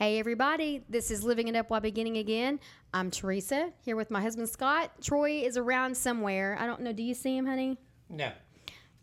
Hey 0.00 0.18
everybody, 0.18 0.82
this 0.88 1.10
is 1.10 1.24
Living 1.24 1.48
It 1.48 1.54
Up 1.54 1.68
While 1.68 1.82
Beginning 1.82 2.16
Again. 2.16 2.58
I'm 2.94 3.10
Teresa 3.10 3.70
here 3.84 3.96
with 3.96 4.10
my 4.10 4.22
husband 4.22 4.48
Scott. 4.48 4.92
Troy 5.02 5.42
is 5.42 5.58
around 5.58 5.94
somewhere. 5.94 6.56
I 6.58 6.64
don't 6.64 6.80
know. 6.80 6.94
Do 6.94 7.02
you 7.02 7.12
see 7.12 7.36
him, 7.36 7.44
honey? 7.44 7.76
No. 8.08 8.32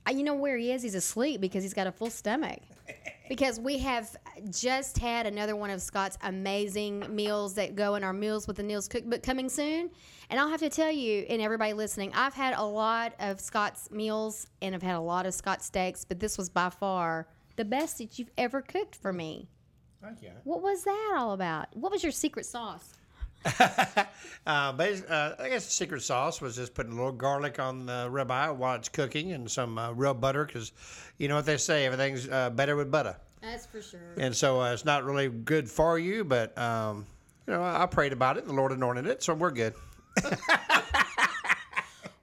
Uh, 0.07 0.13
You 0.13 0.23
know 0.23 0.33
where 0.33 0.57
he 0.57 0.71
is? 0.71 0.81
He's 0.81 0.95
asleep 0.95 1.39
because 1.39 1.61
he's 1.61 1.75
got 1.75 1.85
a 1.85 1.91
full 1.91 2.09
stomach. 2.09 2.61
Because 3.29 3.59
we 3.59 3.77
have 3.79 4.15
just 4.49 4.97
had 4.97 5.27
another 5.27 5.55
one 5.55 5.69
of 5.69 5.81
Scott's 5.83 6.17
amazing 6.23 7.13
meals 7.13 7.53
that 7.55 7.75
go 7.75 7.93
in 7.93 8.03
our 8.03 8.13
Meals 8.13 8.47
with 8.47 8.55
the 8.55 8.63
Neils 8.63 8.88
cookbook 8.88 9.21
coming 9.21 9.49
soon. 9.49 9.91
And 10.31 10.39
I'll 10.39 10.49
have 10.49 10.61
to 10.61 10.69
tell 10.69 10.91
you, 10.91 11.25
and 11.29 11.41
everybody 11.43 11.73
listening, 11.73 12.11
I've 12.16 12.33
had 12.33 12.55
a 12.57 12.63
lot 12.63 13.13
of 13.19 13.39
Scott's 13.39 13.91
meals 13.91 14.47
and 14.63 14.73
I've 14.73 14.81
had 14.81 14.95
a 14.95 15.02
lot 15.02 15.27
of 15.27 15.35
Scott's 15.35 15.66
steaks, 15.66 16.05
but 16.05 16.19
this 16.21 16.39
was 16.39 16.49
by 16.49 16.71
far 16.71 17.27
the 17.55 17.66
best 17.66 18.00
that 18.00 18.17
you've 18.17 18.31
ever 18.38 18.63
cooked 18.63 18.95
for 18.95 19.13
me. 19.13 19.50
Thank 20.02 20.22
you. 20.22 20.31
What 20.44 20.62
was 20.62 20.84
that 20.84 21.16
all 21.17 21.34
about? 21.34 21.67
What 21.76 21.92
was 21.92 22.03
your 22.03 22.12
secret 22.12 22.45
sauce? 22.45 22.94
Uh, 24.45 24.72
bas- 24.72 25.03
uh, 25.03 25.36
I 25.40 25.50
guess 25.50 25.66
the 25.66 25.72
secret 25.72 26.02
sauce 26.03 26.40
was 26.40 26.56
just 26.56 26.73
putting 26.73 26.94
a 26.94 26.95
little 26.95 27.12
garlic 27.12 27.59
on 27.59 27.86
the 27.86 28.08
ribeye 28.09 28.56
while 28.56 28.75
it's 28.75 28.88
cooking 28.88 29.34
and 29.34 29.52
some 29.52 29.78
uh, 29.78 29.92
real 29.92 30.14
butter 30.14 30.45
because 30.45 30.72
you 31.18 31.28
know 31.28 31.36
what 31.36 31.45
they 31.45 31.58
say, 31.58 31.86
everything's 31.86 32.30
uh, 32.30 32.50
better 32.52 32.78
with 32.78 32.90
butter. 32.90 33.18
That's 33.42 33.66
for 33.66 33.81
sure. 33.81 34.00
And 34.18 34.34
so 34.34 34.62
uh, 34.62 34.72
it's 34.72 34.86
not 34.86 35.03
really 35.03 35.28
good 35.28 35.70
for 35.70 36.00
you, 36.00 36.23
but 36.23 36.58
um, 36.58 37.06
you 37.45 37.53
know 37.53 37.62
I, 37.62 37.84
I 37.84 37.86
prayed 37.88 38.14
about 38.14 38.38
it. 38.38 38.42
and 38.45 38.50
The 38.52 38.56
Lord 38.56 38.72
anointed 38.72 39.06
it, 39.06 39.22
so 39.22 39.34
we're 39.34 39.52
good. 39.52 39.73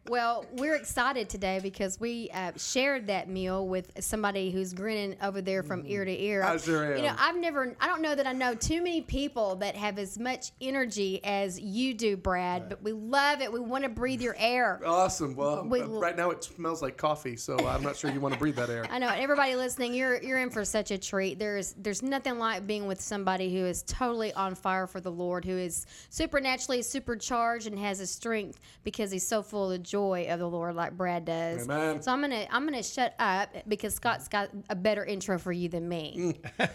Well, 0.06 0.44
we're 0.52 0.74
excited 0.74 1.30
today 1.30 1.60
because 1.62 1.98
we 1.98 2.28
uh, 2.34 2.52
shared 2.58 3.06
that 3.06 3.26
meal 3.26 3.66
with 3.66 3.90
somebody 4.00 4.50
who's 4.50 4.74
grinning 4.74 5.16
over 5.22 5.40
there 5.40 5.62
from 5.62 5.82
ear 5.86 6.04
to 6.04 6.12
ear. 6.22 6.42
I 6.42 6.58
sure 6.58 6.92
am. 6.92 6.98
You 6.98 7.04
know. 7.04 7.14
I've 7.18 7.38
never, 7.38 7.74
I 7.80 7.86
don't 7.86 8.02
know 8.02 8.14
that 8.14 8.26
I 8.26 8.32
know 8.32 8.54
too 8.54 8.82
many 8.82 9.00
people 9.00 9.56
that 9.56 9.76
have 9.76 9.98
as 9.98 10.18
much 10.18 10.52
energy 10.60 11.24
as 11.24 11.58
you 11.58 11.94
do, 11.94 12.18
Brad, 12.18 12.68
but 12.68 12.82
we 12.82 12.92
love 12.92 13.40
it. 13.40 13.50
We 13.50 13.60
want 13.60 13.84
to 13.84 13.88
breathe 13.88 14.20
your 14.20 14.36
air. 14.38 14.78
Awesome. 14.84 15.34
Well, 15.34 15.64
We- 15.64 15.80
uh, 15.80 15.86
right 15.86 16.16
now 16.16 16.30
it 16.30 16.44
smells 16.44 16.82
like 16.82 16.98
coffee, 16.98 17.36
so 17.36 17.56
I'm 17.66 17.82
not 17.82 17.96
sure 17.96 18.10
you 18.10 18.20
want 18.20 18.34
to 18.34 18.38
breathe 18.38 18.56
that 18.56 18.68
air. 18.68 18.84
I 18.90 18.98
know, 18.98 19.08
everybody 19.08 19.56
listening, 19.56 19.94
you're 19.94 20.22
you're 20.22 20.38
in 20.38 20.50
for 20.50 20.66
such 20.66 20.90
a 20.90 20.98
treat. 20.98 21.38
There's 21.38 21.74
there's 21.78 22.02
nothing 22.02 22.38
like 22.38 22.66
being 22.66 22.86
with 22.86 23.00
somebody 23.00 23.54
who 23.54 23.64
is 23.64 23.82
totally 23.84 24.34
on 24.34 24.54
fire 24.54 24.86
for 24.86 25.00
the 25.00 25.10
Lord, 25.10 25.46
who 25.46 25.56
is 25.56 25.86
supernaturally 26.10 26.82
supercharged 26.82 27.66
and 27.66 27.78
has 27.78 28.00
a 28.00 28.06
strength 28.06 28.60
because 28.82 29.10
he's 29.10 29.26
so 29.26 29.42
full 29.42 29.72
of 29.72 29.82
joy 29.82 29.94
of 30.12 30.38
the 30.38 30.48
Lord, 30.48 30.74
like 30.74 30.96
Brad 30.96 31.24
does. 31.24 31.64
Amen. 31.64 32.02
So 32.02 32.12
I'm 32.12 32.20
gonna 32.20 32.46
I'm 32.50 32.64
gonna 32.64 32.82
shut 32.82 33.14
up 33.18 33.48
because 33.68 33.94
Scott's 33.94 34.28
got 34.28 34.50
a 34.70 34.74
better 34.74 35.04
intro 35.04 35.38
for 35.38 35.52
you 35.52 35.68
than 35.68 35.88
me. 35.88 36.36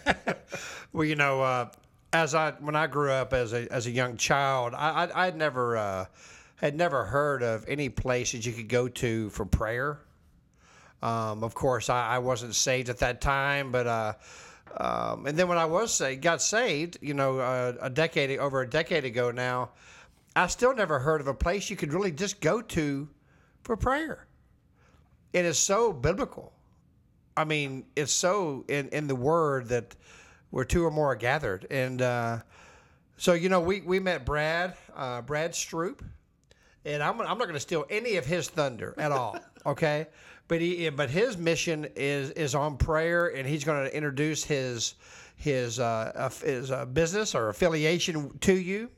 Well, 0.92 1.04
you 1.04 1.14
know, 1.14 1.40
uh, 1.42 1.70
as 2.12 2.34
I 2.34 2.52
when 2.52 2.74
I 2.74 2.86
grew 2.86 3.12
up 3.12 3.32
as 3.32 3.52
a 3.52 3.72
as 3.72 3.86
a 3.86 3.90
young 3.90 4.16
child, 4.16 4.74
I 4.74 5.04
I 5.04 5.26
I'd 5.26 5.36
never 5.36 5.76
uh, 5.76 6.06
had 6.56 6.74
never 6.74 7.04
heard 7.04 7.42
of 7.42 7.64
any 7.68 7.88
place 7.88 8.32
that 8.32 8.44
you 8.44 8.52
could 8.52 8.68
go 8.68 8.88
to 8.88 9.30
for 9.30 9.44
prayer. 9.44 10.00
Um, 11.02 11.44
of 11.44 11.54
course, 11.54 11.88
I, 11.88 12.16
I 12.16 12.18
wasn't 12.18 12.54
saved 12.54 12.88
at 12.88 12.98
that 12.98 13.20
time, 13.20 13.72
but 13.72 13.86
uh, 13.86 14.12
um, 14.76 15.26
and 15.26 15.38
then 15.38 15.48
when 15.48 15.58
I 15.58 15.64
was 15.64 15.94
saved, 15.94 16.22
got 16.22 16.42
saved, 16.42 16.98
you 17.00 17.14
know, 17.14 17.38
uh, 17.38 17.74
a 17.80 17.88
decade 17.88 18.38
over 18.38 18.60
a 18.60 18.68
decade 18.68 19.04
ago 19.04 19.30
now, 19.30 19.70
I 20.36 20.46
still 20.48 20.74
never 20.74 20.98
heard 20.98 21.20
of 21.20 21.26
a 21.26 21.34
place 21.34 21.70
you 21.70 21.76
could 21.76 21.94
really 21.94 22.12
just 22.12 22.40
go 22.40 22.60
to 22.60 23.08
for 23.62 23.76
prayer. 23.76 24.26
It 25.32 25.44
is 25.44 25.58
so 25.58 25.92
biblical. 25.92 26.52
I 27.36 27.44
mean, 27.44 27.84
it's 27.96 28.12
so 28.12 28.64
in, 28.68 28.88
in 28.88 29.06
the 29.06 29.14
word 29.14 29.68
that 29.68 29.94
where 30.50 30.64
two 30.64 30.84
or 30.84 30.90
more 30.90 31.12
are 31.12 31.16
gathered. 31.16 31.66
And 31.70 32.02
uh, 32.02 32.38
so, 33.16 33.32
you 33.32 33.48
know, 33.48 33.60
we, 33.60 33.80
we 33.80 34.00
met 34.00 34.24
Brad, 34.24 34.74
uh, 34.96 35.22
Brad 35.22 35.52
Stroop, 35.52 36.00
and 36.84 37.02
I'm, 37.02 37.20
I'm 37.20 37.38
not 37.38 37.40
going 37.40 37.54
to 37.54 37.60
steal 37.60 37.86
any 37.88 38.16
of 38.16 38.26
his 38.26 38.48
thunder 38.48 38.94
at 38.98 39.12
all. 39.12 39.38
Okay. 39.66 40.06
But 40.48 40.62
he, 40.62 40.88
but 40.88 41.10
his 41.10 41.36
mission 41.36 41.86
is, 41.94 42.30
is 42.30 42.54
on 42.54 42.78
prayer 42.78 43.26
and 43.26 43.46
he's 43.46 43.62
going 43.62 43.84
to 43.84 43.94
introduce 43.94 44.42
his, 44.42 44.94
his, 45.36 45.78
uh, 45.78 46.30
his 46.42 46.70
uh, 46.70 46.86
business 46.86 47.34
or 47.34 47.50
affiliation 47.50 48.38
to 48.38 48.54
you. 48.54 48.88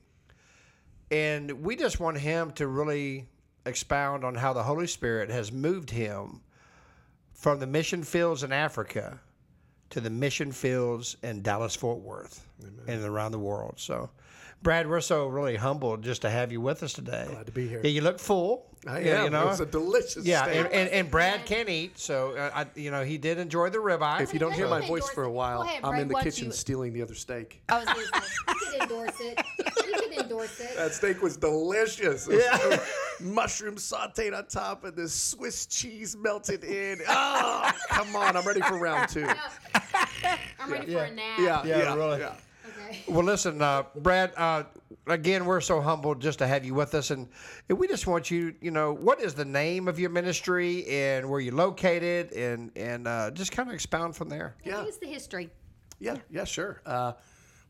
And 1.11 1.51
we 1.51 1.75
just 1.75 1.99
want 1.99 2.17
him 2.17 2.53
to 2.53 2.69
really 2.69 3.27
expound 3.67 4.25
on 4.25 4.35
how 4.35 4.53
the 4.53 4.63
Holy 4.63 4.87
Spirit 4.87 5.31
has 5.31 5.53
moved 5.53 5.91
him 5.91 6.41
from 7.33 7.59
the 7.61 7.67
mission 7.67 8.03
fields 8.03 8.43
in 8.43 8.53
Africa 8.53 9.21
to 9.91 10.01
the 10.01 10.11
mission 10.11 10.53
fields 10.53 11.17
in 11.23 11.43
Dallas 11.43 11.75
Fort 11.77 11.99
Worth 12.01 12.47
and 12.87 13.05
around 13.05 13.33
the 13.33 13.39
world. 13.39 13.75
So, 13.77 14.11
Brad, 14.63 14.89
we're 14.89 15.01
so 15.01 15.27
really 15.27 15.57
humbled 15.57 16.03
just 16.03 16.23
to 16.23 16.31
have 16.31 16.53
you 16.53 16.61
with 16.61 16.83
us 16.83 16.93
today. 16.93 17.27
Glad 17.29 17.47
to 17.47 17.53
be 17.53 17.67
here. 17.69 17.81
Yeah, 17.83 17.91
you 17.91 18.01
look 18.01 18.19
full. 18.19 18.67
I 18.87 19.01
Yeah, 19.01 19.19
am. 19.19 19.25
You 19.25 19.31
know, 19.31 19.43
It 19.43 19.47
was 19.47 19.61
a 19.61 19.67
delicious 19.67 20.25
yeah, 20.25 20.45
and, 20.47 20.67
and, 20.69 20.89
and 20.91 21.11
Brad 21.11 21.45
can 21.47 21.69
eat, 21.69 21.99
so 22.01 22.33
uh, 22.37 22.51
I, 22.53 22.67
you 22.75 22.91
know 22.91 23.05
he 23.05 23.17
did 23.17 23.39
enjoy 23.39 23.71
the 23.71 23.79
ribeye. 23.79 24.23
if 24.23 24.33
you 24.33 24.41
don't 24.41 24.53
hear 24.55 24.67
my 24.69 24.81
voice 24.81 25.09
for 25.11 25.23
a 25.25 25.31
while, 25.31 25.63
ahead, 25.63 25.81
I'm 25.85 25.91
Brad, 25.91 26.03
in 26.03 26.09
the 26.09 26.15
kitchen 26.17 26.47
you- 26.47 26.53
stealing 26.53 26.93
the 26.93 27.03
other 27.03 27.15
steak. 27.15 27.63
I 27.69 27.79
was 27.79 27.85
gonna 27.87 28.01
say 28.03 28.11
you 28.49 28.55
can 28.71 28.83
endorse 28.83 29.21
it. 29.21 29.45
You 29.87 29.93
can 30.09 30.13
endorse 30.25 30.61
it. 30.61 30.71
That 30.77 30.93
steak 30.95 31.23
was 31.23 31.37
delicious. 31.37 32.27
It 32.29 32.37
was 32.37 32.81
mushroom 33.23 33.77
sauteed 33.77 34.37
on 34.37 34.47
top 34.47 34.85
and 34.85 34.97
this 34.97 35.15
Swiss 35.15 35.67
cheese 35.67 36.17
melted 36.17 36.65
in. 36.65 37.01
Oh, 37.09 37.71
come 37.89 38.15
on. 38.17 38.37
I'm 38.37 38.47
ready 38.47 38.61
for 38.61 38.79
round 38.79 39.09
two. 39.09 39.27
I'm 40.61 40.71
ready 40.71 40.93
for 40.93 41.05
a 41.05 41.11
nap. 41.11 41.39
Yeah, 41.39 41.65
Yeah, 41.65 41.79
yeah, 41.79 41.95
really. 41.95 42.21
yeah. 42.21 42.35
Okay. 42.79 43.01
Well, 43.09 43.25
listen, 43.25 43.61
uh, 43.63 43.85
Brad. 43.97 44.33
Uh, 44.37 44.65
again, 45.07 45.45
we're 45.47 45.61
so 45.61 45.81
humbled 45.81 46.21
just 46.21 46.39
to 46.41 46.47
have 46.47 46.65
you 46.65 46.75
with 46.75 46.95
us, 46.95 47.11
and, 47.11 47.29
and 47.69 47.79
we 47.79 47.89
just 47.89 48.07
want 48.07 48.31
you. 48.31 48.55
You 48.61 48.71
know, 48.71 48.93
what 48.93 49.21
is 49.21 49.35
the 49.35 49.45
name 49.45 49.89
of 49.89 49.99
your 49.99 50.11
ministry 50.11 50.87
and 50.87 51.29
where 51.29 51.41
you're 51.41 51.55
located, 51.55 52.33
and 52.33 52.71
and 52.77 53.09
uh, 53.09 53.31
just 53.33 53.51
kind 53.53 53.69
of 53.69 53.75
expound 53.75 54.15
from 54.17 54.29
there. 54.29 54.55
Yeah. 54.65 54.83
Here's 54.83 54.99
the 54.99 55.07
history. 55.07 55.51
Yeah, 56.01 56.17
yeah, 56.31 56.45
sure. 56.45 56.81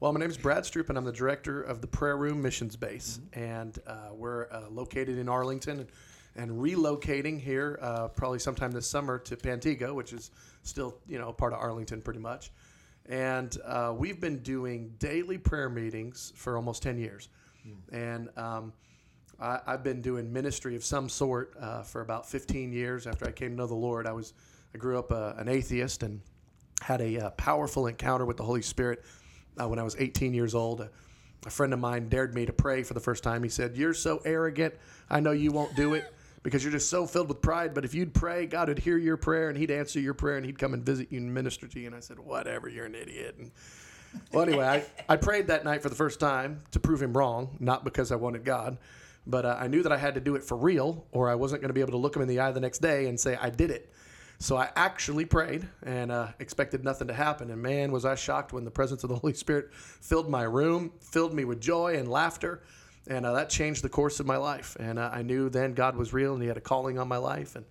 Well, 0.02 0.12
my 0.12 0.18
name 0.18 0.30
is 0.30 0.36
Brad 0.36 0.64
Stroop, 0.64 0.88
and 0.88 0.98
I'm 0.98 1.04
the 1.04 1.12
director 1.12 1.62
of 1.62 1.80
the 1.80 1.86
Prayer 1.86 2.16
Room 2.16 2.42
Missions 2.42 2.74
Base, 2.74 3.20
and 3.34 3.78
uh, 3.86 4.08
we're 4.12 4.50
uh, 4.50 4.62
located 4.68 5.16
in 5.16 5.28
Arlington 5.28 5.86
and, 6.34 6.50
relocating 6.50 7.40
here 7.40 7.78
uh, 7.80 8.08
probably 8.08 8.41
sometime 8.41 8.72
this 8.72 8.91
summer 8.91 9.20
to 9.20 9.36
Pantego, 9.36 9.94
which 9.94 10.12
is 10.12 10.32
still 10.64 10.96
you 11.06 11.20
know 11.20 11.32
part 11.32 11.52
of 11.52 11.60
Arlington 11.60 12.02
pretty 12.02 12.18
much. 12.18 12.50
And 13.06 13.56
uh, 13.64 13.94
we've 13.96 14.20
been 14.20 14.38
doing 14.38 14.92
daily 14.98 15.38
prayer 15.38 15.68
meetings 15.68 16.32
for 16.34 16.56
almost 16.56 16.82
ten 16.82 16.98
years, 16.98 17.28
and 17.92 18.28
um, 18.36 18.72
I, 19.38 19.60
I've 19.68 19.84
been 19.84 20.00
doing 20.00 20.32
ministry 20.32 20.74
of 20.74 20.84
some 20.84 21.08
sort 21.08 21.54
uh, 21.60 21.84
for 21.84 22.00
about 22.00 22.28
15 22.28 22.72
years. 22.72 23.06
After 23.06 23.24
I 23.24 23.30
came 23.30 23.50
to 23.50 23.56
know 23.56 23.68
the 23.68 23.74
Lord, 23.74 24.09
I 24.09 24.12
was 24.12 24.34
I 24.74 24.78
grew 24.78 24.98
up 24.98 25.12
uh, 25.12 25.34
an 25.36 25.47
atheist 25.47 26.03
and 26.03 26.21
had 26.80 27.00
a 27.00 27.27
uh, 27.27 27.30
powerful 27.30 27.86
encounter 27.86 28.27
with 28.27 28.36
the 28.36 28.42
Holy 28.42 28.62
Spirit 28.62 29.04
uh, 29.60 29.69
when 29.69 29.78
I 29.78 29.83
was 29.83 29.97
18 29.99 30.34
years 30.34 30.54
old. 30.54 30.89
A 31.45 31.51
friend 31.51 31.72
of 31.72 31.81
mine 31.81 32.09
dared 32.09 32.34
me 32.34 32.47
to 32.47 32.53
pray 32.53 32.83
for 32.84 32.95
the 32.95 33.01
first 33.01 33.25
time. 33.25 33.43
He 33.43 33.49
said, 33.49 33.77
"You're 33.77 33.95
so 33.95 34.21
arrogant. 34.25 34.75
I 35.10 35.21
know 35.21 35.33
you 35.33 35.51
won't 35.51 35.75
do 35.75 35.95
it." 35.95 36.13
Because 36.45 36.65
you're 36.65 36.72
just 36.72 36.91
so 36.91 37.07
filled 37.07 37.28
with 37.28 37.41
pride, 37.41 37.72
but 37.72 37.84
if 37.84 37.95
you'd 37.95 38.13
pray, 38.13 38.47
God 38.47 38.66
would 38.66 38.81
hear 38.81 38.99
your 38.99 39.16
prayer 39.16 39.49
and 39.49 39.57
He'd 39.57 39.71
answer 39.71 40.01
your 40.01 40.13
prayer 40.13 40.37
and 40.37 40.45
He'd 40.45 40.59
come 40.59 40.75
and 40.75 40.84
visit 40.84 41.13
you 41.13 41.19
and 41.19 41.33
minister 41.33 41.69
to 41.69 41.78
you. 41.78 41.87
And 41.87 41.95
I 41.95 42.01
said, 42.01 42.19
Whatever, 42.19 42.69
you're 42.69 42.87
an 42.87 42.97
idiot. 42.97 43.37
And 43.39 43.53
well, 44.33 44.43
anyway, 44.43 44.66
I, 45.09 45.13
I 45.13 45.16
prayed 45.16 45.49
that 45.49 45.65
night 45.65 45.83
for 45.83 45.89
the 45.89 45.95
first 45.95 46.21
time 46.21 46.63
to 46.72 46.81
prove 46.81 47.03
him 47.03 47.16
wrong, 47.16 47.57
not 47.60 47.84
because 47.84 48.13
I 48.13 48.16
wanted 48.16 48.45
God, 48.45 48.78
but 49.27 49.45
uh, 49.45 49.57
I 49.59 49.69
knew 49.69 49.83
that 49.83 49.93
I 49.93 49.99
had 49.99 50.15
to 50.15 50.21
do 50.21 50.34
it 50.34 50.43
for 50.43 50.57
real, 50.57 51.07
or 51.13 51.31
I 51.31 51.34
wasn't 51.34 51.63
going 51.63 51.69
to 51.69 51.75
be 51.75 51.81
able 51.81 51.93
to 51.93 51.99
look 51.99 52.16
him 52.16 52.22
in 52.22 52.28
the 52.28 52.41
eye 52.41 52.51
the 52.51 52.60
next 52.60 52.81
day 52.81 53.07
and 53.07 53.19
say, 53.19 53.37
I 53.41 53.51
did 53.51 53.71
it. 53.71 53.93
So 54.42 54.56
I 54.56 54.71
actually 54.74 55.24
prayed 55.24 55.68
and 55.84 56.10
uh, 56.10 56.28
expected 56.41 56.83
nothing 56.83 57.06
to 57.06 57.15
happen. 57.15 57.48
And 57.53 57.62
man, 57.62 57.92
was 57.92 58.04
I 58.04 58.16
shocked 58.16 58.53
when 58.53 58.65
the 58.65 58.72
presence 58.72 59.04
of 59.04 59.09
the 59.09 59.16
Holy 59.21 59.34
Spirit 59.34 59.72
filled 59.72 60.28
my 60.28 60.42
room, 60.42 60.91
filled 61.00 61.33
me 61.33 61.44
with 61.44 61.60
joy 61.60 61.97
and 61.97 62.09
laughter. 62.09 62.65
And 63.06 63.24
uh, 63.24 63.34
that 63.34 63.50
changed 63.50 63.84
the 63.84 63.89
course 63.89 64.18
of 64.18 64.27
my 64.27 64.36
life. 64.36 64.77
And 64.80 64.98
uh, 64.98 65.10
I 65.12 65.22
knew 65.22 65.48
then 65.48 65.74
God 65.74 65.94
was 65.94 66.12
real 66.12 66.34
and 66.34 66.42
He 66.42 66.48
had 66.48 66.56
a 66.56 66.60
calling 66.60 66.98
on 66.98 67.06
my 67.06 67.18
life. 67.18 67.54
And 67.54 67.65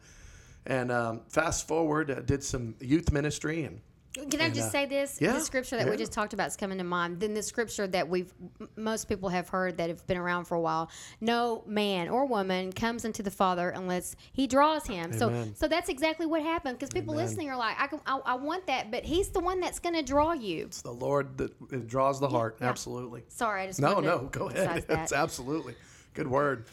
and 0.66 0.92
um, 0.92 1.22
fast 1.28 1.68
forward, 1.68 2.10
uh, 2.10 2.22
did 2.22 2.42
some 2.44 2.76
youth 2.80 3.12
ministry 3.12 3.64
and 3.64 3.82
Can 4.14 4.42
I 4.42 4.50
just 4.50 4.68
uh, 4.68 4.72
say 4.72 4.86
this? 4.86 5.20
yeah, 5.22 5.32
the 5.32 5.40
scripture 5.40 5.78
that 5.78 5.90
we 5.90 5.96
just 5.96 6.12
talked 6.12 6.34
about 6.34 6.48
is 6.48 6.58
coming 6.58 6.78
to 6.80 6.84
mind. 6.84 7.20
Then 7.22 7.34
the 7.34 7.42
scripture 7.42 7.88
that 7.88 8.10
we've 8.10 8.34
most 8.76 9.08
people 9.08 9.30
have 9.30 9.48
heard 9.48 9.78
that 9.78 9.90
have 9.90 10.06
been 10.06 10.18
around 10.18 10.46
for 10.46 10.56
a 10.56 10.60
while. 10.60 10.90
No 11.22 11.64
man 11.66 12.10
or 12.10 12.26
woman 12.26 12.74
comes 12.74 13.06
into 13.06 13.24
the 13.24 13.32
Father 13.32 13.70
unless 13.70 14.18
He 14.34 14.48
draws 14.48 14.86
him. 14.86 15.14
So, 15.14 15.30
Amen. 15.30 15.56
so 15.56 15.68
that's 15.68 15.88
exactly 15.88 16.26
what 16.26 16.42
happened. 16.42 16.78
Because 16.78 16.90
people 16.90 17.16
listening 17.16 17.50
are 17.50 17.58
like, 17.58 17.80
I, 17.80 17.88
can, 17.88 18.02
I, 18.06 18.20
I 18.26 18.36
want 18.36 18.68
that, 18.68 18.92
but 18.92 19.06
He's 19.06 19.30
the 19.30 19.40
one 19.40 19.62
that's 19.62 19.80
going 19.80 19.96
to 19.96 20.04
draw 20.04 20.34
you. 20.34 20.66
It's 20.66 20.82
the 20.82 20.92
Lord 20.92 21.38
that 21.38 21.54
it 21.72 21.88
draws 21.88 22.20
the 22.20 22.30
heart. 22.30 22.58
yeah. 22.60 22.68
Absolutely. 22.68 23.24
Sorry, 23.30 23.64
I 23.64 23.68
just 23.68 23.80
No, 23.80 24.00
no, 24.00 24.30
go 24.32 24.50
ahead. 24.50 24.86
It's 24.90 25.14
absolutely 25.14 25.76
good 26.14 26.28
word. 26.28 26.66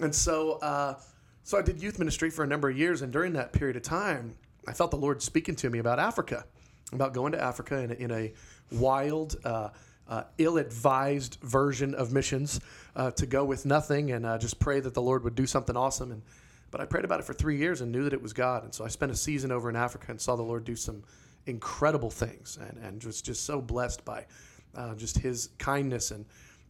And 0.00 0.14
so, 0.14 0.52
uh, 0.54 0.98
so 1.44 1.58
I 1.58 1.62
did 1.62 1.80
youth 1.80 1.98
ministry 1.98 2.28
for 2.30 2.42
a 2.42 2.46
number 2.46 2.68
of 2.68 2.76
years, 2.76 3.02
and 3.02 3.12
during 3.12 3.32
that 3.34 3.52
period 3.52 3.76
of 3.76 3.82
time, 3.82 4.34
I 4.66 4.72
felt 4.72 4.90
the 4.90 4.96
Lord 4.96 5.22
speaking 5.22 5.54
to 5.56 5.70
me 5.70 5.78
about 5.78 5.98
Africa, 5.98 6.44
about 6.92 7.14
going 7.14 7.32
to 7.32 7.42
Africa 7.42 7.78
in 7.78 7.90
a, 7.90 7.94
in 7.94 8.10
a 8.10 8.32
wild, 8.72 9.36
uh, 9.44 9.70
uh, 10.08 10.22
ill-advised 10.38 11.38
version 11.42 11.94
of 11.94 12.12
missions, 12.12 12.60
uh, 12.94 13.10
to 13.12 13.26
go 13.26 13.44
with 13.44 13.66
nothing 13.66 14.12
and 14.12 14.24
uh, 14.24 14.38
just 14.38 14.58
pray 14.58 14.80
that 14.80 14.94
the 14.94 15.02
Lord 15.02 15.24
would 15.24 15.34
do 15.34 15.46
something 15.46 15.76
awesome. 15.76 16.12
And 16.12 16.22
but 16.70 16.80
I 16.80 16.84
prayed 16.84 17.04
about 17.04 17.20
it 17.20 17.24
for 17.24 17.32
three 17.32 17.56
years 17.56 17.80
and 17.80 17.90
knew 17.90 18.04
that 18.04 18.12
it 18.12 18.22
was 18.22 18.32
God. 18.32 18.64
And 18.64 18.74
so 18.74 18.84
I 18.84 18.88
spent 18.88 19.10
a 19.12 19.16
season 19.16 19.50
over 19.50 19.70
in 19.70 19.76
Africa 19.76 20.06
and 20.10 20.20
saw 20.20 20.36
the 20.36 20.42
Lord 20.42 20.64
do 20.64 20.76
some 20.76 21.02
incredible 21.46 22.10
things, 22.10 22.58
and 22.60 22.78
and 22.84 23.02
was 23.04 23.22
just 23.22 23.44
so 23.44 23.60
blessed 23.60 24.04
by 24.04 24.26
uh, 24.74 24.94
just 24.94 25.18
His 25.18 25.50
kindness 25.58 26.10
and 26.10 26.24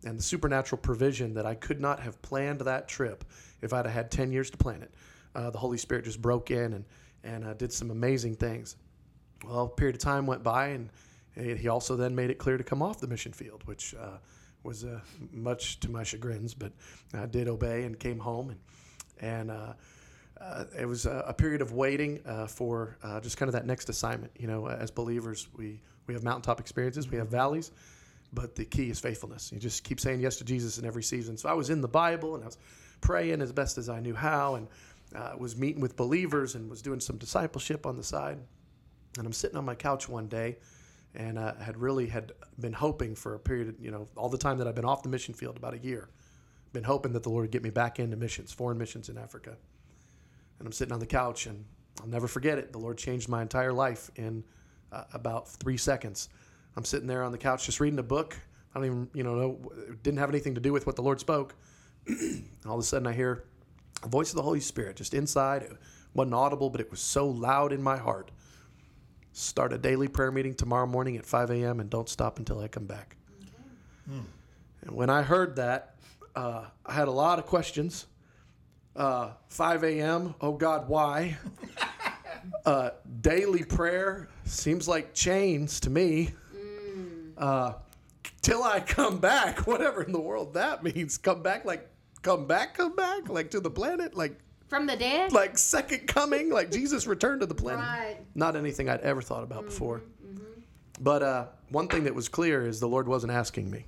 and 0.05 0.19
the 0.19 0.23
supernatural 0.23 0.81
provision 0.81 1.35
that 1.35 1.47
I 1.47 1.55
could 1.55 1.81
not 1.81 2.01
have 2.01 2.21
planned 2.23 2.61
that 2.61 2.89
trip 2.89 3.25
if 3.63 3.73
I'd 3.73 3.87
have 3.87 3.95
had 3.95 4.11
10 4.11 4.31
years 4.31 4.51
to 4.51 4.57
plan 4.57 4.83
it. 4.83 4.93
Uh, 5.35 5.51
the 5.51 5.59
Holy 5.59 5.79
Spirit 5.79 6.05
just 6.05 6.21
broke 6.21 6.51
in 6.51 6.75
and, 6.75 6.85
and 7.25 7.59
did 7.59 7.73
some 7.73 7.91
amazing 7.91 8.37
things. 8.37 8.77
Well, 9.45 9.65
a 9.65 9.69
period 9.69 9.97
of 9.97 10.03
time 10.03 10.27
went 10.27 10.43
by, 10.43 10.69
and 10.69 10.91
he 11.35 11.69
also 11.69 11.97
then 11.97 12.15
made 12.15 12.31
it 12.31 12.39
clear 12.39 12.57
to 12.57 12.65
come 12.65 12.83
off 12.83 13.01
the 13.01 13.07
mission 13.07 13.33
field, 13.33 13.63
which 13.67 13.95
uh, 13.95 14.19
was 14.63 14.85
uh, 14.85 15.01
much 15.33 15.79
to 15.81 15.91
my 15.91 16.03
chagrins, 16.03 16.55
but 16.55 16.73
I 17.15 17.27
did 17.27 17.49
obey 17.49 17.85
and 17.85 17.99
came 17.99 18.19
home. 18.19 18.51
And, 18.51 18.61
and 19.21 19.51
uh, 19.51 19.73
uh, 20.41 20.65
it 20.79 20.87
was 20.87 21.07
a, 21.07 21.25
a 21.29 21.35
period 21.35 21.63
of 21.63 21.73
waiting 21.73 22.21
uh, 22.27 22.47
for 22.47 22.97
uh, 23.03 23.21
just 23.21 23.37
kind 23.37 23.49
of 23.49 23.53
that 23.53 23.67
next 23.67 23.89
assignment. 23.89 24.33
You 24.39 24.47
know, 24.47 24.67
as 24.69 24.91
believers, 24.91 25.49
we, 25.57 25.81
we 26.07 26.15
have 26.15 26.25
mountaintop 26.25 26.59
experiences, 26.59 27.11
we 27.11 27.19
have 27.19 27.29
valleys, 27.29 27.71
but 28.33 28.55
the 28.55 28.65
key 28.65 28.91
is 28.91 28.99
faithfulness. 28.99 29.53
You 29.53 29.59
just 29.59 29.85
keep 29.85 30.01
saying 30.01 30.21
yes 30.21 30.37
to 30.37 30.45
Jesus 30.45 30.79
in 30.79 30.85
every 30.85 31.03
season. 31.03 31.37
So 31.37 31.49
I 31.49 31.55
was 31.55 31.71
in 31.71 31.81
the 31.81 31.89
Bible 31.89 32.35
and 32.35 32.43
I 32.43 32.47
was 32.47 32.59
praying 33.01 33.41
as 33.41 33.53
best 33.53 33.79
as 33.79 33.89
I 33.89 34.01
knew 34.01 34.15
how, 34.15 34.57
and 34.57 34.69
was 35.39 35.57
meeting 35.57 35.81
with 35.81 35.97
believers 35.97 36.55
and 36.55 36.69
was 36.69 36.83
doing 36.83 37.01
some 37.01 37.17
discipleship 37.17 37.87
on 37.87 37.97
the 37.97 38.03
side. 38.03 38.39
And 39.19 39.27
I'm 39.27 39.33
sitting 39.33 39.57
on 39.57 39.65
my 39.65 39.75
couch 39.75 40.09
one 40.09 40.29
day, 40.29 40.59
and 41.15 41.39
uh, 41.39 41.55
had 41.57 41.77
really 41.77 42.07
had 42.07 42.33
been 42.61 42.73
hoping 42.73 43.15
for 43.15 43.35
a 43.35 43.39
period, 43.39 43.69
of, 43.69 43.81
you 43.81 43.91
know, 43.91 44.09
all 44.17 44.29
the 44.29 44.39
time 44.39 44.59
that 44.59 44.67
I've 44.67 44.75
been 44.75 44.85
off 44.85 45.03
the 45.03 45.09
mission 45.09 45.35
field, 45.35 45.57
about 45.57 45.75
a 45.75 45.79
year, 45.79 46.09
been 46.73 46.85
hoping 46.85 47.13
that 47.13 47.23
the 47.23 47.31
Lord 47.31 47.45
would 47.45 47.51
get 47.51 47.63
me 47.63 47.71
back 47.71 47.99
into 47.99 48.17
missions, 48.17 48.53
foreign 48.53 48.79
missions 48.79 49.09
in 49.09 49.17
Africa. 49.17 49.57
And 50.59 50.67
I'm 50.67 50.73
sitting 50.73 50.93
on 50.93 51.01
the 51.01 51.07
couch, 51.07 51.47
and 51.47 51.65
I'll 52.01 52.09
never 52.09 52.29
forget 52.29 52.59
it. 52.59 52.73
The 52.73 52.79
Lord 52.79 52.99
changed 52.99 53.29
my 53.29 53.43
entire 53.43 53.73
life 53.73 54.11
in 54.17 54.45
uh, 54.93 55.05
about 55.13 55.49
three 55.49 55.77
seconds. 55.77 56.29
I'm 56.77 56.85
sitting 56.85 57.07
there 57.07 57.23
on 57.23 57.33
the 57.33 57.39
couch 57.39 57.67
just 57.67 57.81
reading 57.81 57.99
a 57.99 58.03
book. 58.05 58.37
I 58.75 58.79
don't 58.79 58.87
even, 58.87 59.11
you 59.15 59.23
know, 59.23 59.35
know 59.35 59.71
didn't 60.03 60.19
have 60.19 60.29
anything 60.29 60.55
to 60.55 60.61
do 60.61 60.73
with 60.73 60.87
what 60.87 60.97
the 60.97 61.03
Lord 61.03 61.21
spoke. 61.21 61.55
all 62.67 62.75
of 62.75 62.81
a 62.81 62.83
sudden, 62.83 63.07
I 63.07 63.13
hear 63.13 63.45
a 64.03 64.09
voice 64.09 64.31
of 64.31 64.37
the 64.37 64.43
Holy 64.43 64.61
Spirit 64.61 64.97
just 64.97 65.15
inside. 65.15 65.63
It 65.63 65.73
wasn't 66.13 66.35
audible, 66.35 66.69
but 66.69 66.81
it 66.81 66.91
was 66.91 67.01
so 67.01 67.27
loud 67.27 67.73
in 67.73 67.83
my 67.83 67.97
heart. 67.97 68.31
Start 69.39 69.75
a 69.75 69.77
daily 69.77 70.09
prayer 70.09 70.33
meeting 70.33 70.55
tomorrow 70.55 70.87
morning 70.87 71.19
at 71.19 71.27
5 71.27 71.51
a.m. 71.51 71.79
and 71.79 71.91
don't 71.91 72.09
stop 72.09 72.39
until 72.39 72.59
I 72.59 72.69
come 72.69 72.87
back. 72.87 73.19
And 74.81 74.97
when 74.97 75.11
I 75.11 75.21
heard 75.21 75.57
that, 75.57 75.97
uh, 76.35 76.65
I 76.87 76.95
had 76.95 77.07
a 77.07 77.11
lot 77.11 77.39
of 77.39 77.45
questions. 77.45 78.07
Uh, 78.97 79.33
5 79.49 79.85
a.m. 79.85 80.35
Oh 80.41 80.53
God, 80.53 80.89
why? 80.89 81.37
uh, 82.65 82.93
daily 83.21 83.63
prayer 83.63 84.31
seems 84.47 84.89
like 84.89 85.13
chains 85.13 85.81
to 85.81 85.91
me. 85.91 86.31
Uh, 87.37 87.75
till 88.41 88.65
I 88.65 88.81
come 88.81 89.19
back, 89.19 89.59
whatever 89.67 90.03
in 90.03 90.13
the 90.13 90.21
world 90.21 90.55
that 90.55 90.83
means. 90.83 91.19
Come 91.19 91.43
back, 91.43 91.67
like 91.67 91.87
come 92.23 92.47
back, 92.47 92.73
come 92.73 92.97
back, 92.97 93.29
like 93.29 93.51
to 93.51 93.61
the 93.61 93.71
planet, 93.71 94.17
like 94.17 94.41
From 94.69 94.87
the 94.87 94.97
dead? 94.97 95.33
like 95.33 95.57
second 95.59 96.07
coming, 96.09 96.51
like 96.51 96.71
Jesus 96.73 97.07
returned 97.07 97.41
to 97.41 97.47
the 97.47 97.55
planet. 97.55 97.85
Right. 97.85 98.17
Not 98.35 98.57
anything 98.57 98.89
I'd 98.89 99.01
ever 99.01 99.23
thought 99.23 99.43
about 99.45 99.65
before. 99.65 100.03
But 101.01 101.23
uh, 101.23 101.47
one 101.69 101.89
thing 101.89 102.05
that 102.05 102.15
was 102.15 102.29
clear 102.29 102.67
is 102.67 102.81
the 102.81 102.89
Lord 102.89 103.07
wasn't 103.07 103.33
asking 103.33 103.71
me. 103.71 103.87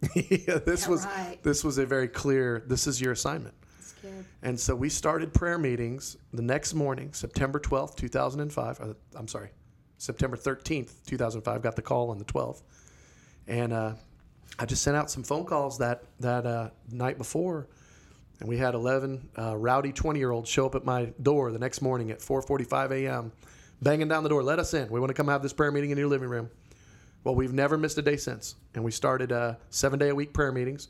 Yeah, 0.14 0.58
this 0.58 0.84
Yeah, 0.84 0.88
was 0.90 1.04
right. 1.06 1.38
this 1.42 1.64
was 1.64 1.78
a 1.78 1.84
very 1.86 2.06
clear. 2.08 2.62
This 2.66 2.86
is 2.86 3.00
your 3.00 3.12
assignment. 3.12 3.54
And 4.42 4.58
so 4.58 4.74
we 4.76 4.88
started 4.88 5.34
prayer 5.34 5.58
meetings 5.58 6.16
the 6.32 6.40
next 6.42 6.72
morning, 6.72 7.12
September 7.12 7.58
12th, 7.58 7.96
2005. 7.96 8.80
Uh, 8.80 8.94
I'm 9.16 9.26
sorry, 9.26 9.50
September 9.98 10.36
13th, 10.36 11.04
2005. 11.06 11.60
Got 11.62 11.74
the 11.74 11.82
call 11.82 12.10
on 12.10 12.18
the 12.18 12.24
12th. 12.24 12.62
And 13.48 13.72
uh, 13.72 13.94
I 14.60 14.64
just 14.66 14.82
sent 14.82 14.96
out 14.96 15.10
some 15.10 15.24
phone 15.24 15.44
calls 15.44 15.78
that, 15.78 16.04
that 16.20 16.46
uh, 16.46 16.70
night 16.92 17.18
before. 17.18 17.66
And 18.40 18.48
we 18.48 18.56
had 18.56 18.74
11 18.74 19.30
uh, 19.36 19.56
rowdy 19.56 19.92
20 19.92 20.18
year 20.18 20.30
olds 20.30 20.48
show 20.48 20.66
up 20.66 20.74
at 20.74 20.84
my 20.84 21.06
door 21.22 21.50
the 21.50 21.58
next 21.58 21.82
morning 21.82 22.10
at 22.10 22.20
4.45 22.20 22.90
a.m., 22.92 23.32
banging 23.82 24.08
down 24.08 24.22
the 24.22 24.28
door. 24.28 24.42
Let 24.42 24.58
us 24.58 24.74
in. 24.74 24.88
We 24.90 25.00
want 25.00 25.10
to 25.10 25.14
come 25.14 25.28
have 25.28 25.42
this 25.42 25.52
prayer 25.52 25.72
meeting 25.72 25.90
in 25.90 25.98
your 25.98 26.08
living 26.08 26.28
room. 26.28 26.50
Well, 27.24 27.34
we've 27.34 27.52
never 27.52 27.76
missed 27.76 27.98
a 27.98 28.02
day 28.02 28.16
since. 28.16 28.54
And 28.74 28.84
we 28.84 28.90
started 28.90 29.32
uh, 29.32 29.54
seven 29.70 29.98
day 29.98 30.08
a 30.08 30.14
week 30.14 30.32
prayer 30.32 30.52
meetings. 30.52 30.88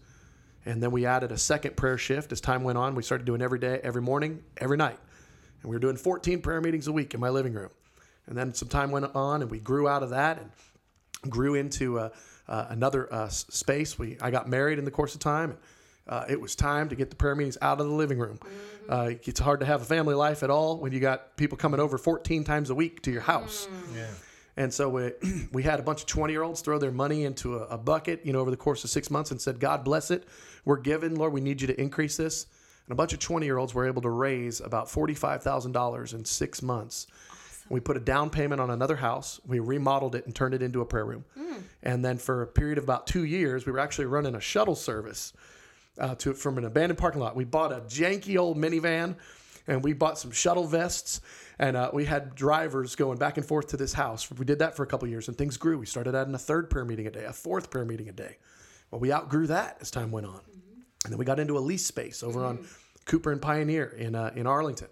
And 0.67 0.83
then 0.83 0.91
we 0.91 1.07
added 1.07 1.33
a 1.33 1.39
second 1.39 1.77
prayer 1.77 1.97
shift 1.97 2.33
as 2.33 2.41
time 2.41 2.63
went 2.63 2.77
on. 2.77 2.95
We 2.95 3.03
started 3.03 3.25
doing 3.25 3.41
every 3.41 3.59
day, 3.59 3.81
every 3.83 4.03
morning, 4.03 4.43
every 4.59 4.77
night. 4.77 4.99
And 5.63 5.71
we 5.71 5.77
were 5.77 5.81
doing 5.81 5.97
14 5.97 6.43
prayer 6.43 6.61
meetings 6.61 6.87
a 6.87 6.93
week 6.93 7.15
in 7.15 7.21
my 7.21 7.31
living 7.31 7.55
room. 7.55 7.71
And 8.27 8.37
then 8.37 8.53
some 8.53 8.69
time 8.69 8.91
went 8.91 9.07
on, 9.15 9.41
and 9.41 9.51
we 9.51 9.59
grew 9.59 9.89
out 9.89 10.03
of 10.03 10.11
that 10.11 10.39
and 11.23 11.33
grew 11.33 11.55
into 11.55 11.99
uh, 11.99 12.11
uh, 12.47 12.67
another 12.69 13.13
uh, 13.13 13.29
space. 13.29 13.99
We 13.99 14.19
I 14.21 14.31
got 14.31 14.49
married 14.49 14.79
in 14.79 14.85
the 14.85 14.91
course 14.91 15.15
of 15.15 15.21
time. 15.21 15.57
Uh, 16.09 16.25
it 16.29 16.41
was 16.41 16.55
time 16.55 16.89
to 16.89 16.97
get 16.97 17.11
the 17.11 17.17
prayer 17.17 17.35
meetings 17.35 17.59
out 17.61 17.81
of 17.81 17.87
the 17.87 17.93
living 17.93 18.19
room. 18.19 18.39
Uh, 18.89 19.11
it's 19.25 19.41
hard 19.41 19.61
to 19.61 19.67
have 19.67 19.83
a 19.83 19.85
family 19.85 20.15
life 20.15 20.43
at 20.43 20.51
all 20.51 20.79
when 20.79 20.93
you 20.93 21.01
got 21.01 21.37
people 21.37 21.59
coming 21.59 21.81
over 21.81 21.99
14 21.99 22.45
times 22.45 22.71
a 22.71 22.75
week 22.75 23.03
to 23.03 23.11
your 23.11 23.21
house. 23.21 23.69
Yeah. 23.95 24.07
And 24.57 24.73
so 24.73 24.89
we, 24.89 25.13
we 25.53 25.63
had 25.63 25.79
a 25.79 25.83
bunch 25.83 26.01
of 26.01 26.07
20 26.07 26.33
year 26.33 26.43
olds 26.43 26.63
throw 26.63 26.79
their 26.79 26.91
money 26.91 27.25
into 27.25 27.57
a, 27.57 27.65
a 27.67 27.79
bucket, 27.79 28.25
you 28.25 28.33
know, 28.33 28.41
over 28.41 28.51
the 28.51 28.57
course 28.57 28.83
of 28.85 28.91
six 28.91 29.11
months 29.11 29.31
and 29.31 29.41
said, 29.41 29.61
God 29.61 29.85
bless 29.85 30.11
it. 30.11 30.27
We're 30.65 30.79
given, 30.79 31.15
Lord, 31.15 31.33
we 31.33 31.41
need 31.41 31.61
you 31.61 31.67
to 31.67 31.81
increase 31.81 32.17
this. 32.17 32.47
And 32.87 32.93
a 32.93 32.97
bunch 32.97 33.13
of 33.13 33.19
20 33.19 33.45
year 33.45 33.59
olds 33.59 33.75
were 33.75 33.87
able 33.87 34.03
to 34.03 34.11
raise 34.11 34.61
about 34.61 34.87
$45,000 34.87 36.15
in 36.15 36.25
six 36.25 36.63
months. 36.63 37.07
We 37.69 37.81
put 37.81 37.99
a 37.99 38.01
down 38.01 38.31
payment 38.31 38.63
on 38.63 38.71
another 38.71 38.97
house. 38.97 39.41
We 39.47 39.59
remodeled 39.59 40.15
it 40.15 40.25
and 40.25 40.35
turned 40.35 40.55
it 40.55 40.63
into 40.63 40.81
a 40.81 40.87
prayer 40.87 41.05
room. 41.05 41.25
And 41.83 42.03
then 42.03 42.17
for 42.17 42.41
a 42.41 42.47
period 42.47 42.79
of 42.79 42.85
about 42.85 43.07
two 43.07 43.25
years, 43.25 43.67
we 43.67 43.73
were 43.73 43.79
actually 43.79 44.07
running 44.07 44.35
a 44.35 44.41
shuttle 44.41 44.75
service 44.75 45.35
uh, 45.99 46.15
to 46.17 46.31
it 46.31 46.37
from 46.37 46.59
an 46.59 46.65
abandoned 46.65 46.99
parking 46.99 47.21
lot. 47.21 47.37
We 47.37 47.45
bought 47.45 47.73
a 47.73 47.81
janky 47.81 48.39
old 48.39 48.57
minivan, 48.57 49.17
and 49.67 49.83
we 49.83 49.93
bought 49.93 50.19
some 50.19 50.31
shuttle 50.31 50.67
vests, 50.67 51.21
and 51.59 51.77
uh, 51.77 51.91
we 51.93 52.05
had 52.05 52.35
drivers 52.35 52.95
going 52.97 53.19
back 53.19 53.37
and 53.37 53.47
forth 53.47 53.69
to 53.69 53.77
this 53.77 53.93
house. 53.93 54.31
We 54.31 54.45
did 54.45 54.61
that 54.61 54.77
for 54.77 54.83
a 54.83 54.87
couple 54.87 55.09
years, 55.09 55.29
and 55.29 55.37
things 55.37 55.57
grew. 55.57 55.79
We 55.79 55.87
started 55.87 56.15
adding 56.15 56.35
a 56.35 56.39
third 56.39 56.71
prayer 56.71 56.85
meeting 56.85 57.07
a 57.07 57.11
day, 57.11 57.25
a 57.25 57.33
fourth 57.33 57.71
prayer 57.71 57.85
meeting 57.85 58.09
a 58.09 58.13
day. 58.13 58.37
Well, 58.91 59.01
we 59.01 59.13
outgrew 59.13 59.47
that 59.49 59.79
as 59.81 59.91
time 59.91 60.11
went 60.11 60.27
on, 60.27 60.41
and 61.05 61.13
then 61.13 61.19
we 61.19 61.25
got 61.25 61.39
into 61.39 61.59
a 61.59 61.61
lease 61.61 61.85
space 61.85 62.23
over 62.23 62.45
on 62.45 62.67
Cooper 63.05 63.33
and 63.33 63.43
Pioneer 63.43 63.87
in 63.99 64.15
uh, 64.15 64.33
in 64.35 64.47
Arlington. 64.47 64.89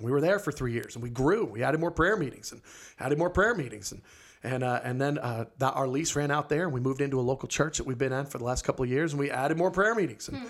We 0.00 0.10
were 0.10 0.20
there 0.20 0.38
for 0.38 0.52
three 0.52 0.72
years, 0.72 0.94
and 0.94 1.02
we 1.02 1.10
grew. 1.10 1.44
We 1.44 1.62
added 1.62 1.80
more 1.80 1.90
prayer 1.90 2.16
meetings, 2.16 2.52
and 2.52 2.60
added 2.98 3.18
more 3.18 3.30
prayer 3.30 3.54
meetings, 3.54 3.92
and 3.92 4.02
and 4.42 4.62
uh, 4.62 4.80
and 4.84 5.00
then 5.00 5.18
uh, 5.18 5.46
that 5.58 5.72
our 5.72 5.88
lease 5.88 6.14
ran 6.16 6.30
out 6.30 6.48
there, 6.48 6.64
and 6.64 6.72
we 6.72 6.80
moved 6.80 7.00
into 7.00 7.18
a 7.18 7.22
local 7.22 7.48
church 7.48 7.78
that 7.78 7.86
we've 7.86 7.98
been 7.98 8.12
at 8.12 8.30
for 8.30 8.38
the 8.38 8.44
last 8.44 8.64
couple 8.64 8.84
of 8.84 8.90
years, 8.90 9.12
and 9.12 9.20
we 9.20 9.30
added 9.30 9.56
more 9.56 9.70
prayer 9.70 9.94
meetings. 9.94 10.28
And 10.28 10.40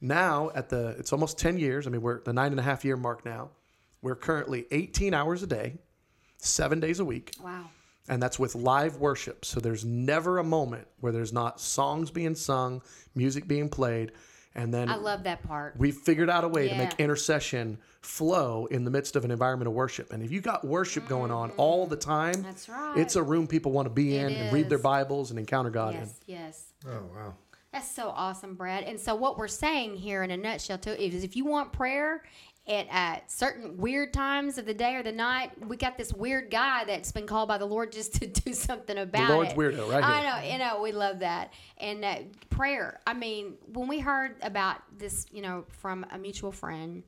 now 0.00 0.50
at 0.54 0.68
the 0.68 0.88
it's 0.98 1.12
almost 1.12 1.38
ten 1.38 1.58
years. 1.58 1.86
I 1.86 1.90
mean, 1.90 2.02
we're 2.02 2.22
the 2.22 2.32
nine 2.32 2.50
and 2.52 2.60
a 2.60 2.62
half 2.62 2.84
year 2.84 2.96
mark 2.96 3.24
now. 3.24 3.50
We're 4.02 4.16
currently 4.16 4.66
18 4.70 5.14
hours 5.14 5.42
a 5.42 5.46
day, 5.46 5.78
seven 6.36 6.78
days 6.78 7.00
a 7.00 7.04
week, 7.06 7.32
Wow. 7.42 7.70
and 8.06 8.22
that's 8.22 8.38
with 8.38 8.54
live 8.54 8.96
worship. 8.96 9.46
So 9.46 9.60
there's 9.60 9.82
never 9.84 10.36
a 10.38 10.44
moment 10.44 10.86
where 11.00 11.10
there's 11.10 11.32
not 11.32 11.58
songs 11.58 12.10
being 12.10 12.34
sung, 12.34 12.82
music 13.14 13.48
being 13.48 13.70
played, 13.70 14.12
and 14.54 14.72
then 14.72 14.88
I 14.88 14.96
love 14.96 15.24
that 15.24 15.42
part. 15.42 15.74
we 15.78 15.90
figured 15.90 16.30
out 16.30 16.44
a 16.44 16.48
way 16.48 16.68
to 16.68 16.74
make 16.76 16.98
intercession 17.00 17.78
flow 18.02 18.66
in 18.66 18.84
the 18.84 18.90
midst 18.90 19.16
of 19.16 19.24
an 19.24 19.30
environment 19.30 19.66
of 19.68 19.74
worship. 19.74 20.12
And 20.12 20.22
if 20.22 20.30
you 20.30 20.40
got 20.40 20.64
worship 20.64 21.08
going 21.08 21.30
on 21.30 21.50
all 21.52 21.86
the 21.86 21.96
time, 21.96 22.34
Mm-hmm. 22.34 22.42
That's 22.42 22.68
right. 22.68 22.98
it's 22.98 23.16
a 23.16 23.22
room 23.22 23.46
people 23.46 23.72
want 23.72 23.86
to 23.86 23.90
be 23.90 24.16
in 24.16 24.30
It 24.32 24.36
and 24.36 24.52
read 24.52 24.68
their. 24.68 24.78
Bibles 24.78 25.30
and 25.30 25.38
encounter 25.38 25.70
God 25.70 25.94
in. 25.94 26.00
Yes, 26.00 26.20
yes. 26.26 26.64
Oh 26.86 27.02
wow. 27.14 27.34
That's 27.72 27.90
so 27.90 28.10
awesome, 28.10 28.54
Brad. 28.54 28.84
And 28.84 29.00
so 29.00 29.14
what 29.16 29.36
we're 29.38 29.48
saying 29.48 29.96
here 29.96 30.22
in 30.22 30.30
a 30.30 30.36
nutshell 30.36 30.78
too 30.78 30.90
is 30.92 31.24
if 31.24 31.34
you 31.34 31.44
want 31.44 31.72
prayer 31.72 32.22
at 32.66 32.88
uh, 32.90 33.20
certain 33.26 33.76
weird 33.76 34.12
times 34.14 34.56
of 34.56 34.64
the 34.64 34.72
day 34.72 34.94
or 34.94 35.02
the 35.02 35.12
night, 35.12 35.50
we 35.66 35.76
got 35.76 35.98
this 35.98 36.12
weird 36.14 36.50
guy 36.50 36.84
that's 36.84 37.12
been 37.12 37.26
called 37.26 37.46
by 37.46 37.58
the 37.58 37.66
Lord 37.66 37.92
just 37.92 38.14
to 38.14 38.26
do 38.44 38.54
something 38.54 38.96
about 38.96 39.24
it. 39.24 39.26
The 39.28 39.34
Lord's 39.34 39.52
it. 39.52 39.56
weirdo 39.56 39.90
right 39.90 40.02
I 40.02 40.20
here. 40.20 40.30
know, 40.30 40.52
you 40.52 40.58
know, 40.58 40.82
we 40.82 40.92
love 40.92 41.18
that. 41.18 41.52
And 41.78 42.04
uh, 42.04 42.16
prayer. 42.48 43.00
I 43.06 43.12
mean, 43.12 43.54
when 43.72 43.86
we 43.86 44.00
heard 44.00 44.36
about 44.42 44.78
this, 44.98 45.26
you 45.30 45.42
know, 45.42 45.64
from 45.68 46.06
a 46.10 46.18
mutual 46.18 46.52
friend 46.52 47.02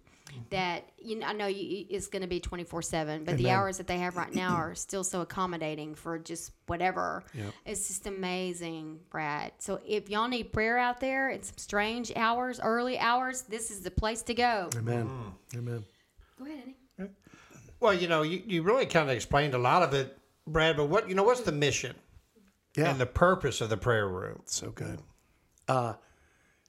that 0.51 0.85
you 0.99 1.19
know, 1.19 1.27
I 1.27 1.33
know 1.33 1.47
you, 1.47 1.87
it's 1.89 2.07
going 2.09 2.23
to 2.23 2.29
be 2.29 2.41
twenty 2.41 2.65
four 2.65 2.83
seven, 2.83 3.25
but 3.25 3.37
the 3.37 3.51
hours 3.51 3.79
that 3.79 3.87
they 3.87 3.99
have 3.99 4.17
right 4.17 4.35
now 4.35 4.55
are 4.57 4.75
still 4.75 5.05
so 5.05 5.21
accommodating 5.21 5.95
for 5.95 6.19
just 6.19 6.53
whatever. 6.67 7.23
It's 7.65 7.89
just 7.89 8.07
amazing, 8.07 9.01
Brad. 9.11 9.53
So 9.59 9.81
if 9.87 10.11
y'all 10.11 10.29
need 10.29 10.53
prayer 10.53 10.79
out 10.79 11.01
there 11.01 11.31
in 11.31 11.43
some 11.43 11.57
strange 11.59 12.13
hours, 12.17 12.61
early 12.61 12.99
hours, 12.99 13.43
this 13.43 13.71
is 13.71 13.81
the 13.81 13.91
place 13.91 14.23
to 14.23 14.35
go. 14.35 14.69
Amen. 14.77 15.09
Amen. 15.55 15.85
Go 16.39 16.45
ahead, 16.47 16.75
Eddie. 16.99 17.11
Well, 17.81 17.95
you 17.95 18.09
know, 18.09 18.23
you, 18.23 18.43
you 18.47 18.63
really 18.63 18.87
kind 18.87 19.09
of 19.11 19.15
explained 19.15 19.55
a 19.55 19.59
lot 19.59 19.83
of 19.83 19.93
it, 19.95 20.17
Brad. 20.47 20.77
But 20.77 20.87
what 20.87 21.09
you 21.09 21.15
know, 21.15 21.23
what's 21.25 21.43
the 21.43 21.53
mission 21.53 21.95
Yeah. 22.77 22.91
and 22.91 22.99
the 22.99 23.07
purpose 23.07 23.61
of 23.61 23.69
the 23.69 23.77
prayer 23.77 24.09
room? 24.09 24.43
So 24.47 24.71
good. 24.71 25.01
Uh, 25.69 25.95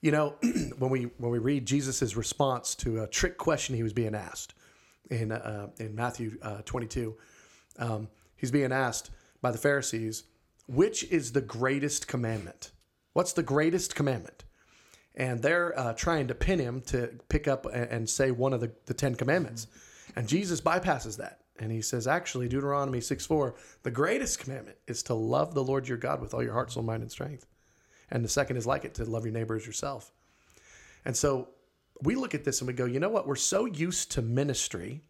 you 0.00 0.12
know, 0.12 0.34
when 0.78 0.90
we 0.90 1.04
when 1.18 1.30
we 1.30 1.38
read 1.38 1.66
Jesus' 1.66 2.16
response 2.16 2.74
to 2.76 3.02
a 3.02 3.06
trick 3.06 3.38
question 3.38 3.74
he 3.74 3.82
was 3.82 3.92
being 3.92 4.14
asked 4.14 4.54
in 5.10 5.32
uh, 5.32 5.68
in 5.78 5.94
Matthew 5.94 6.38
uh, 6.42 6.62
22, 6.64 7.16
um, 7.78 8.08
he's 8.36 8.50
being 8.50 8.72
asked 8.72 9.10
by 9.40 9.50
the 9.50 9.58
Pharisees, 9.58 10.24
which 10.66 11.04
is 11.04 11.32
the 11.32 11.40
greatest 11.40 12.08
commandment? 12.08 12.70
What's 13.12 13.32
the 13.32 13.42
greatest 13.42 13.94
commandment? 13.94 14.44
And 15.14 15.42
they're 15.42 15.76
uh, 15.76 15.94
trying 15.94 16.28
to 16.28 16.34
pin 16.34 16.60
him 16.60 16.80
to 16.82 17.10
pick 17.28 17.48
up 17.48 17.66
and, 17.72 18.08
say 18.08 18.30
one 18.30 18.52
of 18.52 18.60
the, 18.60 18.70
the 18.86 18.94
Ten 18.94 19.16
Commandments. 19.16 19.66
And 20.14 20.28
Jesus 20.28 20.60
bypasses 20.60 21.16
that. 21.16 21.40
And 21.58 21.72
he 21.72 21.82
says, 21.82 22.06
actually, 22.06 22.48
Deuteronomy 22.48 23.00
6 23.00 23.26
4, 23.26 23.56
the 23.82 23.90
greatest 23.90 24.38
commandment 24.38 24.76
is 24.86 25.02
to 25.04 25.14
love 25.14 25.54
the 25.54 25.64
Lord 25.64 25.88
your 25.88 25.98
God 25.98 26.20
with 26.20 26.34
all 26.34 26.42
your 26.42 26.52
heart, 26.52 26.70
soul, 26.70 26.84
mind, 26.84 27.02
and 27.02 27.10
strength. 27.10 27.46
And 28.10 28.24
the 28.24 28.28
second 28.28 28.56
is 28.56 28.66
like 28.66 28.84
it 28.84 28.94
to 28.94 29.04
love 29.04 29.24
your 29.24 29.32
neighbor 29.32 29.56
as 29.56 29.66
yourself. 29.66 30.12
And 31.04 31.16
so 31.16 31.48
we 32.02 32.14
look 32.14 32.34
at 32.34 32.44
this 32.44 32.60
and 32.60 32.68
we 32.68 32.74
go, 32.74 32.84
you 32.84 33.00
know 33.00 33.08
what? 33.08 33.26
We're 33.26 33.36
so 33.36 33.66
used 33.66 34.12
to 34.12 34.22
ministry 34.22 35.02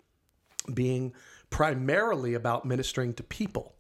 being 0.73 1.15
primarily 1.51 2.35
about 2.35 2.65
ministering 2.65 3.15
to 3.15 3.23
people. 3.23 3.75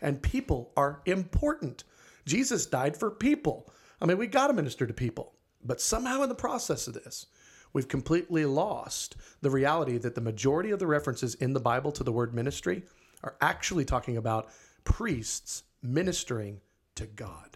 And 0.00 0.22
people 0.22 0.72
are 0.76 1.00
important. 1.06 1.84
Jesus 2.26 2.66
died 2.66 2.96
for 2.96 3.10
people. 3.10 3.70
I 4.00 4.06
mean, 4.06 4.18
we 4.18 4.26
got 4.26 4.48
to 4.48 4.52
minister 4.52 4.86
to 4.86 4.92
people. 4.92 5.32
But 5.64 5.80
somehow 5.80 6.22
in 6.22 6.28
the 6.28 6.34
process 6.34 6.86
of 6.86 6.94
this, 6.94 7.26
we've 7.72 7.88
completely 7.88 8.44
lost 8.44 9.16
the 9.40 9.50
reality 9.50 9.98
that 9.98 10.14
the 10.14 10.20
majority 10.20 10.70
of 10.70 10.78
the 10.78 10.86
references 10.86 11.34
in 11.36 11.52
the 11.52 11.60
Bible 11.60 11.92
to 11.92 12.04
the 12.04 12.12
word 12.12 12.34
ministry 12.34 12.82
are 13.22 13.36
actually 13.40 13.84
talking 13.84 14.16
about 14.16 14.48
priests 14.84 15.64
ministering 15.82 16.60
to 16.94 17.06
God. 17.06 17.55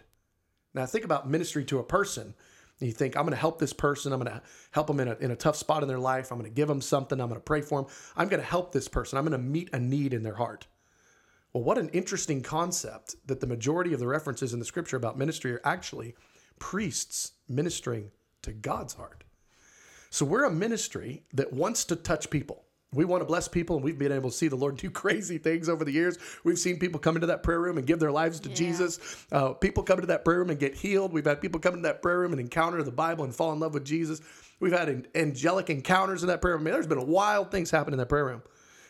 Now, 0.73 0.85
think 0.85 1.05
about 1.05 1.29
ministry 1.29 1.65
to 1.65 1.79
a 1.79 1.83
person. 1.83 2.33
You 2.79 2.91
think, 2.91 3.15
I'm 3.15 3.23
going 3.23 3.31
to 3.33 3.39
help 3.39 3.59
this 3.59 3.73
person. 3.73 4.11
I'm 4.11 4.19
going 4.19 4.33
to 4.33 4.41
help 4.71 4.87
them 4.87 4.99
in 4.99 5.07
a, 5.07 5.15
in 5.15 5.31
a 5.31 5.35
tough 5.35 5.55
spot 5.55 5.83
in 5.83 5.87
their 5.87 5.99
life. 5.99 6.31
I'm 6.31 6.39
going 6.39 6.49
to 6.49 6.55
give 6.55 6.67
them 6.67 6.81
something. 6.81 7.19
I'm 7.19 7.27
going 7.27 7.39
to 7.39 7.43
pray 7.43 7.61
for 7.61 7.81
them. 7.81 7.91
I'm 8.17 8.27
going 8.27 8.41
to 8.41 8.47
help 8.47 8.71
this 8.71 8.87
person. 8.87 9.17
I'm 9.17 9.25
going 9.25 9.39
to 9.39 9.47
meet 9.47 9.69
a 9.73 9.79
need 9.79 10.13
in 10.13 10.23
their 10.23 10.35
heart. 10.35 10.65
Well, 11.53 11.63
what 11.63 11.77
an 11.77 11.89
interesting 11.89 12.41
concept 12.41 13.17
that 13.27 13.39
the 13.39 13.47
majority 13.47 13.93
of 13.93 13.99
the 13.99 14.07
references 14.07 14.53
in 14.53 14.59
the 14.59 14.65
scripture 14.65 14.97
about 14.97 15.17
ministry 15.17 15.53
are 15.53 15.61
actually 15.63 16.15
priests 16.59 17.33
ministering 17.47 18.11
to 18.41 18.51
God's 18.51 18.93
heart. 18.93 19.25
So 20.09 20.25
we're 20.25 20.45
a 20.45 20.51
ministry 20.51 21.23
that 21.33 21.53
wants 21.53 21.85
to 21.85 21.95
touch 21.95 22.29
people. 22.29 22.63
We 22.93 23.05
want 23.05 23.21
to 23.21 23.25
bless 23.25 23.47
people, 23.47 23.77
and 23.77 23.85
we've 23.85 23.97
been 23.97 24.11
able 24.11 24.29
to 24.29 24.35
see 24.35 24.49
the 24.49 24.57
Lord 24.57 24.75
do 24.75 24.89
crazy 24.91 25.37
things 25.37 25.69
over 25.69 25.85
the 25.85 25.93
years. 25.93 26.19
We've 26.43 26.59
seen 26.59 26.77
people 26.77 26.99
come 26.99 27.15
into 27.15 27.27
that 27.27 27.41
prayer 27.41 27.61
room 27.61 27.77
and 27.77 27.87
give 27.87 27.99
their 27.99 28.11
lives 28.11 28.41
to 28.41 28.49
Jesus. 28.49 29.25
Uh, 29.31 29.53
people 29.53 29.81
come 29.81 29.99
into 29.99 30.07
that 30.07 30.25
prayer 30.25 30.39
room 30.39 30.49
and 30.49 30.59
get 30.59 30.75
healed. 30.75 31.13
We've 31.13 31.25
had 31.25 31.39
people 31.39 31.61
come 31.61 31.75
into 31.75 31.87
that 31.87 32.01
prayer 32.01 32.19
room 32.19 32.33
and 32.33 32.41
encounter 32.41 32.83
the 32.83 32.91
Bible 32.91 33.23
and 33.23 33.33
fall 33.33 33.53
in 33.53 33.61
love 33.61 33.73
with 33.73 33.85
Jesus. 33.85 34.19
We've 34.59 34.73
had 34.77 34.89
an- 34.89 35.07
angelic 35.15 35.69
encounters 35.69 36.21
in 36.21 36.27
that 36.27 36.41
prayer 36.41 36.55
room. 36.55 36.63
I 36.63 36.65
mean, 36.65 36.73
there's 36.73 36.87
been 36.87 37.07
wild 37.07 37.49
things 37.49 37.71
happen 37.71 37.93
in 37.93 37.97
that 37.99 38.09
prayer 38.09 38.25
room. 38.25 38.43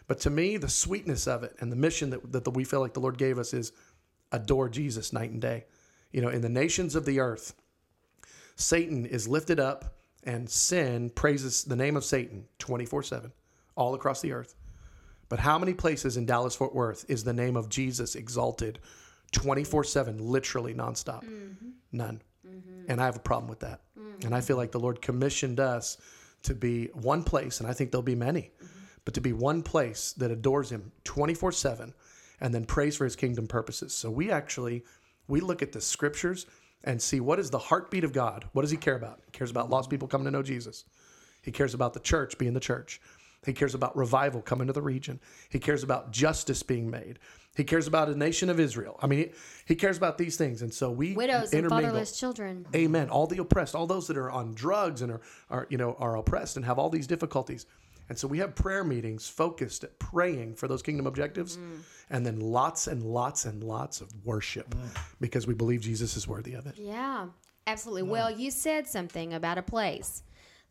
But 0.07 0.19
to 0.21 0.31
me, 0.31 0.57
the 0.57 0.67
sweetness 0.67 1.27
of 1.27 1.43
it 1.43 1.55
and 1.59 1.71
the 1.71 1.75
mission 1.75 2.09
that, 2.09 2.31
that 2.31 2.49
we 2.49 2.63
feel 2.63 2.81
like 2.81 2.93
the 2.93 2.99
Lord 2.99 3.19
gave 3.19 3.37
us 3.37 3.53
is 3.53 3.71
adore 4.31 4.67
Jesus 4.67 5.13
night 5.13 5.29
and 5.29 5.39
day. 5.39 5.65
You 6.11 6.21
know, 6.21 6.29
in 6.29 6.41
the 6.41 6.49
nations 6.49 6.95
of 6.95 7.05
the 7.05 7.19
earth, 7.19 7.53
Satan 8.55 9.05
is 9.05 9.27
lifted 9.27 9.59
up 9.59 9.93
and 10.23 10.49
sin 10.49 11.11
praises 11.11 11.63
the 11.63 11.75
name 11.75 11.95
of 11.95 12.03
Satan 12.03 12.45
24 12.57 13.03
7 13.03 13.31
all 13.75 13.93
across 13.95 14.21
the 14.21 14.33
earth. 14.33 14.55
But 15.29 15.39
how 15.39 15.57
many 15.57 15.73
places 15.73 16.17
in 16.17 16.25
Dallas 16.25 16.55
Fort 16.55 16.75
Worth 16.75 17.05
is 17.09 17.23
the 17.23 17.33
name 17.33 17.55
of 17.55 17.69
Jesus 17.69 18.15
exalted 18.15 18.79
24 19.31 19.83
7, 19.83 20.17
literally 20.19 20.73
nonstop? 20.73 21.23
Mm-hmm. 21.23 21.69
None. 21.91 22.21
Mm-hmm. 22.45 22.91
And 22.91 23.01
I 23.01 23.05
have 23.05 23.15
a 23.15 23.19
problem 23.19 23.49
with 23.49 23.61
that. 23.61 23.81
And 24.25 24.35
I 24.35 24.41
feel 24.41 24.55
mm-hmm. 24.55 24.61
like 24.61 24.71
the 24.71 24.79
Lord 24.79 25.01
commissioned 25.01 25.59
us 25.59 25.97
to 26.43 26.55
be 26.55 26.87
one 26.93 27.23
place, 27.23 27.59
and 27.59 27.69
I 27.69 27.73
think 27.73 27.91
there'll 27.91 28.03
be 28.03 28.15
many, 28.15 28.51
but 29.05 29.13
to 29.13 29.21
be 29.21 29.33
one 29.33 29.63
place 29.63 30.13
that 30.13 30.31
adores 30.31 30.71
Him 30.71 30.91
24 31.03 31.51
7 31.51 31.93
and 32.39 32.53
then 32.53 32.65
prays 32.65 32.97
for 32.97 33.05
His 33.05 33.15
kingdom 33.15 33.47
purposes. 33.47 33.93
So 33.93 34.09
we 34.09 34.31
actually 34.31 34.83
we 35.27 35.39
look 35.39 35.61
at 35.61 35.71
the 35.71 35.81
scriptures 35.81 36.45
and 36.83 37.01
see 37.01 37.19
what 37.19 37.39
is 37.39 37.51
the 37.51 37.59
heartbeat 37.59 38.03
of 38.03 38.11
God. 38.11 38.45
What 38.53 38.63
does 38.63 38.71
He 38.71 38.77
care 38.77 38.95
about? 38.95 39.21
He 39.25 39.31
cares 39.31 39.51
about 39.51 39.69
lost 39.69 39.89
people 39.89 40.07
coming 40.07 40.25
to 40.25 40.31
know 40.31 40.43
Jesus. 40.43 40.85
He 41.41 41.51
cares 41.51 41.73
about 41.73 41.93
the 41.93 41.99
church 41.99 42.37
being 42.37 42.53
the 42.53 42.59
church. 42.59 42.99
He 43.45 43.53
cares 43.53 43.73
about 43.73 43.95
revival 43.97 44.41
coming 44.41 44.67
to 44.67 44.73
the 44.73 44.81
region. 44.81 45.19
He 45.49 45.59
cares 45.59 45.83
about 45.83 46.11
justice 46.11 46.61
being 46.61 46.89
made. 46.89 47.17
He 47.55 47.63
cares 47.63 47.85
about 47.85 48.07
a 48.07 48.15
nation 48.15 48.49
of 48.49 48.59
Israel. 48.59 48.97
I 49.01 49.07
mean, 49.07 49.19
he, 49.19 49.31
he 49.65 49.75
cares 49.75 49.97
about 49.97 50.17
these 50.17 50.37
things. 50.37 50.61
And 50.61 50.73
so 50.73 50.89
we 50.89 51.13
Widows 51.13 51.53
and 51.53 51.67
fatherless 51.67 52.17
children. 52.17 52.65
Amen. 52.73 53.09
All 53.09 53.27
the 53.27 53.39
oppressed, 53.39 53.75
all 53.75 53.87
those 53.87 54.07
that 54.07 54.17
are 54.17 54.31
on 54.31 54.53
drugs 54.53 55.01
and 55.01 55.11
are, 55.11 55.21
are 55.49 55.67
you 55.69 55.77
know 55.77 55.95
are 55.99 56.15
oppressed 56.17 56.55
and 56.55 56.65
have 56.65 56.79
all 56.79 56.89
these 56.89 57.07
difficulties. 57.07 57.65
And 58.09 58.17
so 58.17 58.27
we 58.27 58.39
have 58.39 58.55
prayer 58.55 58.83
meetings 58.83 59.27
focused 59.27 59.83
at 59.83 59.97
praying 59.97 60.55
for 60.55 60.67
those 60.67 60.81
kingdom 60.81 61.07
objectives, 61.07 61.57
mm. 61.57 61.79
and 62.09 62.25
then 62.25 62.39
lots 62.41 62.87
and 62.87 63.03
lots 63.03 63.45
and 63.45 63.63
lots 63.63 64.01
of 64.01 64.09
worship 64.25 64.69
mm. 64.69 65.01
because 65.21 65.47
we 65.47 65.53
believe 65.53 65.81
Jesus 65.81 66.17
is 66.17 66.27
worthy 66.27 66.53
of 66.53 66.67
it. 66.67 66.75
Yeah, 66.77 67.27
absolutely. 67.67 68.03
Mm. 68.03 68.11
Well, 68.11 68.31
you 68.31 68.51
said 68.51 68.85
something 68.87 69.33
about 69.33 69.57
a 69.57 69.61
place. 69.61 70.23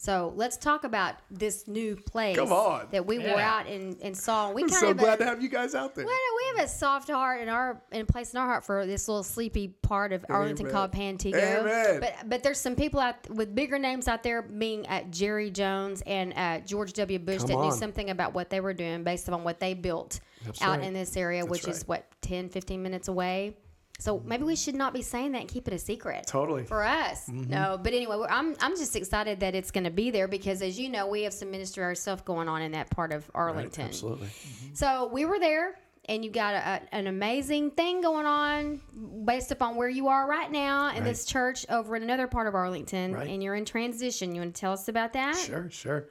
So 0.03 0.33
let's 0.35 0.57
talk 0.57 0.85
about 0.85 1.17
this 1.31 1.69
new 1.69 1.95
place 1.95 2.35
Come 2.35 2.53
on. 2.53 2.87
that 2.91 3.05
we 3.05 3.19
were 3.19 3.25
Yeah. 3.25 3.59
out 3.59 3.67
and, 3.67 3.99
and 4.01 4.17
saw. 4.17 4.51
We 4.51 4.63
I'm 4.63 4.71
kind 4.71 4.81
so 4.81 4.91
of 4.93 4.97
glad 4.97 5.17
a, 5.17 5.19
to 5.19 5.25
have 5.27 5.43
you 5.43 5.51
guys 5.51 5.75
out 5.75 5.95
there. 5.95 6.07
well, 6.07 6.15
we 6.39 6.57
have 6.59 6.65
a 6.67 6.71
soft 6.71 7.11
heart 7.11 7.43
in 7.43 7.51
our 7.51 7.83
in 7.93 8.07
place 8.07 8.33
in 8.33 8.41
our 8.41 8.47
heart 8.47 8.65
for 8.65 8.87
this 8.87 9.09
little 9.09 9.23
sleepy 9.23 9.69
part 9.69 10.15
of 10.15 10.25
Arlington 10.31 10.69
Amen. 10.69 10.73
called 10.75 10.93
Pantego. 10.93 11.35
Amen. 11.61 12.01
But 12.01 12.15
but 12.31 12.43
there's 12.43 12.59
some 12.59 12.77
people 12.77 12.99
out 12.99 13.29
with 13.29 13.55
bigger 13.55 13.79
names 13.79 14.09
out 14.09 14.23
there, 14.23 14.41
being 14.41 14.87
uh, 14.87 15.03
Jerry 15.11 15.51
Jones 15.51 16.03
and 16.07 16.33
uh, 16.35 16.61
George 16.61 16.95
W. 16.95 17.19
Bush, 17.19 17.41
Come 17.41 17.49
that 17.49 17.57
knew 17.57 17.65
on. 17.65 17.73
something 17.73 18.09
about 18.09 18.33
what 18.33 18.49
they 18.49 18.61
were 18.61 18.73
doing 18.73 19.05
based 19.05 19.29
on 19.29 19.45
what 19.45 19.61
they 19.61 19.75
built 19.75 20.21
That's 20.47 20.63
out 20.63 20.79
right. 20.79 20.87
in 20.87 20.95
this 20.95 21.15
area, 21.15 21.45
which 21.45 21.69
is 21.69 21.81
right. 21.81 21.89
what 21.89 22.07
10, 22.23 22.49
15 22.49 22.83
minutes 22.83 23.09
away. 23.09 23.55
So 24.01 24.21
maybe 24.25 24.45
we 24.45 24.57
should 24.57 24.75
not 24.75 24.93
be 24.95 25.03
saying 25.03 25.33
that 25.33 25.41
and 25.43 25.49
keep 25.49 25.69
it 25.69 25.75
a 25.75 25.79
secret 25.79 26.27
Totally. 26.27 26.65
for 26.65 26.83
us. 26.83 27.29
Mm-hmm. 27.29 27.51
No, 27.51 27.79
but 27.81 27.93
anyway, 27.93 28.25
I'm 28.29 28.57
I'm 28.61 28.77
just 28.77 28.97
excited 28.97 29.41
that 29.41 29.55
it's 29.55 29.71
going 29.71 29.85
to 29.85 29.91
be 29.91 30.11
there 30.11 30.27
because, 30.27 30.63
as 30.63 30.81
you 30.81 30.89
know, 30.89 31.07
we 31.07 31.23
have 31.23 31.33
some 31.35 31.51
ministry 31.51 31.85
ourselves 31.85 32.23
going 32.23 32.49
on 32.49 32.63
in 32.63 32.73
that 32.73 32.91
part 32.91 33.13
of 33.13 33.31
Arlington. 33.35 33.87
Absolutely. 33.87 34.27
Mm-hmm. 34.29 34.75
So 34.75 35.09
we 35.13 35.27
were 35.27 35.39
there, 35.39 35.79
and 36.09 36.25
you 36.25 36.31
got 36.31 36.55
a, 36.55 36.59
a- 36.59 36.95
an 36.95 37.07
amazing 37.09 37.73
thing 37.73 38.01
going 38.01 38.27
on 38.27 38.81
based 39.27 39.53
upon 39.53 39.77
where 39.77 39.89
you 39.91 40.09
are 40.09 40.27
right 40.27 40.51
now 40.51 40.95
in 40.97 41.05
this 41.05 41.25
church 41.27 41.67
over 41.69 41.95
in 41.95 42.03
another 42.03 42.27
part 42.27 42.47
of 42.47 42.55
Arlington, 42.55 43.13
Right. 43.13 43.29
and 43.29 43.43
you're 43.43 43.55
in 43.55 43.65
transition. 43.67 44.35
You 44.35 44.41
want 44.41 44.55
to 44.55 44.61
tell 44.61 44.73
us 44.73 44.89
about 44.89 45.13
that? 45.13 45.37
Sure, 45.37 45.69
sure. 45.71 46.07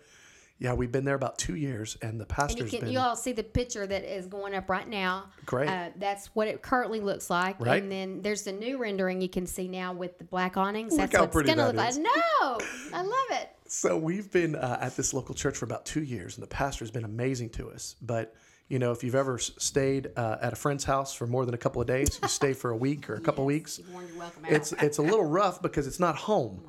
Yeah, 0.59 0.73
we've 0.73 0.91
been 0.91 1.05
there 1.05 1.15
about 1.15 1.37
two 1.37 1.55
years, 1.55 1.97
and 2.01 2.19
the 2.19 2.25
And 2.37 2.57
you 2.57 2.65
can 2.65 2.79
been 2.81 2.89
you 2.89 2.99
all 2.99 3.15
see 3.15 3.31
the 3.31 3.43
picture 3.43 3.87
that 3.87 4.03
is 4.03 4.25
going 4.25 4.53
up 4.53 4.69
right 4.69 4.87
now. 4.87 5.29
Great. 5.45 5.69
Uh, 5.69 5.89
that's 5.95 6.27
what 6.35 6.49
it 6.49 6.61
currently 6.61 6.99
looks 6.99 7.29
like. 7.29 7.57
Right. 7.59 7.81
And 7.81 7.89
then 7.89 8.21
there's 8.21 8.43
the 8.43 8.51
new 8.51 8.77
rendering 8.77 9.21
you 9.21 9.29
can 9.29 9.47
see 9.47 9.69
now 9.69 9.93
with 9.93 10.17
the 10.17 10.25
black 10.25 10.57
awnings. 10.57 10.91
Look 10.91 10.99
that's 10.99 11.15
how 11.15 11.21
what 11.21 11.25
it's 11.27 11.33
pretty 11.33 11.49
gonna 11.49 11.71
look 11.71 11.87
is. 11.87 11.97
like. 11.97 12.05
No, 12.05 12.59
I 12.93 13.01
love 13.01 13.41
it. 13.41 13.49
So 13.67 13.97
we've 13.97 14.29
been 14.31 14.55
uh, 14.55 14.79
at 14.81 14.97
this 14.97 15.13
local 15.13 15.33
church 15.33 15.57
for 15.57 15.65
about 15.65 15.85
two 15.85 16.03
years, 16.03 16.35
and 16.35 16.43
the 16.43 16.47
pastor's 16.47 16.91
been 16.91 17.05
amazing 17.05 17.51
to 17.51 17.69
us. 17.69 17.95
But 18.01 18.35
you 18.67 18.79
know, 18.79 18.91
if 18.91 19.03
you've 19.03 19.15
ever 19.15 19.37
stayed 19.37 20.09
uh, 20.17 20.37
at 20.41 20.51
a 20.53 20.55
friend's 20.55 20.83
house 20.83 21.13
for 21.13 21.25
more 21.25 21.45
than 21.45 21.55
a 21.55 21.57
couple 21.57 21.81
of 21.81 21.87
days, 21.87 22.19
you 22.21 22.27
stay 22.27 22.53
for 22.53 22.71
a 22.71 22.77
week 22.77 23.09
or 23.09 23.15
a 23.15 23.21
couple 23.21 23.45
weeks. 23.45 23.79
You're 23.79 23.91
warned, 23.93 24.09
you're 24.09 24.19
welcome 24.19 24.45
out. 24.45 24.51
It's 24.51 24.73
it's 24.73 24.97
a 24.97 25.01
little 25.01 25.25
rough 25.25 25.61
because 25.61 25.87
it's 25.87 25.99
not 26.01 26.17
home, 26.17 26.61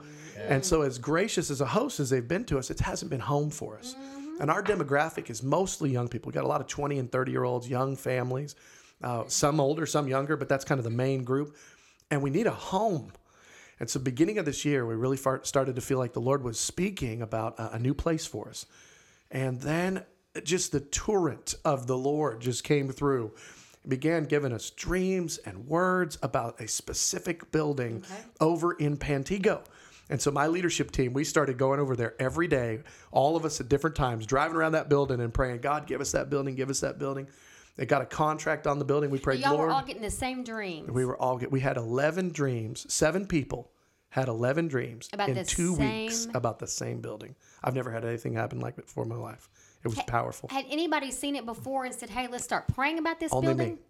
and 0.49 0.64
so 0.64 0.82
as 0.82 0.99
gracious 0.99 1.50
as 1.50 1.61
a 1.61 1.66
host 1.66 2.00
as 2.00 2.11
they've 2.11 2.26
been 2.26 2.44
to 2.47 2.59
us, 2.59 2.70
it 2.70 2.80
hasn't 2.80 3.11
been 3.11 3.20
home 3.20 3.50
for 3.50 3.78
us. 3.78 3.94
And 4.40 4.50
our 4.50 4.62
demographic 4.62 5.28
is 5.28 5.42
mostly 5.42 5.90
young 5.90 6.09
people. 6.09 6.28
We 6.28 6.32
got 6.32 6.44
a 6.44 6.49
lot 6.49 6.61
of 6.61 6.66
twenty 6.66 6.99
and 6.99 7.11
thirty 7.11 7.32
year 7.32 7.44
olds, 7.44 7.68
young 7.68 7.94
families, 7.97 8.54
uh, 9.02 9.25
some 9.26 9.61
older, 9.61 9.87
some 9.87 10.09
younger, 10.09 10.37
but 10.37 10.49
that's 10.49 10.64
kind 10.64 10.78
of 10.78 10.85
the 10.85 10.90
main 10.90 11.25
group. 11.25 11.56
And 12.11 12.23
we 12.23 12.30
need 12.30 12.47
a 12.47 12.52
home. 12.52 13.12
And 13.78 13.88
so, 13.88 14.00
beginning 14.00 14.38
of 14.38 14.44
this 14.44 14.64
year, 14.64 14.85
we 14.87 14.94
really 14.94 15.16
far- 15.16 15.44
started 15.44 15.75
to 15.76 15.80
feel 15.80 15.99
like 15.99 16.12
the 16.12 16.20
Lord 16.20 16.42
was 16.42 16.59
speaking 16.59 17.23
about 17.23 17.59
a, 17.59 17.75
a 17.75 17.78
new 17.78 17.94
place 17.94 18.26
for 18.26 18.49
us. 18.49 18.66
And 19.30 19.61
then 19.61 20.04
just 20.44 20.73
the 20.73 20.80
torrent 20.80 21.54
of 21.64 21.87
the 21.87 21.97
Lord 21.97 22.40
just 22.40 22.64
came 22.64 22.88
through. 22.90 23.32
Began 23.88 24.25
giving 24.25 24.52
us 24.52 24.70
dreams 24.70 25.38
and 25.38 25.66
words 25.66 26.18
about 26.23 26.61
a 26.61 26.68
specific 26.68 27.50
building 27.50 28.04
over 28.40 28.73
in 28.73 28.99
Pantego. 28.99 29.62
And 30.11 30.21
so 30.21 30.31
my 30.31 30.49
leadership 30.49 30.90
team, 30.90 31.12
we 31.12 31.25
started 31.25 31.57
going 31.57 31.81
over 31.81 31.97
there 31.97 32.14
every 32.21 32.49
day, 32.49 32.81
all 33.12 33.37
of 33.37 33.45
us 33.45 33.61
at 33.61 33.69
different 33.69 33.97
times, 33.97 34.26
driving 34.26 34.57
around 34.57 34.73
that 34.73 34.88
building 34.88 35.21
and 35.21 35.33
praying, 35.33 35.61
God, 35.61 35.87
give 35.87 36.00
us 36.00 36.12
that 36.12 36.29
building, 36.29 36.55
give 36.57 36.69
us 36.69 36.81
that 36.81 36.99
building. 36.99 37.29
They 37.76 37.87
got 37.87 38.02
a 38.02 38.07
contract 38.07 38.67
on 38.67 38.79
the 38.79 38.85
building. 38.85 39.09
We 39.11 39.19
prayed, 39.21 39.40
Y'all 39.40 39.55
Lord. 39.55 39.69
were 39.69 39.73
all 39.73 39.83
getting 39.85 40.02
the 40.02 40.11
same 40.11 40.43
dreams. 40.45 40.90
we 40.90 41.05
were 41.05 41.17
all 41.17 41.38
get. 41.38 41.50
We 41.50 41.61
had 41.61 41.76
eleven 41.79 42.29
dreams. 42.31 42.93
Seven 42.93 43.25
people 43.26 43.71
had 44.11 44.26
eleven 44.29 44.67
dreams 44.69 45.09
About 45.12 45.29
in 45.29 45.45
two 45.47 45.75
weeks 45.75 46.26
about 46.35 46.59
the 46.59 46.67
same 46.67 47.00
building. 47.00 47.37
I've 47.62 47.75
never 47.76 47.90
had 47.93 48.05
anything 48.05 48.35
happen 48.35 48.59
like 48.61 48.76
it 48.76 48.87
before 48.87 49.05
in 49.05 49.09
my 49.09 49.17
life. 49.17 49.49
It 49.85 49.88
was 49.88 50.02
powerful. 50.02 50.49
Had 50.50 50.67
anybody 50.69 51.11
seen 51.12 51.37
it 51.37 51.47
before 51.47 51.85
and 51.85 51.95
said, 51.95 52.11
"Hey, 52.11 52.26
let's 52.26 52.45
start 52.45 52.67
praying 52.69 52.99
about 52.99 53.21
this 53.21 53.33
Only 53.33 53.55
building"? 53.55 53.75
me. 53.76 53.81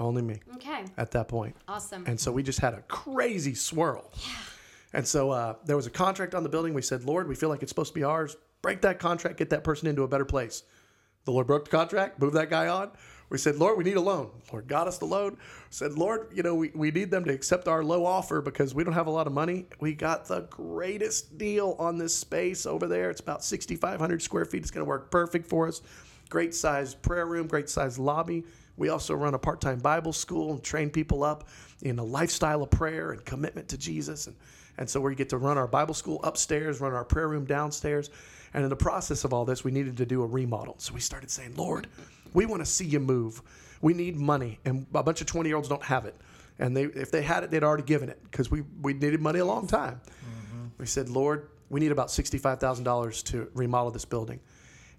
Only 0.00 0.22
me 0.22 0.40
Okay, 0.56 0.84
at 0.96 1.10
that 1.12 1.28
point. 1.28 1.54
awesome. 1.68 2.04
And 2.06 2.18
so 2.18 2.32
we 2.32 2.42
just 2.42 2.58
had 2.60 2.72
a 2.74 2.80
crazy 2.88 3.54
swirl. 3.54 4.10
And 4.96 5.06
so 5.06 5.30
uh, 5.30 5.56
there 5.66 5.76
was 5.76 5.86
a 5.86 5.90
contract 5.90 6.34
on 6.34 6.42
the 6.42 6.48
building. 6.48 6.72
We 6.72 6.80
said, 6.80 7.04
Lord, 7.04 7.28
we 7.28 7.34
feel 7.34 7.50
like 7.50 7.60
it's 7.62 7.70
supposed 7.70 7.92
to 7.92 7.94
be 7.94 8.02
ours. 8.02 8.34
Break 8.62 8.80
that 8.80 8.98
contract, 8.98 9.36
get 9.36 9.50
that 9.50 9.62
person 9.62 9.88
into 9.88 10.04
a 10.04 10.08
better 10.08 10.24
place. 10.24 10.62
The 11.26 11.32
Lord 11.32 11.46
broke 11.46 11.66
the 11.66 11.70
contract, 11.70 12.18
moved 12.18 12.34
that 12.34 12.48
guy 12.48 12.68
on. 12.68 12.92
We 13.28 13.36
said, 13.36 13.56
Lord, 13.56 13.76
we 13.76 13.84
need 13.84 13.98
a 13.98 14.00
loan. 14.00 14.30
Lord 14.50 14.68
got 14.68 14.88
us 14.88 14.96
the 14.96 15.04
loan. 15.04 15.36
Said, 15.68 15.92
Lord, 15.92 16.28
you 16.32 16.42
know, 16.42 16.54
we, 16.54 16.70
we 16.74 16.90
need 16.90 17.10
them 17.10 17.26
to 17.26 17.32
accept 17.34 17.68
our 17.68 17.84
low 17.84 18.06
offer 18.06 18.40
because 18.40 18.74
we 18.74 18.84
don't 18.84 18.94
have 18.94 19.06
a 19.06 19.10
lot 19.10 19.26
of 19.26 19.34
money. 19.34 19.66
We 19.80 19.92
got 19.92 20.24
the 20.24 20.42
greatest 20.48 21.36
deal 21.36 21.76
on 21.78 21.98
this 21.98 22.16
space 22.16 22.64
over 22.64 22.86
there. 22.86 23.10
It's 23.10 23.20
about 23.20 23.44
6,500 23.44 24.22
square 24.22 24.46
feet. 24.46 24.62
It's 24.62 24.70
going 24.70 24.84
to 24.84 24.88
work 24.88 25.10
perfect 25.10 25.46
for 25.46 25.68
us. 25.68 25.82
Great 26.30 26.54
size 26.54 26.94
prayer 26.94 27.26
room, 27.26 27.48
great 27.48 27.68
size 27.68 27.98
lobby. 27.98 28.44
We 28.78 28.88
also 28.88 29.14
run 29.14 29.34
a 29.34 29.38
part 29.38 29.60
time 29.60 29.78
Bible 29.78 30.14
school 30.14 30.52
and 30.52 30.62
train 30.62 30.88
people 30.88 31.22
up 31.22 31.48
in 31.82 31.98
a 31.98 32.04
lifestyle 32.04 32.62
of 32.62 32.70
prayer 32.70 33.12
and 33.12 33.22
commitment 33.26 33.68
to 33.68 33.76
Jesus. 33.76 34.26
And, 34.26 34.36
and 34.78 34.88
so 34.88 35.00
we 35.00 35.14
get 35.14 35.30
to 35.30 35.38
run 35.38 35.58
our 35.58 35.66
Bible 35.66 35.94
school 35.94 36.20
upstairs, 36.22 36.80
run 36.80 36.92
our 36.92 37.04
prayer 37.04 37.28
room 37.28 37.44
downstairs. 37.44 38.10
And 38.54 38.62
in 38.62 38.70
the 38.70 38.76
process 38.76 39.24
of 39.24 39.32
all 39.32 39.44
this, 39.44 39.64
we 39.64 39.70
needed 39.70 39.96
to 39.98 40.06
do 40.06 40.22
a 40.22 40.26
remodel. 40.26 40.76
So 40.78 40.94
we 40.94 41.00
started 41.00 41.30
saying, 41.30 41.56
Lord, 41.56 41.86
we 42.32 42.46
want 42.46 42.62
to 42.62 42.66
see 42.66 42.84
you 42.84 43.00
move. 43.00 43.42
We 43.80 43.94
need 43.94 44.16
money. 44.16 44.58
And 44.64 44.86
a 44.94 45.02
bunch 45.02 45.20
of 45.20 45.26
20 45.26 45.48
year 45.48 45.56
olds 45.56 45.68
don't 45.68 45.82
have 45.82 46.04
it. 46.04 46.14
And 46.58 46.76
they, 46.76 46.84
if 46.84 47.10
they 47.10 47.22
had 47.22 47.44
it, 47.44 47.50
they'd 47.50 47.64
already 47.64 47.82
given 47.82 48.08
it 48.08 48.18
because 48.30 48.50
we, 48.50 48.62
we 48.80 48.94
needed 48.94 49.20
money 49.20 49.40
a 49.40 49.44
long 49.44 49.66
time. 49.66 50.00
Mm-hmm. 50.04 50.66
We 50.78 50.86
said, 50.86 51.08
Lord, 51.08 51.48
we 51.68 51.80
need 51.80 51.92
about 51.92 52.08
$65,000 52.08 53.24
to 53.24 53.50
remodel 53.54 53.90
this 53.90 54.04
building. 54.04 54.40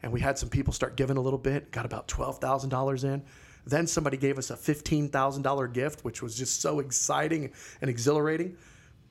And 0.04 0.12
we 0.12 0.20
had 0.20 0.38
some 0.38 0.50
people 0.50 0.74
start 0.74 0.96
giving 0.96 1.18
a 1.18 1.22
little 1.22 1.40
bit, 1.40 1.72
got 1.72 1.86
about 1.86 2.08
$12,000 2.08 3.04
in. 3.04 3.24
Then 3.66 3.88
somebody 3.88 4.18
gave 4.18 4.38
us 4.38 4.52
a 4.52 4.56
$15,000 4.56 5.74
gift, 5.74 6.06
which 6.06 6.22
was 6.22 6.38
just 6.38 6.62
so 6.62 6.80
exciting 6.80 7.52
and 7.82 7.90
exhilarating. 7.90 8.56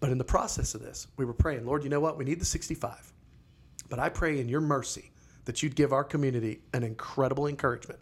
But 0.06 0.12
in 0.12 0.18
the 0.18 0.24
process 0.24 0.76
of 0.76 0.82
this, 0.82 1.08
we 1.16 1.24
were 1.24 1.32
praying, 1.32 1.66
Lord, 1.66 1.82
you 1.82 1.90
know 1.90 1.98
what? 1.98 2.16
We 2.16 2.24
need 2.24 2.40
the 2.40 2.44
65. 2.44 3.12
But 3.90 3.98
I 3.98 4.08
pray 4.08 4.38
in 4.38 4.48
your 4.48 4.60
mercy 4.60 5.10
that 5.46 5.64
you'd 5.64 5.74
give 5.74 5.92
our 5.92 6.04
community 6.04 6.60
an 6.72 6.84
incredible 6.84 7.48
encouragement 7.48 7.98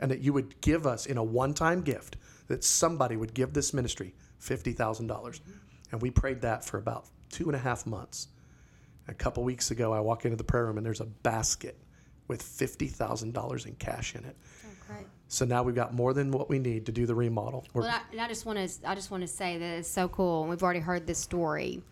and 0.00 0.10
that 0.10 0.20
you 0.20 0.32
would 0.32 0.58
give 0.62 0.86
us 0.86 1.04
in 1.04 1.18
a 1.18 1.22
one 1.22 1.52
time 1.52 1.82
gift 1.82 2.16
that 2.46 2.64
somebody 2.64 3.16
would 3.18 3.34
give 3.34 3.52
this 3.52 3.74
ministry 3.74 4.14
50,000. 4.38 5.06
dollars 5.06 5.42
And 5.92 6.00
we 6.00 6.10
prayed 6.10 6.40
that 6.40 6.64
for 6.64 6.78
about 6.78 7.08
two 7.28 7.44
and 7.44 7.54
a 7.54 7.58
half 7.58 7.84
months. 7.84 8.28
A 9.08 9.12
couple 9.12 9.44
weeks 9.44 9.70
ago, 9.70 9.92
I 9.92 10.00
walk 10.00 10.24
into 10.24 10.38
the 10.38 10.44
prayer 10.44 10.64
room 10.64 10.78
and 10.78 10.86
there's 10.86 11.02
a 11.02 11.04
basket 11.04 11.76
with 12.26 12.42
$50,000 12.42 13.66
in 13.66 13.74
cash 13.74 14.14
in 14.14 14.24
it. 14.24 14.36
So 15.34 15.44
now 15.44 15.64
we've 15.64 15.74
got 15.74 15.92
more 15.92 16.14
than 16.14 16.30
what 16.30 16.48
we 16.48 16.60
need 16.60 16.86
to 16.86 16.92
do 16.92 17.06
the 17.06 17.14
remodel. 17.14 17.64
We're, 17.74 17.82
Well, 17.82 17.90
I, 17.90 18.00
and 18.12 18.20
I 18.20 18.28
just 18.28 18.46
want 18.46 18.58
to, 18.58 18.88
I 18.88 18.94
just 18.94 19.10
want 19.10 19.22
to 19.22 19.26
say 19.26 19.58
that 19.58 19.78
it's 19.78 19.90
so 19.90 20.08
cool, 20.08 20.42
and 20.42 20.50
we've 20.50 20.62
already 20.62 20.78
heard 20.78 21.06
this 21.08 21.18
story. 21.18 21.82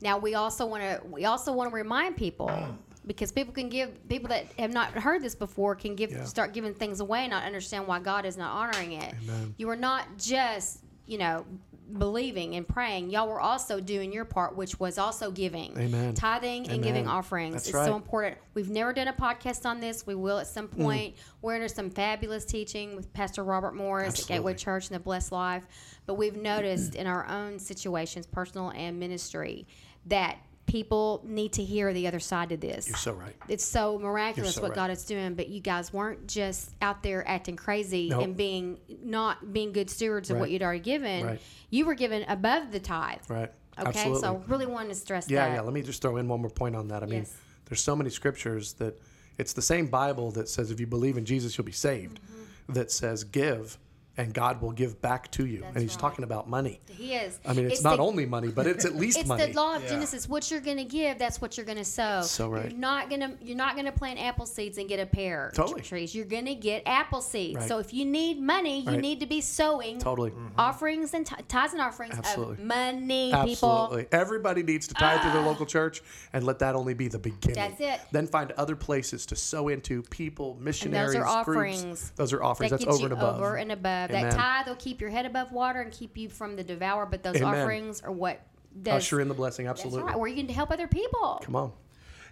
Now 0.00 0.18
we 0.18 0.34
also 0.34 0.64
want 0.66 0.82
to, 0.84 1.00
we 1.08 1.24
also 1.24 1.52
want 1.52 1.68
to 1.70 1.74
remind 1.74 2.16
people 2.16 2.50
because 3.06 3.32
people 3.32 3.52
can 3.52 3.68
give, 3.68 4.08
people 4.08 4.28
that 4.28 4.46
have 4.56 4.72
not 4.72 4.90
heard 4.92 5.20
this 5.20 5.34
before 5.34 5.74
can 5.74 5.96
give, 5.96 6.12
Yeah. 6.12 6.22
start 6.24 6.54
giving 6.54 6.74
things 6.74 7.00
away 7.00 7.22
and 7.22 7.30
not 7.30 7.42
understand 7.42 7.88
why 7.88 7.98
God 7.98 8.24
is 8.24 8.36
not 8.36 8.52
honoring 8.54 8.92
it. 8.92 9.14
Amen. 9.24 9.54
You 9.58 9.68
are 9.70 9.76
not 9.76 10.06
just, 10.16 10.84
you 11.06 11.18
know, 11.18 11.44
believing 11.92 12.56
and 12.56 12.66
praying. 12.66 13.10
Y'all 13.10 13.28
were 13.28 13.40
also 13.40 13.80
doing 13.80 14.12
your 14.12 14.24
part, 14.24 14.56
which 14.56 14.78
was 14.80 14.98
also 14.98 15.30
giving, 15.30 15.78
Amen. 15.78 16.14
tithing 16.14 16.68
and 16.70 16.82
giving 16.82 17.06
offerings. 17.06 17.54
That's 17.54 17.68
it's 17.68 17.74
right. 17.74 17.82
Mm. 17.82 17.90
so 17.90 17.96
important. 17.96 18.38
We've 18.54 18.70
never 18.70 18.92
done 18.92 19.08
a 19.08 19.12
podcast 19.12 19.66
on 19.66 19.80
this. 19.80 20.06
We 20.06 20.14
will 20.14 20.38
at 20.38 20.46
some 20.46 20.68
point. 20.68 21.16
We're 21.40 21.54
under 21.54 21.68
some 21.68 21.90
fabulous 21.90 22.44
teaching 22.44 22.96
with 22.96 23.12
Pastor 23.12 23.44
Robert 23.44 23.74
Morris 23.74 24.20
at 24.22 24.28
Gateway 24.28 24.54
Church 24.54 24.88
and 24.88 24.94
the 24.94 25.00
Blessed 25.00 25.32
Life. 25.32 25.66
But 26.06 26.14
we've 26.14 26.36
noticed 26.36 26.94
in 26.94 27.06
our 27.06 27.26
own 27.28 27.58
situations, 27.58 28.26
personal 28.26 28.70
and 28.70 28.98
ministry, 28.98 29.66
that 30.06 30.38
people 30.72 31.20
need 31.22 31.52
to 31.52 31.62
hear 31.62 31.92
the 31.92 32.06
other 32.06 32.18
side 32.18 32.50
of 32.50 32.58
this. 32.58 32.88
you're 32.88 32.96
so 32.96 33.12
right. 33.12 33.36
It's 33.46 33.62
so 33.62 33.98
miraculous 33.98 34.54
so 34.54 34.62
what 34.62 34.70
right. 34.70 34.76
God 34.76 34.90
is 34.90 35.04
doing, 35.04 35.34
but 35.34 35.50
you 35.50 35.60
guys 35.60 35.92
weren't 35.92 36.26
just 36.26 36.70
out 36.80 37.02
there 37.02 37.28
acting 37.28 37.56
crazy 37.56 38.08
Nope. 38.08 38.22
and 38.22 38.34
being 38.38 38.78
not 39.04 39.52
being 39.52 39.72
good 39.72 39.90
stewards 39.90 40.30
of 40.30 40.38
what 40.38 40.50
you'd 40.50 40.62
already 40.62 40.80
given. 40.80 41.26
Right. 41.26 41.40
You 41.68 41.84
were 41.84 41.94
given 41.94 42.22
above 42.26 42.72
the 42.72 42.80
tithe. 42.80 43.18
Right. 43.28 43.52
Okay, 43.78 43.88
Absolutely. 43.88 44.20
so 44.22 44.42
I 44.42 44.50
really 44.50 44.64
wanted 44.64 44.88
to 44.88 44.94
stress 44.94 45.28
Yeah, 45.28 45.44
that. 45.44 45.48
Yeah, 45.50 45.54
yeah. 45.56 45.60
Let 45.60 45.74
me 45.74 45.82
just 45.82 46.00
throw 46.00 46.16
in 46.16 46.26
one 46.26 46.40
more 46.40 46.50
point 46.50 46.74
on 46.74 46.88
that. 46.88 47.02
I 47.02 47.06
mean, 47.06 47.18
Yes. 47.20 47.34
there's 47.66 47.82
so 47.84 47.94
many 47.94 48.08
scriptures 48.08 48.72
that 48.74 48.98
it's 49.36 49.52
the 49.52 49.60
same 49.62 49.88
Bible 49.88 50.30
that 50.32 50.48
says 50.48 50.70
if 50.70 50.80
you 50.80 50.86
believe 50.86 51.18
in 51.18 51.26
Jesus, 51.26 51.58
you'll 51.58 51.66
be 51.66 51.72
saved. 51.72 52.18
Mm-hmm. 52.20 52.72
That 52.72 52.90
says 52.90 53.24
give, 53.24 53.76
and 54.16 54.34
God 54.34 54.60
will 54.60 54.72
give 54.72 55.00
back 55.00 55.30
to 55.32 55.46
you. 55.46 55.64
and 55.64 55.78
He's 55.78 55.92
right. 55.92 56.00
talking 56.00 56.24
about 56.24 56.48
money. 56.48 56.80
He 56.90 57.14
is. 57.14 57.38
I 57.46 57.54
mean, 57.54 57.66
it's, 57.66 57.82
not 57.82 57.96
the, 57.96 58.02
only 58.02 58.26
money, 58.26 58.48
but 58.48 58.66
it's 58.66 58.84
at 58.84 58.94
least 58.94 59.18
It's 59.18 59.28
money. 59.28 59.46
the 59.46 59.52
law 59.54 59.76
of 59.76 59.86
Genesis. 59.86 60.28
What 60.28 60.50
you're 60.50 60.60
going 60.60 60.76
to 60.76 60.84
give, 60.84 61.18
that's 61.18 61.40
what 61.40 61.56
you're 61.56 61.66
going 61.66 61.78
to 61.78 61.84
sow. 61.84 62.22
So 62.22 62.48
right. 62.48 62.70
You're 62.70 62.78
not 62.78 63.08
going 63.08 63.20
to 63.20 63.32
you're 63.42 63.56
not 63.56 63.74
going 63.74 63.86
to 63.86 63.92
plant 63.92 64.20
apple 64.20 64.46
seeds 64.46 64.76
and 64.78 64.88
get 64.88 65.00
a 65.00 65.06
pear 65.06 65.50
Totally. 65.54 65.80
trees. 65.80 66.14
You're 66.14 66.26
going 66.26 66.44
to 66.44 66.54
get 66.54 66.82
apple 66.86 67.20
seeds. 67.22 67.60
Right. 67.60 67.68
So 67.68 67.78
if 67.78 67.94
you 67.94 68.04
need 68.04 68.40
money, 68.40 68.80
you 68.80 68.90
Right. 68.92 69.00
need 69.00 69.20
to 69.20 69.26
be 69.26 69.40
sowing 69.40 69.98
totally. 69.98 70.30
Mm-hmm. 70.30 70.58
offerings 70.60 71.14
and 71.14 71.26
t- 71.26 71.34
tithes 71.48 71.72
and 71.72 71.80
offerings 71.80 72.14
Absolutely. 72.16 72.54
of 72.54 72.60
money, 72.60 73.32
people. 73.44 73.84
Absolutely. 73.84 74.06
Everybody 74.12 74.62
needs 74.62 74.86
to 74.88 74.94
tithe 74.94 75.22
to 75.22 75.30
their 75.30 75.42
ah. 75.42 75.46
local 75.46 75.64
church 75.66 76.02
and 76.32 76.44
let 76.44 76.58
that 76.58 76.74
only 76.74 76.94
be 76.94 77.08
the 77.08 77.18
beginning. 77.18 77.54
That's 77.54 77.80
it. 77.80 78.00
Then 78.12 78.26
find 78.26 78.52
other 78.52 78.76
places 78.76 79.24
to 79.26 79.36
sow 79.36 79.68
into 79.68 80.02
people, 80.02 80.58
missionaries, 80.60 81.12
Those 81.12 81.16
groups. 81.16 81.30
offerings 81.30 82.12
Those 82.16 82.32
are 82.32 82.42
offerings. 82.42 82.70
That 82.72 82.80
That's 82.80 82.88
over 82.90 82.98
you 82.98 83.04
and 83.04 83.12
above. 83.14 83.36
over 83.36 83.56
and 83.56 83.72
above. 83.72 84.01
Uh, 84.10 84.14
Amen. 84.16 84.30
That 84.30 84.36
tithe 84.36 84.68
will 84.68 84.76
keep 84.76 85.00
your 85.00 85.10
head 85.10 85.26
above 85.26 85.52
water 85.52 85.80
and 85.80 85.92
keep 85.92 86.16
you 86.16 86.28
from 86.28 86.56
the 86.56 86.64
devour. 86.64 87.06
But 87.06 87.22
those 87.22 87.36
Amen. 87.36 87.54
offerings 87.60 88.00
are 88.02 88.12
what 88.12 88.40
does. 88.82 89.04
Usher 89.04 89.20
in 89.20 89.28
the 89.28 89.34
blessing. 89.34 89.66
that's 89.66 89.80
Absolutely. 89.84 90.10
right. 90.10 90.18
Where 90.18 90.28
you 90.28 90.36
can 90.44 90.48
help 90.52 90.70
other 90.70 90.86
people. 90.88 91.40
Come 91.44 91.56
on. 91.56 91.72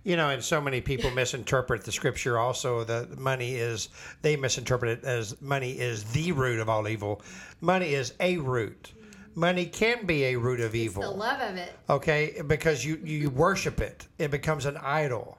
You 0.03 0.17
know, 0.17 0.31
and 0.31 0.43
so 0.43 0.63
many 0.63 0.81
people 0.81 1.11
misinterpret 1.11 1.85
the 1.85 1.93
scripture 1.93 2.39
also 2.39 2.85
that 2.85 3.19
money 3.19 3.57
is, 3.57 3.91
they 4.23 4.35
misinterpret 4.35 4.99
it 5.01 5.05
as 5.05 5.39
money 5.43 5.73
is 5.73 6.05
the 6.05 6.33
root 6.33 6.59
of 6.59 6.71
all 6.71 6.89
evil. 6.89 7.21
Money 7.61 7.93
is 7.93 8.15
a 8.19 8.39
root. 8.39 8.93
Money 9.35 9.67
can 9.67 10.07
be 10.07 10.25
a 10.25 10.37
root 10.37 10.61
of 10.61 10.75
evil. 10.75 11.03
The 11.03 11.11
love 11.11 11.41
of 11.43 11.57
it. 11.57 11.73
okay 11.91 12.41
because 12.47 12.85
you 12.85 12.97
you 13.05 13.31
worship 13.31 13.81
it 13.81 14.07
it 14.19 14.31
becomes 14.31 14.67
an 14.67 14.77
idol 14.79 15.39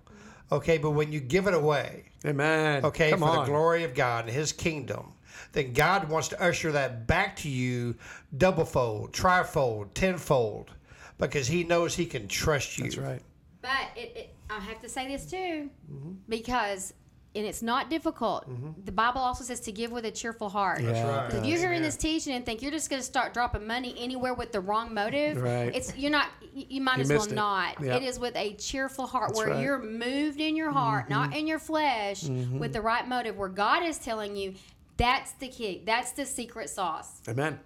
okay 0.52 0.78
but 0.78 0.92
when 0.92 1.12
you 1.12 1.20
give 1.20 1.46
it 1.48 1.54
away 1.54 2.06
Amen. 2.26 2.86
okay 2.86 3.10
Come 3.10 3.20
for 3.20 3.26
on. 3.26 3.40
the 3.40 3.46
glory 3.52 3.84
of 3.84 3.94
god 3.94 4.26
and 4.26 4.34
his 4.34 4.54
kingdom 4.54 5.12
then 5.54 5.74
god 5.74 6.10
wants 6.10 6.28
to 6.30 6.42
usher 6.42 6.72
that 6.72 7.08
back 7.08 7.36
to 7.36 7.50
you 7.50 7.96
double 8.38 8.66
fold 8.66 9.12
trifold 9.14 9.94
tenfold 9.94 10.72
because 11.18 11.48
he 11.48 11.64
knows 11.64 11.96
he 11.96 12.06
can 12.06 12.28
trust 12.28 12.78
you 12.78 12.86
That's 12.86 12.98
right. 12.98 13.22
But 13.62 13.90
it, 13.96 14.14
it, 14.18 14.36
I 14.50 14.60
have 14.60 14.82
to 14.82 14.90
say 14.90 15.08
this 15.08 15.26
too, 15.30 15.70
Mm-hmm. 15.92 16.12
because 16.28 16.94
and 17.34 17.46
it's 17.46 17.62
not 17.62 17.90
difficult. 17.90 18.46
The 18.86 18.92
Bible 18.92 19.22
also 19.22 19.46
says 19.46 19.62
to 19.62 19.72
give 19.72 19.90
with 19.94 20.04
a 20.04 20.12
cheerful 20.12 20.50
heart. 20.50 20.82
Yeah, 20.82 21.08
right. 21.08 21.34
If 21.34 21.46
you're 21.46 21.60
hearing 21.60 21.82
this 21.82 21.96
teaching 21.96 22.34
and 22.34 22.46
think 22.46 22.62
you're 22.62 22.72
just 22.72 22.90
going 22.90 23.00
to 23.02 23.06
start 23.06 23.34
dropping 23.34 23.66
money 23.66 23.96
anywhere 23.98 24.34
with 24.34 24.52
the 24.52 24.60
wrong 24.60 24.94
motive, 24.94 25.42
Right. 25.42 25.74
it's 25.74 25.96
you're 25.96 26.12
not. 26.12 26.28
You 26.54 26.66
you 26.68 26.82
might 26.82 26.98
You 26.98 27.04
as 27.04 27.10
well 27.10 27.24
it. 27.24 27.32
not. 27.32 27.82
Yeah. 27.82 27.96
It 27.96 28.04
is 28.04 28.20
with 28.20 28.36
a 28.36 28.56
cheerful 28.56 29.08
heart, 29.08 29.30
That's 29.30 29.38
where 29.40 29.48
right. 29.48 29.56
Mm-hmm. 29.56 29.64
you're 29.64 29.82
moved 29.82 30.42
in 30.42 30.58
your 30.58 30.72
heart, 30.72 31.10
not 31.10 31.34
in 31.34 31.48
your 31.48 31.60
flesh, 31.60 32.24
with 32.24 32.74
the 32.74 32.82
right 32.82 33.08
motive, 33.08 33.38
where 33.38 33.48
God 33.48 33.84
is 33.84 33.98
telling 33.98 34.36
you. 34.36 34.56
That's 35.02 35.32
the 35.34 35.48
key. 35.48 35.82
That's 35.84 36.12
the 36.12 36.26
secret 36.28 36.70
sauce. 36.70 37.22
Amen. 37.28 37.60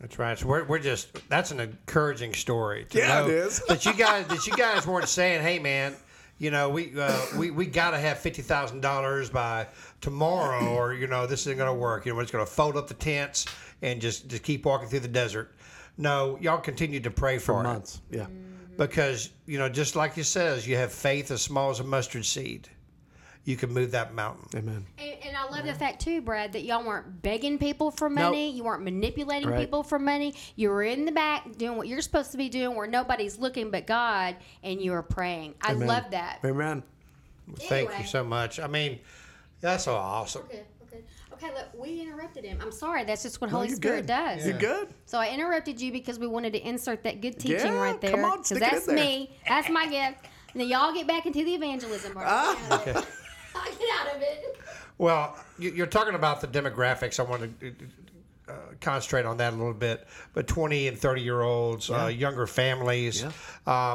That's 0.00 0.18
right. 0.18 0.36
So 0.38 0.46
we're, 0.48 0.64
we're 0.64 0.78
just 0.80 1.28
that's 1.28 1.52
an 1.52 1.60
encouraging 1.60 2.34
story. 2.34 2.84
To 2.90 2.98
Yeah, 2.98 3.20
know 3.20 3.28
it 3.28 3.34
is. 3.34 3.62
that 3.68 3.86
you 3.86 3.94
guys 3.94 4.26
that 4.26 4.46
you 4.46 4.52
guys 4.54 4.86
weren't 4.86 5.08
saying, 5.08 5.42
"Hey, 5.42 5.58
man, 5.58 5.94
you 6.38 6.50
know 6.50 6.68
we 6.68 6.92
uh, 6.98 7.18
we 7.38 7.50
we 7.50 7.64
got 7.66 7.92
to 7.92 7.98
have 7.98 8.18
fifty 8.18 8.42
thousand 8.42 8.80
dollars 8.80 9.30
by 9.30 9.68
tomorrow, 10.00 10.66
or 10.74 10.92
you 10.94 11.06
know 11.06 11.26
this 11.26 11.42
isn't 11.42 11.56
going 11.58 11.72
to 11.72 11.78
work. 11.80 12.04
You 12.04 12.12
know 12.12 12.16
we're 12.16 12.22
just 12.24 12.32
going 12.32 12.44
to 12.44 12.50
fold 12.50 12.76
up 12.76 12.88
the 12.88 12.94
tents 12.94 13.46
and 13.80 14.00
just 14.00 14.28
just 14.28 14.42
keep 14.42 14.66
walking 14.66 14.88
through 14.88 15.00
the 15.00 15.08
desert." 15.08 15.54
No, 15.96 16.36
y'all 16.42 16.58
continue 16.58 17.00
to 17.00 17.10
pray 17.10 17.38
for, 17.38 17.54
For 17.54 17.60
it 17.60 17.62
months. 17.62 18.02
Yeah. 18.10 18.24
Mm. 18.24 18.76
because 18.76 19.30
you 19.46 19.58
know 19.58 19.68
just 19.68 19.96
like 19.96 20.18
it 20.18 20.24
says, 20.24 20.66
you 20.66 20.76
have 20.76 20.92
faith 20.92 21.30
as 21.30 21.40
small 21.40 21.70
as 21.70 21.80
a 21.80 21.84
mustard 21.84 22.26
seed. 22.26 22.68
You 23.46 23.56
can 23.56 23.72
move 23.72 23.92
that 23.92 24.12
mountain. 24.12 24.58
Amen. 24.58 24.84
And, 24.98 25.14
and 25.24 25.36
I 25.36 25.48
love 25.48 25.64
the 25.64 25.72
fact 25.72 26.02
too, 26.02 26.20
Brad, 26.20 26.52
that 26.52 26.64
y'all 26.64 26.84
weren't 26.84 27.22
begging 27.22 27.58
people 27.58 27.90
for 27.92 28.10
money. 28.10 28.50
You 28.50 28.64
weren't 28.64 28.82
manipulating 28.82 29.48
Right. 29.48 29.60
people 29.60 29.82
for 29.84 29.98
money. 30.00 30.34
You 30.56 30.68
were 30.70 30.82
in 30.82 31.04
the 31.04 31.12
back 31.12 31.56
doing 31.56 31.78
what 31.78 31.86
you're 31.86 32.00
supposed 32.02 32.32
to 32.32 32.36
be 32.36 32.48
doing, 32.48 32.76
where 32.76 32.88
nobody's 32.88 33.38
looking 33.38 33.70
but 33.70 33.86
God, 33.86 34.34
and 34.64 34.82
you 34.82 34.90
were 34.90 35.02
praying. 35.02 35.54
I 35.62 35.72
Amen. 35.72 35.86
love 35.88 36.10
that. 36.10 36.40
Amen. 36.44 36.82
Thank 37.56 37.96
you 38.00 38.04
so 38.04 38.24
much. 38.24 38.58
I 38.58 38.66
mean, 38.66 38.98
that's 39.60 39.84
so 39.84 39.94
awesome. 39.94 40.42
Okay, 40.46 40.64
okay, 40.88 41.04
okay. 41.34 41.54
Look, 41.54 41.68
we 41.80 42.00
interrupted 42.00 42.44
him. 42.44 42.58
I'm 42.60 42.72
sorry. 42.72 43.04
That's 43.04 43.22
just 43.22 43.40
what 43.40 43.50
No, 43.50 43.58
Holy 43.58 43.68
you're 43.68 43.76
Spirit 43.76 44.00
good. 44.00 44.06
does. 44.08 44.44
You're 44.44 44.58
good. 44.58 44.88
So 45.04 45.18
I 45.18 45.28
interrupted 45.28 45.80
you 45.80 45.92
because 45.92 46.18
we 46.18 46.26
wanted 46.26 46.52
to 46.54 46.68
insert 46.68 47.04
that 47.04 47.20
good 47.20 47.38
teaching 47.38 47.72
Yeah, 47.74 47.80
right 47.80 48.00
there. 48.00 48.10
come 48.10 48.24
on, 48.24 48.38
because 48.38 48.46
stick 48.48 48.62
it 48.62 48.64
in 48.64 48.70
that's 48.72 48.86
there. 48.86 48.96
me. 48.96 49.38
That's 49.48 49.68
my 49.70 49.86
gift. 49.86 50.24
Now 50.56 50.64
y'all 50.64 50.92
get 50.92 51.06
back 51.06 51.26
into 51.26 51.44
the 51.44 51.54
evangelism 51.54 52.14
part. 52.14 52.26
Ah. 52.28 52.82
Get 52.84 52.96
out 52.96 53.02
of 53.02 53.04
it. 53.04 53.08
Get 53.64 53.88
out 54.00 54.14
of 54.16 54.22
it. 54.22 54.58
Well, 54.98 55.36
you- 55.58 55.72
you're 55.72 55.86
talking 55.86 56.14
about 56.14 56.40
the 56.40 56.48
demographics. 56.48 57.18
I 57.20 57.22
want 57.24 57.60
to 57.60 57.74
uh, 58.48 58.52
concentrate 58.80 59.24
on 59.26 59.36
that 59.38 59.52
a 59.52 59.56
little 59.56 59.74
bit. 59.74 60.06
But 60.32 60.46
20 60.46 60.86
and 60.88 60.96
30 60.98 61.20
year 61.20 61.40
olds, 61.42 61.90
uh, 61.90 62.06
younger 62.06 62.46
families. 62.46 63.24
Um, 63.24 63.32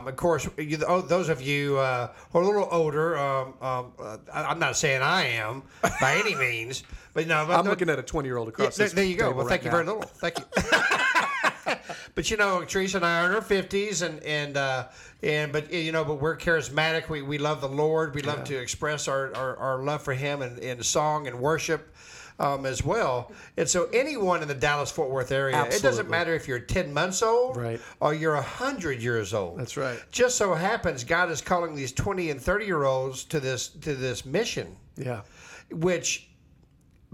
of 0.08 0.16
course, 0.18 0.48
you, 0.58 0.78
oh, 0.88 1.00
those 1.02 1.30
of 1.30 1.42
you 1.42 1.78
uh, 1.78 2.12
who 2.32 2.40
are 2.40 2.42
a 2.42 2.46
little 2.46 2.68
older, 2.70 3.18
um, 3.18 3.54
um, 3.62 3.94
uh, 3.98 4.18
I- 4.34 4.44
I'm 4.46 4.60
not 4.60 4.76
saying 4.76 5.02
I 5.02 5.24
am 5.28 5.64
by 6.02 6.16
any 6.16 6.36
means, 6.50 6.84
but 7.14 7.28
no, 7.28 7.46
but 7.48 7.58
I'm 7.60 7.64
no- 7.66 7.72
looking 7.72 7.90
at 7.90 7.98
a 7.98 8.04
20 8.04 8.28
year 8.28 8.36
old 8.38 8.50
Yeah, 8.50 8.54
across 8.54 8.76
there, 8.76 8.88
this 8.88 8.94
there 8.94 9.06
you 9.06 9.16
go. 9.16 9.28
table 9.28 9.38
Well, 9.40 9.48
thank 9.48 9.62
right 9.64 9.66
you 9.66 9.72
very 9.72 9.86
little. 9.86 10.02
Thank 10.02 10.40
you. 10.40 10.46
but 12.16 12.30
you 12.30 12.36
know, 12.38 12.64
Teresa 12.66 12.98
and 12.98 13.06
I 13.06 13.22
are 13.24 13.30
in 13.30 13.36
our 13.36 13.42
fifties, 13.42 14.02
and 14.02 14.22
and 14.24 14.58
uh, 14.58 14.88
and 15.24 15.52
but 15.52 15.72
you 15.72 15.92
know, 15.92 16.04
but 16.04 16.16
we're 16.16 16.38
charismatic. 16.38 17.10
We, 17.10 17.22
we 17.22 17.38
love 17.38 17.62
the 17.62 17.70
Lord. 17.70 18.16
We 18.16 18.22
love 18.22 18.44
to 18.46 18.56
express 18.58 19.08
our, 19.08 19.34
our, 19.36 19.56
our 19.58 19.84
love 19.84 20.02
for 20.02 20.14
Him 20.14 20.42
in, 20.42 20.58
in 20.60 20.82
song 20.84 21.28
and 21.28 21.40
worship. 21.40 21.94
Um, 22.40 22.66
as 22.66 22.84
well, 22.84 23.32
and 23.56 23.70
so 23.70 23.88
anyone 23.94 24.42
in 24.42 24.48
the 24.48 24.56
Dallas 24.56 24.90
Fort 24.90 25.12
Worth 25.12 25.32
area, 25.32 25.64
it 25.66 25.84
doesn't 25.84 26.10
matter 26.10 26.34
if 26.34 26.48
you're 26.48 26.60
ten 26.60 26.92
months 26.92 27.22
old 27.22 27.56
Right. 27.56 27.80
or 28.00 28.16
you're 28.16 28.36
hundred 28.42 29.00
years 29.00 29.32
old. 29.32 29.60
That's 29.60 29.78
right. 29.78 30.00
Just 30.12 30.38
so 30.38 30.56
happens 30.56 31.04
God 31.04 31.30
is 31.30 31.40
calling 31.40 31.76
these 31.76 31.92
twenty 31.92 32.32
and 32.32 32.42
thirty 32.42 32.66
year 32.66 32.84
olds 32.86 33.26
to 33.26 33.40
this 33.40 33.68
to 33.68 33.94
this 33.94 34.26
mission 34.26 34.76
Yeah. 34.98 35.22
which 35.70 36.30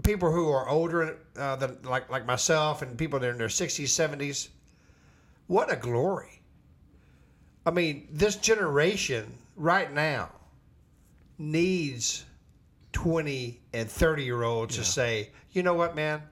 people 0.02 0.32
who 0.32 0.48
are 0.48 0.66
older, 0.66 1.18
uh, 1.36 1.56
than, 1.56 1.76
like 1.82 2.08
like 2.08 2.24
myself, 2.24 2.80
and 2.80 2.96
people 2.96 3.18
that 3.18 3.26
are 3.28 3.32
in 3.32 3.38
their 3.38 3.50
sixties, 3.50 3.92
seventies, 3.92 4.48
what 5.46 5.70
a 5.70 5.76
glory! 5.76 6.37
I 7.68 7.70
mean, 7.70 8.08
this 8.10 8.36
generation 8.36 9.30
right 9.54 9.92
now 9.92 10.30
needs 11.36 12.24
twenty 12.92 13.60
and 13.74 13.90
thirty 13.90 14.24
year 14.24 14.42
olds 14.42 14.76
to 14.76 14.84
say, 14.84 15.28
you 15.52 15.62
know 15.62 15.74
what, 15.74 15.94
man, 15.94 16.22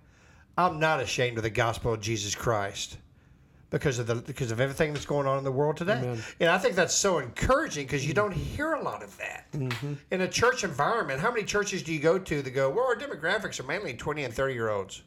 I'm 0.57 0.81
not 0.81 0.99
ashamed 1.01 1.37
of 1.37 1.43
the 1.43 1.51
gospel 1.51 1.93
of 1.93 2.01
Jesus 2.01 2.35
Christ. 2.35 2.97
Because 3.69 3.99
of 3.99 4.07
the 4.07 4.15
because 4.15 4.51
of 4.51 4.61
everything 4.61 4.95
that's 4.95 5.05
going 5.05 5.27
on 5.27 5.37
in 5.37 5.45
the 5.45 5.53
world 5.53 5.77
today, 5.77 5.99
Amen. 5.99 6.23
and 6.41 6.49
I 6.49 6.57
think 6.57 6.75
that's 6.75 6.95
so 6.95 7.19
encouraging 7.19 7.85
because 7.85 8.07
you 8.07 8.15
mm-hmm. 8.15 8.31
don't 8.31 8.33
hear 8.33 8.73
a 8.73 8.83
lot 8.83 9.03
of 9.03 9.15
that 9.19 9.53
mm-hmm. 9.53 9.93
in 10.11 10.23
a 10.23 10.29
church 10.29 10.65
environment. 10.65 11.21
How 11.21 11.31
many 11.31 11.45
churches 11.45 11.83
do 11.83 11.93
you 11.93 12.01
go 12.01 12.19
to 12.19 12.41
that 12.41 12.51
go, 12.53 12.71
well, 12.71 12.87
our 12.87 12.97
demographics 12.97 13.61
are 13.61 13.65
mainly 13.65 13.93
20 13.93 14.25
and 14.25 14.33
30 14.33 14.55
year 14.55 14.71
olds? 14.71 15.03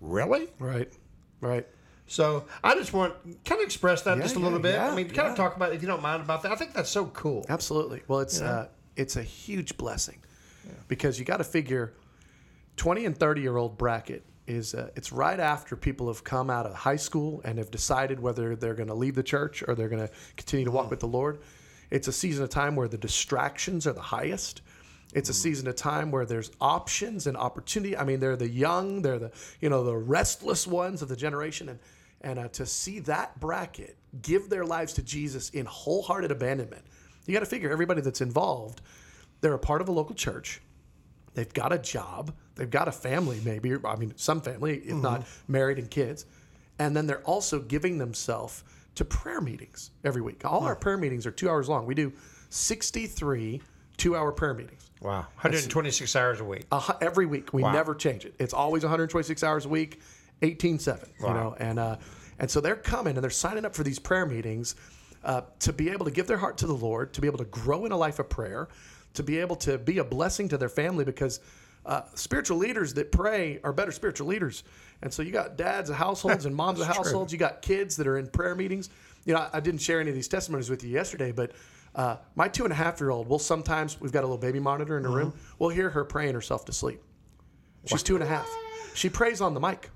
Really? 0.00 0.48
Right. 0.58 0.92
Right. 1.40 1.68
So 2.06 2.44
I 2.62 2.74
just 2.74 2.92
want 2.92 3.14
kind 3.44 3.60
of 3.60 3.64
express 3.66 4.02
that 4.02 4.16
Yeah, 4.18 4.22
just 4.22 4.36
a 4.36 4.38
yeah, 4.38 4.44
little 4.44 4.58
bit. 4.60 4.74
yeah, 4.74 4.90
I 4.90 4.94
mean, 4.94 5.08
kind 5.10 5.28
of 5.28 5.36
talk 5.36 5.56
about 5.56 5.72
it 5.72 5.76
if 5.76 5.82
you 5.82 5.88
don't 5.88 6.02
mind 6.02 6.22
about 6.22 6.42
that. 6.42 6.52
I 6.52 6.54
think 6.56 6.72
that's 6.72 6.90
so 6.90 7.06
cool. 7.06 7.44
Absolutely. 7.48 8.02
Well, 8.06 8.20
it's 8.20 8.40
uh, 8.40 8.68
it's 8.96 9.16
a 9.16 9.22
huge 9.22 9.76
blessing 9.76 10.18
because 10.88 11.18
you 11.18 11.24
got 11.24 11.38
to 11.38 11.44
figure 11.44 11.94
20 12.76 13.06
and 13.06 13.16
30 13.16 13.40
year 13.40 13.56
old 13.56 13.76
bracket 13.78 14.24
is 14.46 14.74
uh, 14.74 14.90
it's 14.94 15.10
right 15.12 15.40
after 15.40 15.74
people 15.74 16.06
have 16.06 16.22
come 16.22 16.50
out 16.50 16.66
of 16.66 16.74
high 16.74 16.96
school 16.96 17.40
and 17.44 17.58
have 17.58 17.70
decided 17.70 18.20
whether 18.20 18.54
they're 18.54 18.74
going 18.74 18.86
to 18.88 18.94
leave 18.94 19.16
the 19.16 19.22
church 19.22 19.64
or 19.66 19.74
they're 19.74 19.88
going 19.88 20.06
to 20.06 20.12
continue 20.36 20.64
to 20.64 20.70
walk 20.70 20.88
with 20.90 21.00
the 21.00 21.08
Lord. 21.08 21.40
It's 21.90 22.06
a 22.06 22.12
season 22.12 22.44
of 22.44 22.50
time 22.50 22.76
where 22.76 22.86
the 22.88 22.98
distractions 22.98 23.86
are 23.86 23.92
the 23.92 24.00
highest. 24.00 24.62
It's 25.14 25.28
a 25.28 25.34
season 25.34 25.66
of 25.68 25.76
time 25.76 26.10
where 26.10 26.24
there's 26.26 26.50
options 26.60 27.26
and 27.26 27.36
opportunity. 27.36 27.96
I 27.96 28.04
mean, 28.04 28.20
they're 28.20 28.36
the 28.36 28.48
young, 28.48 29.02
they're 29.02 29.18
the 29.18 29.32
you 29.60 29.68
know 29.68 29.82
the 29.82 29.96
restless 29.96 30.66
ones 30.66 31.00
of 31.02 31.08
the 31.08 31.16
generation, 31.16 31.68
and 31.68 31.78
and 32.22 32.38
uh, 32.38 32.48
to 32.48 32.66
see 32.66 32.98
that 33.00 33.38
bracket 33.40 33.96
give 34.22 34.48
their 34.48 34.64
lives 34.64 34.92
to 34.94 35.02
Jesus 35.02 35.50
in 35.50 35.66
wholehearted 35.66 36.30
abandonment, 36.30 36.84
you 37.26 37.34
got 37.34 37.40
to 37.40 37.46
figure 37.46 37.70
everybody 37.70 38.00
that's 38.00 38.20
involved, 38.20 38.80
they're 39.40 39.52
a 39.54 39.58
part 39.58 39.80
of 39.80 39.88
a 39.88 39.92
local 39.92 40.14
church. 40.14 40.60
They've 41.34 41.52
got 41.52 41.72
a 41.72 41.78
job. 41.78 42.32
They've 42.54 42.70
got 42.70 42.88
a 42.88 42.92
family, 42.92 43.40
maybe. 43.44 43.72
or, 43.74 43.86
I 43.86 43.96
mean, 43.96 44.14
some 44.16 44.40
family, 44.40 44.78
if 44.78 44.96
not 44.96 45.26
married 45.48 45.78
and 45.78 45.90
kids. 45.90 46.24
And 46.78 46.96
then 46.96 47.06
they're 47.06 47.22
also 47.22 47.58
giving 47.60 47.98
themselves 47.98 48.64
to 48.94 49.04
prayer 49.04 49.42
meetings 49.42 49.90
every 50.04 50.22
week. 50.22 50.44
All 50.46 50.64
our 50.64 50.74
prayer 50.76 50.96
meetings 50.96 51.26
are 51.26 51.30
two 51.30 51.50
hours 51.50 51.68
long. 51.68 51.84
We 51.84 51.94
do 51.94 52.12
63 52.48 53.60
two 53.98 54.16
hour 54.16 54.30
prayer 54.32 54.54
meetings. 54.54 54.90
Wow. 55.00 55.20
126 55.36 56.16
hours 56.16 56.40
a 56.40 56.44
week. 56.44 56.66
Hu- 56.72 56.92
every 57.00 57.26
week. 57.26 57.52
We 57.52 57.62
Wow. 57.62 57.72
never 57.72 57.94
change 57.94 58.24
it. 58.24 58.34
It's 58.38 58.52
always 58.54 58.82
126 58.82 59.42
hours 59.42 59.64
a 59.66 59.68
week, 59.68 60.00
18/7. 60.42 61.08
You 61.20 61.26
know, 61.26 61.56
and 61.58 61.78
uh, 61.78 61.96
and 62.38 62.50
so 62.50 62.60
they're 62.60 62.76
coming 62.76 63.16
and 63.16 63.22
they're 63.22 63.30
signing 63.30 63.64
up 63.64 63.74
for 63.74 63.82
these 63.82 63.98
prayer 63.98 64.26
meetings 64.26 64.76
uh, 65.24 65.42
to 65.60 65.72
be 65.72 65.90
able 65.90 66.04
to 66.04 66.10
give 66.10 66.26
their 66.26 66.36
heart 66.36 66.58
to 66.58 66.66
the 66.66 66.74
Lord, 66.74 67.12
to 67.14 67.20
be 67.20 67.26
able 67.26 67.38
to 67.38 67.44
grow 67.46 67.84
in 67.86 67.92
a 67.92 67.96
life 67.96 68.18
of 68.18 68.28
prayer, 68.28 68.68
to 69.14 69.22
be 69.22 69.38
able 69.38 69.56
to 69.56 69.78
be 69.78 69.98
a 69.98 70.04
blessing 70.04 70.48
to 70.50 70.58
their 70.58 70.68
family 70.68 71.04
because. 71.04 71.40
Uh, 71.84 72.02
spiritual 72.16 72.56
leaders 72.56 72.92
that 72.94 73.12
pray 73.12 73.60
are 73.62 73.72
better 73.72 73.92
spiritual 73.92 74.26
leaders, 74.26 74.64
and 75.02 75.12
so 75.12 75.22
you 75.22 75.30
got 75.30 75.56
dads 75.56 75.88
of 75.88 75.94
households 75.94 76.44
and 76.44 76.52
moms 76.52 76.80
of 76.80 76.86
That's 76.88 76.96
true. 76.98 77.04
households. 77.04 77.32
You 77.32 77.38
got 77.38 77.62
kids 77.62 77.94
that 77.98 78.08
are 78.08 78.18
in 78.18 78.26
prayer 78.26 78.56
meetings. 78.56 78.90
You 79.24 79.34
know, 79.34 79.38
I, 79.38 79.50
I 79.58 79.60
didn't 79.60 79.80
share 79.80 80.00
any 80.00 80.08
of 80.08 80.16
these 80.16 80.26
testimonies 80.26 80.68
with 80.68 80.82
you 80.82 80.90
yesterday, 80.90 81.30
but 81.30 81.52
uh, 81.96 82.16
my 82.34 82.46
two 82.46 82.64
and 82.64 82.72
a 82.72 82.76
half 82.76 83.00
year 83.00 83.10
old 83.10 83.28
will 83.28 83.38
sometimes 83.38 84.00
we've 84.00 84.12
got 84.12 84.20
a 84.20 84.26
little 84.26 84.36
baby 84.36 84.60
monitor 84.60 84.96
in 84.96 85.02
the 85.02 85.08
room. 85.08 85.30
Mm-hmm. 85.30 85.54
We'll 85.58 85.70
hear 85.70 85.88
her 85.90 86.04
praying 86.04 86.34
herself 86.34 86.64
to 86.66 86.72
sleep. 86.72 87.00
She's 87.86 88.02
two 88.02 88.14
and 88.14 88.22
a 88.22 88.26
half. 88.26 88.48
She 88.94 89.08
prays 89.08 89.40
on 89.40 89.54
the 89.54 89.60
mic. 89.60 89.90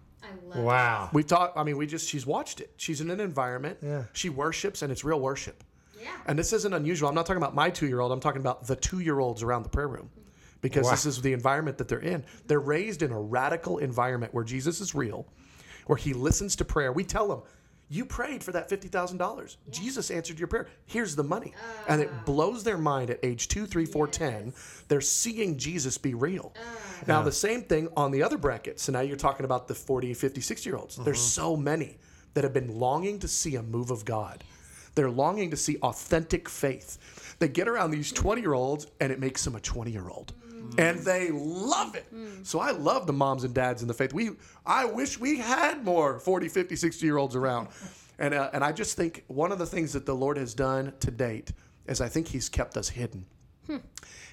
I 0.53 0.57
love 0.57 0.65
Wow. 0.65 1.11
We've 1.13 1.27
talked. 1.27 1.57
I 1.59 1.63
mean, 1.65 1.77
we 1.77 1.87
just 1.87 2.09
she's 2.09 2.27
watched 2.27 2.61
it. 2.61 2.73
She's 2.77 3.01
in 3.01 3.11
an 3.11 3.21
environment. 3.21 3.79
Yeah. 3.83 4.05
She 4.13 4.29
worships, 4.29 4.83
and 4.83 4.91
it's 4.93 5.05
real 5.05 5.21
worship. 5.21 5.63
Yeah. 6.01 6.09
And 6.27 6.39
this 6.39 6.53
isn't 6.53 6.73
unusual. 6.73 7.09
I'm 7.09 7.15
not 7.15 7.27
talking 7.27 7.43
about 7.43 7.55
my 7.55 7.71
two 7.71 7.87
year 7.87 8.01
old. 8.01 8.11
I'm 8.13 8.21
talking 8.21 8.41
about 8.41 8.67
the 8.67 8.77
two 8.77 9.01
year 9.01 9.19
olds 9.19 9.43
around 9.43 9.63
the 9.65 9.69
prayer 9.69 9.89
room, 9.89 10.11
because 10.61 10.85
Wow. 10.87 10.91
this 10.93 11.07
is 11.07 11.21
the 11.23 11.33
environment 11.33 11.79
that 11.79 11.89
they're 11.89 11.99
in. 12.01 12.25
They're 12.47 12.61
raised 12.61 13.03
in 13.03 13.13
a 13.13 13.21
radical 13.21 13.79
environment 13.79 14.33
where 14.35 14.45
Jesus 14.45 14.81
is 14.81 14.95
real, 14.95 15.27
where 15.87 15.99
He 15.99 16.13
listens 16.15 16.57
to 16.57 16.65
prayer. 16.65 16.93
We 16.93 17.05
tell 17.05 17.29
them. 17.29 17.43
You 17.93 18.05
prayed 18.05 18.45
for 18.45 18.53
that 18.53 18.69
fifty 18.69 18.87
thousand 18.87 19.19
dollars. 19.19 19.57
Jesus 19.69 20.13
answered 20.13 20.39
your 20.39 20.47
prayer. 20.47 20.69
Here's 20.87 21.17
the 21.17 21.25
money, 21.25 21.53
and 21.89 22.01
it 22.01 22.09
ah. 22.13 22.23
blows 22.25 22.63
their 22.63 22.79
mind 22.79 23.11
at 23.11 23.19
age 23.25 23.49
two, 23.49 23.67
three, 23.67 23.85
four, 23.85 24.07
ten. 24.07 24.55
They're 24.87 25.01
seeing 25.01 25.59
Jesus 25.59 25.99
be 25.99 26.15
real. 26.15 26.55
Ah. 26.57 26.79
Now 27.09 27.23
the 27.23 27.33
same 27.33 27.63
thing 27.63 27.89
on 27.97 28.13
the 28.13 28.23
other 28.23 28.39
bracket. 28.39 28.79
So 28.79 28.93
now 28.93 29.01
you're 29.01 29.17
talking 29.17 29.45
about 29.45 29.67
the 29.67 29.75
40, 29.75 30.15
50, 30.15 30.41
60 30.41 30.71
year 30.71 30.77
olds. 30.77 30.97
There's 30.97 31.19
mm-hmm. 31.19 31.43
so 31.43 31.57
many 31.57 31.99
that 32.35 32.45
have 32.45 32.53
been 32.53 32.79
longing 32.79 33.19
to 33.19 33.29
see 33.29 33.57
a 33.57 33.63
move 33.63 33.91
of 33.91 34.05
God. 34.05 34.45
They're 34.95 35.11
longing 35.11 35.51
to 35.51 35.57
see 35.57 35.77
authentic 35.79 36.49
faith. 36.49 37.37
They 37.39 37.49
get 37.49 37.69
around 37.69 37.91
these 37.91 38.13
20 38.13 38.41
year 38.41 38.55
olds 38.55 38.87
and 39.01 39.11
it 39.11 39.19
makes 39.19 39.45
them 39.45 39.57
a 39.57 39.61
20 39.61 39.91
year 39.91 40.09
old. 40.09 40.33
Mm. 40.47 40.50
And 40.79 40.99
they 41.01 41.31
love 41.31 41.95
it. 41.95 42.07
So 42.43 42.61
I 42.61 42.71
love 42.71 43.07
the 43.07 43.13
moms 43.13 43.45
and 43.45 43.55
dads 43.55 43.83
in 43.83 43.89
the 43.89 43.95
faith. 43.95 44.13
We 44.13 44.31
I 44.65 44.85
wish 44.85 45.19
we 45.19 45.39
had 45.39 45.85
more 45.85 46.19
40, 46.19 46.49
50, 46.49 46.77
60 46.77 47.05
year 47.07 47.17
olds 47.17 47.37
around. 47.37 47.69
And 48.23 48.35
uh, 48.35 48.51
and 48.53 48.63
I 48.63 48.73
just 48.73 48.99
think 48.99 49.25
one 49.29 49.51
of 49.51 49.59
the 49.59 49.65
things 49.65 49.95
that 49.95 50.05
the 50.05 50.15
Lord 50.15 50.37
has 50.37 50.53
done 50.53 50.93
to 51.01 51.11
date 51.11 51.53
is 51.87 52.03
I 52.03 52.09
think 52.11 52.29
he's 52.29 52.51
kept 52.51 52.77
us 52.77 52.91
hidden. 52.91 53.25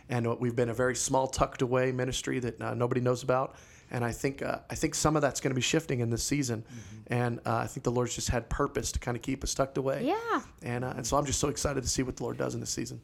And 0.09 0.27
uh, 0.27 0.35
we've 0.37 0.55
been 0.57 0.67
a 0.69 0.73
very 0.73 0.95
small, 0.95 1.27
tucked 1.27 1.61
away 1.61 1.91
ministry 1.93 2.39
that 2.39 2.61
uh, 2.61 2.73
nobody 2.73 2.99
knows 3.01 3.23
about. 3.23 3.55
And 3.89 4.03
I 4.03 4.11
think 4.11 4.41
uh, 4.41 4.59
I 4.69 4.75
think 4.75 4.93
some 4.93 5.15
of 5.15 5.21
that's 5.21 5.39
going 5.39 5.51
to 5.51 5.55
be 5.55 5.61
shifting 5.61 6.01
in 6.01 6.09
this 6.09 6.21
season. 6.23 6.65
And 7.07 7.39
uh, 7.45 7.55
I 7.63 7.67
think 7.67 7.85
the 7.85 7.91
Lord's 7.91 8.13
just 8.13 8.27
had 8.27 8.49
purpose 8.49 8.91
to 8.91 8.99
kind 8.99 9.15
of 9.15 9.23
keep 9.23 9.41
us 9.41 9.53
tucked 9.53 9.77
away. 9.77 10.03
Yeah. 10.05 10.41
And 10.63 10.83
uh, 10.83 10.93
and 10.97 11.07
so 11.07 11.15
I'm 11.17 11.25
just 11.25 11.39
so 11.39 11.47
excited 11.47 11.81
to 11.83 11.89
see 11.89 12.03
what 12.03 12.17
the 12.17 12.23
Lord 12.23 12.37
does 12.37 12.53
in 12.55 12.59
this 12.59 12.71
season. 12.71 12.99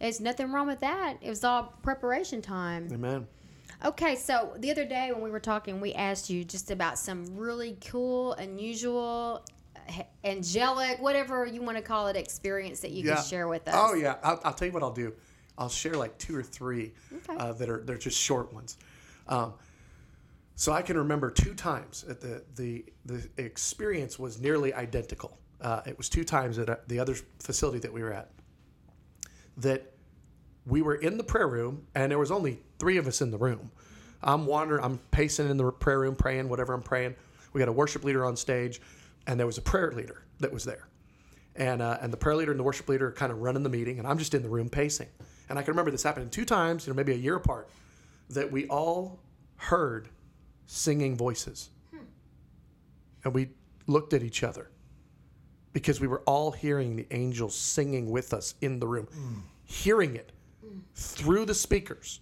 There's 0.00 0.20
nothing 0.20 0.52
wrong 0.52 0.66
with 0.66 0.80
that. 0.80 1.16
It 1.22 1.28
was 1.28 1.44
all 1.44 1.74
preparation 1.82 2.42
time. 2.42 2.88
Amen. 2.92 3.26
Okay, 3.84 4.16
so 4.16 4.54
the 4.58 4.70
other 4.70 4.84
day 4.84 5.10
when 5.12 5.22
we 5.22 5.30
were 5.30 5.40
talking, 5.40 5.80
we 5.80 5.92
asked 5.94 6.30
you 6.30 6.44
just 6.44 6.70
about 6.70 6.98
some 6.98 7.36
really 7.36 7.76
cool, 7.86 8.32
unusual, 8.34 9.44
angelic, 10.24 11.00
whatever 11.00 11.46
you 11.46 11.60
want 11.62 11.76
to 11.76 11.82
call 11.82 12.06
it, 12.08 12.16
experience 12.16 12.80
that 12.80 12.92
you 12.92 13.04
can 13.04 13.22
share 13.22 13.48
with 13.48 13.66
us. 13.68 13.74
Oh 13.76 13.94
yeah, 13.94 14.16
I'll, 14.22 14.40
I'll 14.44 14.54
tell 14.54 14.66
you 14.68 14.72
what 14.72 14.82
I'll 14.82 14.92
do. 14.92 15.12
I'll 15.58 15.68
share 15.68 15.94
like 15.94 16.16
two 16.18 16.36
or 16.36 16.42
three 16.42 16.92
Okay. 17.14 17.36
uh, 17.38 17.52
that 17.52 17.68
are 17.68 17.82
they're 17.84 17.98
just 17.98 18.18
short 18.18 18.52
ones. 18.52 18.76
Um, 19.28 19.54
so 20.56 20.72
I 20.72 20.82
can 20.82 20.96
remember 20.96 21.30
two 21.30 21.54
times 21.54 22.04
at 22.08 22.20
the 22.20 22.42
the 22.56 22.84
the 23.04 23.28
experience 23.36 24.18
was 24.18 24.40
nearly 24.40 24.72
identical. 24.72 25.38
Uh, 25.60 25.82
it 25.86 25.96
was 25.96 26.08
two 26.08 26.24
times 26.24 26.58
at 26.58 26.68
uh, 26.68 26.76
the 26.88 26.98
other 26.98 27.14
facility 27.40 27.78
that 27.80 27.92
we 27.92 28.02
were 28.02 28.12
at 28.12 28.30
that 29.58 29.92
we 30.66 30.82
were 30.82 30.94
in 30.94 31.18
the 31.18 31.24
prayer 31.24 31.48
room, 31.48 31.86
and 31.94 32.10
there 32.10 32.18
was 32.18 32.30
only 32.30 32.60
three 32.78 32.96
of 32.96 33.06
us 33.06 33.20
in 33.20 33.30
the 33.30 33.38
room. 33.38 33.70
I'm 34.22 34.46
wandering, 34.46 34.82
I'm 34.82 34.98
pacing 35.10 35.50
in 35.50 35.56
the 35.56 35.70
prayer 35.70 36.00
room, 36.00 36.16
praying 36.16 36.48
whatever 36.48 36.72
I'm 36.72 36.82
praying. 36.82 37.14
We 37.52 37.58
got 37.58 37.68
a 37.68 37.72
worship 37.72 38.04
leader 38.04 38.24
on 38.24 38.36
stage, 38.36 38.80
and 39.26 39.38
there 39.38 39.46
was 39.46 39.58
a 39.58 39.62
prayer 39.62 39.92
leader 39.92 40.22
that 40.40 40.52
was 40.52 40.64
there, 40.64 40.88
and 41.54 41.82
uh, 41.82 41.98
and 42.00 42.12
the 42.12 42.16
prayer 42.16 42.34
leader 42.34 42.50
and 42.50 42.58
the 42.58 42.64
worship 42.64 42.88
leader 42.88 43.08
are 43.08 43.12
kind 43.12 43.30
of 43.30 43.40
running 43.40 43.62
the 43.62 43.68
meeting, 43.68 43.98
and 43.98 44.08
I'm 44.08 44.18
just 44.18 44.34
in 44.34 44.42
the 44.42 44.48
room 44.48 44.68
pacing. 44.68 45.08
And 45.48 45.58
I 45.58 45.62
can 45.62 45.72
remember 45.72 45.90
this 45.90 46.02
happening 46.02 46.30
two 46.30 46.46
times, 46.46 46.86
you 46.86 46.92
know, 46.92 46.96
maybe 46.96 47.12
a 47.12 47.16
year 47.16 47.36
apart, 47.36 47.68
that 48.30 48.50
we 48.50 48.66
all 48.68 49.20
heard 49.56 50.08
singing 50.66 51.16
voices, 51.16 51.68
and 53.24 53.34
we 53.34 53.50
looked 53.86 54.14
at 54.14 54.22
each 54.22 54.42
other 54.42 54.70
because 55.74 56.00
we 56.00 56.06
were 56.06 56.20
all 56.20 56.52
hearing 56.52 56.96
the 56.96 57.06
angels 57.10 57.54
singing 57.54 58.10
with 58.10 58.32
us 58.32 58.54
in 58.62 58.78
the 58.78 58.86
room, 58.86 59.06
hearing 59.64 60.16
it 60.16 60.32
through 60.94 61.44
the 61.44 61.52
speakers, 61.54 62.20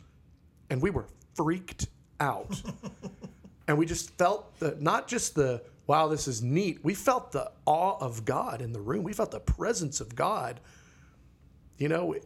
and 0.71 0.83
we 0.83 0.91
were 0.91 1.07
freaked 1.35 1.87
out. 2.19 2.61
and 3.69 3.79
we 3.79 3.87
just 3.87 4.11
felt 4.19 4.59
the 4.59 4.77
not 4.81 5.07
just 5.07 5.37
the 5.37 5.63
wow, 5.87 6.09
this 6.09 6.27
is 6.27 6.43
neat. 6.43 6.83
We 6.83 6.95
felt 6.95 7.33
the 7.33 7.53
awe 7.67 7.99
of 8.01 8.25
God 8.25 8.63
in 8.63 8.73
the 8.73 8.81
room. 8.81 9.05
We 9.05 9.13
felt 9.13 9.31
the 9.31 9.41
presence 9.41 10.01
of 10.01 10.15
God. 10.17 10.61
You 11.77 11.89
know, 11.89 12.17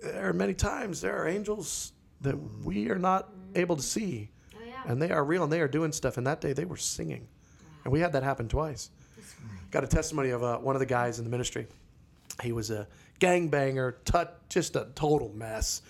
there 0.00 0.28
are 0.28 0.32
many 0.32 0.54
times 0.54 1.00
there 1.00 1.20
are 1.20 1.26
angels 1.26 1.92
that 2.20 2.36
we 2.64 2.90
are 2.90 2.98
not 2.98 3.30
able 3.56 3.76
to 3.76 3.82
see, 3.82 4.30
oh, 4.54 4.58
and 4.86 5.02
they 5.02 5.10
are 5.10 5.24
real 5.24 5.42
and 5.42 5.52
they 5.52 5.60
are 5.60 5.68
doing 5.68 5.90
stuff. 5.90 6.18
And 6.18 6.26
that 6.26 6.40
day 6.40 6.52
they 6.52 6.64
were 6.64 6.76
singing, 6.76 7.26
and 7.82 7.92
we 7.92 7.98
had 7.98 8.12
that 8.12 8.22
happen 8.22 8.48
twice. 8.48 8.90
Got 9.70 9.84
a 9.84 9.86
testimony 9.86 10.30
of 10.30 10.42
uh, 10.42 10.58
one 10.58 10.76
of 10.76 10.80
the 10.80 10.86
guys 10.86 11.18
in 11.18 11.24
the 11.24 11.30
ministry. 11.30 11.66
He 12.42 12.52
was 12.52 12.70
a 12.70 12.86
gangbanger, 13.20 13.94
tut, 14.04 14.40
just 14.48 14.76
a 14.76 14.88
total 14.94 15.30
mess. 15.34 15.82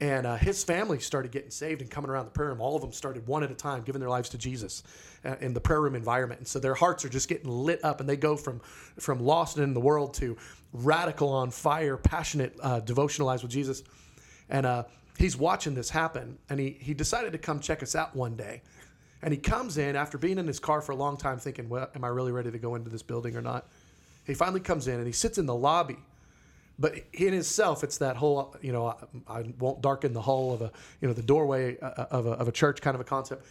And 0.00 0.26
uh, 0.26 0.34
his 0.34 0.64
family 0.64 0.98
started 0.98 1.30
getting 1.30 1.50
saved 1.50 1.80
and 1.80 1.88
coming 1.88 2.10
around 2.10 2.24
the 2.24 2.32
prayer 2.32 2.48
room. 2.48 2.60
All 2.60 2.74
of 2.74 2.82
them 2.82 2.92
started 2.92 3.24
one 3.28 3.44
at 3.44 3.52
a 3.52 3.54
time 3.54 3.82
giving 3.82 4.00
their 4.00 4.10
lives 4.10 4.28
to 4.30 4.38
Jesus 4.38 4.82
uh, 5.24 5.36
in 5.40 5.54
the 5.54 5.60
prayer 5.60 5.80
room 5.80 5.94
environment. 5.94 6.40
And 6.40 6.48
so 6.48 6.58
their 6.58 6.74
hearts 6.74 7.04
are 7.04 7.08
just 7.08 7.28
getting 7.28 7.48
lit 7.48 7.84
up, 7.84 8.00
and 8.00 8.08
they 8.08 8.16
go 8.16 8.36
from 8.36 8.60
from 8.98 9.20
lost 9.20 9.58
in 9.58 9.74
the 9.74 9.80
world 9.80 10.14
to 10.14 10.36
radical, 10.72 11.28
on 11.28 11.52
fire, 11.52 11.96
passionate, 11.96 12.58
uh, 12.60 12.80
with 12.84 13.48
Jesus. 13.48 13.84
And 14.48 14.66
uh, 14.66 14.84
he's 15.18 15.36
watching 15.36 15.74
this 15.74 15.88
happen, 15.88 16.36
and 16.50 16.58
he 16.58 16.70
he 16.80 16.94
decided 16.94 17.30
to 17.32 17.38
come 17.38 17.60
check 17.60 17.80
us 17.80 17.94
out 17.94 18.16
one 18.16 18.34
day. 18.34 18.62
And 19.22 19.32
he 19.32 19.38
comes 19.38 19.78
in 19.78 19.94
after 19.94 20.18
being 20.18 20.38
in 20.38 20.46
his 20.46 20.58
car 20.58 20.80
for 20.80 20.92
a 20.92 20.96
long 20.96 21.16
time, 21.16 21.38
thinking, 21.38 21.68
"Well, 21.68 21.88
am 21.94 22.04
I 22.04 22.08
really 22.08 22.32
ready 22.32 22.50
to 22.50 22.58
go 22.58 22.74
into 22.74 22.90
this 22.90 23.02
building 23.02 23.36
or 23.36 23.42
not?" 23.42 23.68
He 24.26 24.34
finally 24.34 24.60
comes 24.60 24.88
in 24.88 24.94
and 24.94 25.06
he 25.06 25.12
sits 25.12 25.38
in 25.38 25.46
the 25.46 25.54
lobby 25.54 25.98
but 26.78 26.96
in 27.12 27.34
itself, 27.34 27.84
it's 27.84 27.98
that 27.98 28.16
whole, 28.16 28.56
you 28.60 28.72
know, 28.72 28.88
I, 29.28 29.38
I 29.38 29.54
won't 29.58 29.82
darken 29.82 30.12
the 30.12 30.22
hull 30.22 30.52
of 30.52 30.62
a, 30.62 30.72
you 31.00 31.08
know, 31.08 31.14
the 31.14 31.22
doorway 31.22 31.78
uh, 31.78 32.06
of 32.10 32.26
a, 32.26 32.30
of 32.30 32.48
a 32.48 32.52
church 32.52 32.80
kind 32.80 32.94
of 32.94 33.00
a 33.00 33.04
concept. 33.04 33.46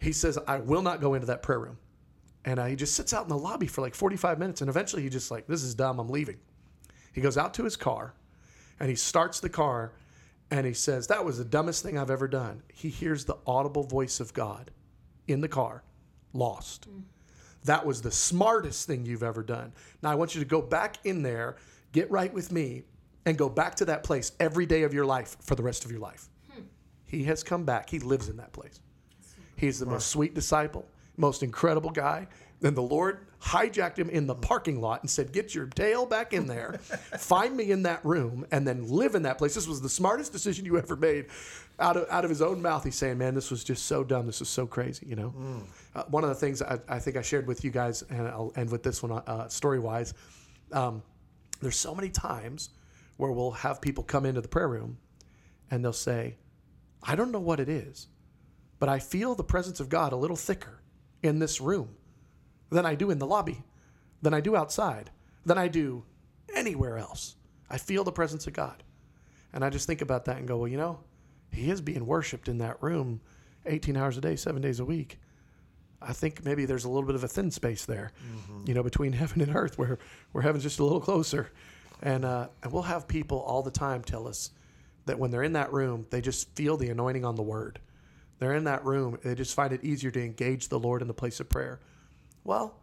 He 0.00 0.12
says, 0.12 0.38
I 0.46 0.58
will 0.58 0.82
not 0.82 1.00
go 1.00 1.14
into 1.14 1.26
that 1.28 1.42
prayer 1.42 1.60
room. 1.60 1.78
And 2.44 2.58
uh, 2.58 2.66
he 2.66 2.76
just 2.76 2.94
sits 2.94 3.14
out 3.14 3.22
in 3.22 3.28
the 3.28 3.38
lobby 3.38 3.66
for 3.66 3.80
like 3.80 3.94
45 3.94 4.38
minutes. 4.38 4.60
And 4.60 4.68
eventually 4.68 5.02
he 5.02 5.08
just 5.08 5.30
like, 5.30 5.46
this 5.46 5.62
is 5.62 5.74
dumb. 5.74 5.98
I'm 5.98 6.08
leaving. 6.08 6.36
He 7.12 7.20
goes 7.20 7.38
out 7.38 7.54
to 7.54 7.64
his 7.64 7.76
car 7.76 8.12
and 8.80 8.88
he 8.88 8.96
starts 8.96 9.40
the 9.40 9.48
car 9.48 9.92
and 10.50 10.66
he 10.66 10.74
says, 10.74 11.06
that 11.06 11.24
was 11.24 11.38
the 11.38 11.44
dumbest 11.44 11.82
thing 11.82 11.96
I've 11.96 12.10
ever 12.10 12.28
done. 12.28 12.62
He 12.72 12.88
hears 12.88 13.24
the 13.24 13.36
audible 13.46 13.84
voice 13.84 14.20
of 14.20 14.34
God 14.34 14.70
in 15.28 15.40
the 15.40 15.48
car, 15.48 15.82
lost. 16.32 16.88
That 17.64 17.86
was 17.86 18.02
the 18.02 18.10
smartest 18.10 18.86
thing 18.86 19.06
you've 19.06 19.22
ever 19.22 19.42
done. 19.42 19.72
Now 20.02 20.10
I 20.10 20.14
want 20.14 20.34
you 20.34 20.40
to 20.40 20.46
go 20.46 20.60
back 20.60 20.98
in 21.04 21.22
there 21.22 21.56
get 21.94 22.10
right 22.10 22.34
with 22.34 22.52
me, 22.52 22.82
and 23.24 23.38
go 23.38 23.48
back 23.48 23.74
to 23.76 23.86
that 23.86 24.02
place 24.02 24.32
every 24.38 24.66
day 24.66 24.82
of 24.82 24.92
your 24.92 25.06
life 25.06 25.38
for 25.40 25.54
the 25.54 25.62
rest 25.62 25.86
of 25.86 25.90
your 25.90 26.00
life. 26.00 26.28
He 27.06 27.24
has 27.24 27.42
come 27.42 27.64
back. 27.64 27.88
He 27.88 28.00
lives 28.00 28.28
in 28.28 28.36
that 28.36 28.52
place. 28.52 28.80
He's 29.56 29.78
the 29.78 29.86
most 29.86 30.08
sweet 30.08 30.34
disciple, 30.34 30.84
most 31.16 31.42
incredible 31.42 31.90
guy. 31.90 32.26
Then 32.60 32.74
the 32.74 32.82
Lord 32.82 33.28
hijacked 33.44 33.98
him 33.98 34.08
in 34.08 34.26
the 34.26 34.34
parking 34.34 34.80
lot 34.80 35.02
and 35.02 35.10
said, 35.10 35.32
Get 35.32 35.54
your 35.54 35.66
tail 35.66 36.06
back 36.06 36.32
in 36.32 36.46
there, 36.46 36.78
find 37.18 37.56
me 37.56 37.70
in 37.70 37.82
that 37.82 38.04
room, 38.04 38.46
and 38.50 38.66
then 38.66 38.88
live 38.88 39.14
in 39.14 39.22
that 39.22 39.38
place. 39.38 39.54
This 39.54 39.68
was 39.68 39.82
the 39.82 39.88
smartest 39.88 40.32
decision 40.32 40.64
you 40.64 40.78
ever 40.78 40.96
made. 40.96 41.26
Out 41.78 41.96
of, 41.96 42.06
out 42.08 42.24
of 42.24 42.30
his 42.30 42.40
own 42.40 42.62
mouth, 42.62 42.84
he's 42.84 42.94
saying, 42.94 43.18
Man, 43.18 43.34
this 43.34 43.50
was 43.50 43.64
just 43.64 43.86
so 43.86 44.04
dumb. 44.04 44.26
This 44.26 44.40
is 44.40 44.48
so 44.48 44.66
crazy, 44.66 45.06
you 45.06 45.16
know? 45.16 45.34
Uh, 45.94 46.04
one 46.04 46.22
of 46.22 46.30
the 46.30 46.36
things 46.36 46.62
I, 46.62 46.78
I 46.88 46.98
think 46.98 47.16
I 47.16 47.22
shared 47.22 47.46
with 47.46 47.64
you 47.64 47.70
guys, 47.70 48.02
and 48.02 48.26
I'll 48.28 48.52
end 48.56 48.70
with 48.70 48.82
this 48.82 49.02
one 49.02 49.12
uh, 49.12 49.48
story 49.48 49.78
wise. 49.78 50.14
Um, 50.72 51.02
there's 51.60 51.76
so 51.78 51.94
many 51.94 52.10
times 52.10 52.70
where 53.16 53.30
we'll 53.30 53.50
have 53.50 53.80
people 53.80 54.04
come 54.04 54.24
into 54.24 54.40
the 54.40 54.48
prayer 54.48 54.68
room 54.68 54.98
and 55.70 55.84
they'll 55.84 55.92
say, 55.92 56.36
I 57.02 57.16
don't 57.16 57.30
know 57.30 57.40
what 57.40 57.60
it 57.60 57.68
is, 57.68 58.08
but 58.78 58.88
I 58.88 58.98
feel 58.98 59.34
the 59.34 59.44
presence 59.44 59.80
of 59.80 59.88
God 59.88 60.12
a 60.12 60.16
little 60.16 60.36
thicker 60.36 60.80
in 61.22 61.38
this 61.38 61.60
room 61.60 61.96
than 62.74 62.84
I 62.84 62.94
do 62.94 63.10
in 63.10 63.18
the 63.18 63.26
lobby, 63.26 63.62
than 64.20 64.34
I 64.34 64.40
do 64.40 64.56
outside, 64.56 65.10
than 65.46 65.56
I 65.58 65.68
do 65.68 66.04
anywhere 66.54 66.98
else. 66.98 67.36
I 67.70 67.78
feel 67.78 68.04
the 68.04 68.12
presence 68.12 68.46
of 68.46 68.52
God. 68.52 68.82
And 69.52 69.64
I 69.64 69.70
just 69.70 69.86
think 69.86 70.02
about 70.02 70.24
that 70.26 70.38
and 70.38 70.48
go, 70.48 70.58
well, 70.58 70.68
you 70.68 70.76
know, 70.76 71.00
He 71.52 71.70
is 71.70 71.80
being 71.80 72.04
worshiped 72.04 72.48
in 72.48 72.58
that 72.58 72.82
room 72.82 73.20
18 73.66 73.96
hours 73.96 74.18
a 74.18 74.20
day, 74.20 74.36
seven 74.36 74.60
days 74.60 74.80
a 74.80 74.84
week. 74.84 75.18
I 76.02 76.12
think 76.12 76.44
maybe 76.44 76.66
there's 76.66 76.84
a 76.84 76.88
little 76.88 77.06
bit 77.06 77.14
of 77.14 77.24
a 77.24 77.28
thin 77.28 77.50
space 77.50 77.86
there, 77.86 78.12
you 78.66 78.74
know, 78.74 78.82
between 78.82 79.12
heaven 79.22 79.40
and 79.40 79.54
earth, 79.54 79.78
where 79.78 79.98
where 80.32 80.42
heaven's 80.42 80.64
just 80.64 80.80
a 80.80 80.84
little 80.84 81.00
closer, 81.00 81.50
and 82.02 82.24
uh, 82.24 82.48
and 82.62 82.72
we'll 82.72 82.82
have 82.82 83.08
people 83.08 83.38
all 83.38 83.62
the 83.62 83.70
time 83.70 84.02
tell 84.02 84.28
us 84.28 84.50
that 85.06 85.18
when 85.18 85.30
they're 85.30 85.42
in 85.44 85.52
that 85.54 85.72
room, 85.72 86.06
they 86.10 86.20
just 86.20 86.54
feel 86.56 86.76
the 86.76 86.90
anointing 86.90 87.24
on 87.24 87.36
the 87.36 87.42
word. 87.42 87.78
They're 88.38 88.54
in 88.54 88.64
that 88.64 88.84
room, 88.84 89.18
they 89.22 89.34
just 89.34 89.54
find 89.54 89.72
it 89.72 89.84
easier 89.84 90.10
to 90.10 90.22
engage 90.22 90.68
the 90.68 90.78
Lord 90.78 91.00
in 91.00 91.08
the 91.08 91.14
place 91.14 91.40
of 91.40 91.48
prayer. 91.48 91.80
Well, 92.44 92.76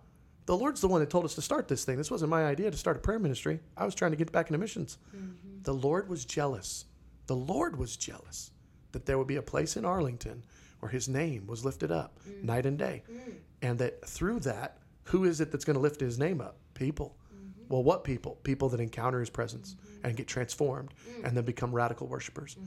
the 0.46 0.58
Lord's 0.58 0.82
the 0.82 0.88
one 0.88 1.02
that 1.02 1.10
told 1.10 1.26
us 1.26 1.36
to 1.36 1.42
start 1.42 1.68
this 1.68 1.86
thing. 1.86 1.98
This 1.98 2.12
wasn't 2.12 2.32
my 2.32 2.46
idea 2.46 2.72
to 2.72 2.78
start 2.78 2.98
a 2.98 3.00
prayer 3.00 3.20
ministry. 3.20 3.60
I 3.78 3.86
was 3.86 3.96
trying 3.96 4.12
to 4.12 4.18
get 4.18 4.32
back 4.32 4.48
into 4.48 4.58
missions. 4.58 4.98
Mm-hmm. 5.16 5.62
The 5.64 5.74
Lord 5.74 6.10
was 6.10 6.26
jealous. 6.26 6.86
The 7.28 7.36
Lord 7.36 7.78
was 7.78 7.96
jealous 7.96 8.52
that 8.92 9.06
there 9.06 9.18
would 9.18 9.28
be 9.28 9.38
a 9.38 9.42
place 9.42 9.78
in 9.78 9.86
Arlington 9.86 10.44
where 10.80 10.92
his 10.92 11.08
name 11.08 11.48
was 11.48 11.64
lifted 11.64 11.92
up 11.92 12.20
mm. 12.28 12.44
night 12.44 12.66
and 12.66 12.78
day. 12.78 13.04
Mm. 13.10 13.34
And 13.62 13.80
that 13.80 14.06
through 14.06 14.40
that, 14.42 14.80
who 15.04 15.26
is 15.26 15.40
it 15.40 15.52
that's 15.52 15.64
going 15.64 15.76
to 15.76 15.82
lift 15.82 16.02
his 16.02 16.18
name 16.18 16.42
up? 16.42 16.58
People. 16.74 17.16
Mm-hmm. 17.34 17.66
Well, 17.70 17.84
what 17.84 18.04
people? 18.04 18.40
People 18.44 18.70
that 18.70 18.80
encounter 18.80 19.20
his 19.20 19.30
presence 19.30 19.76
mm-hmm. 19.76 20.08
and 20.08 20.18
get 20.18 20.28
transformed 20.28 20.94
mm. 21.08 21.26
and 21.26 21.38
then 21.38 21.46
become 21.46 21.72
radical 21.72 22.08
worshipers. 22.08 22.58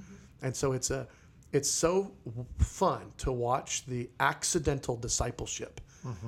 And 0.42 0.54
so 0.54 0.72
it's 0.72 0.90
a 0.90 1.09
it's 1.52 1.70
so 1.70 2.12
fun 2.59 3.12
to 3.18 3.30
watch 3.30 3.87
the 3.87 4.11
accidental 4.18 4.96
discipleship 4.96 5.80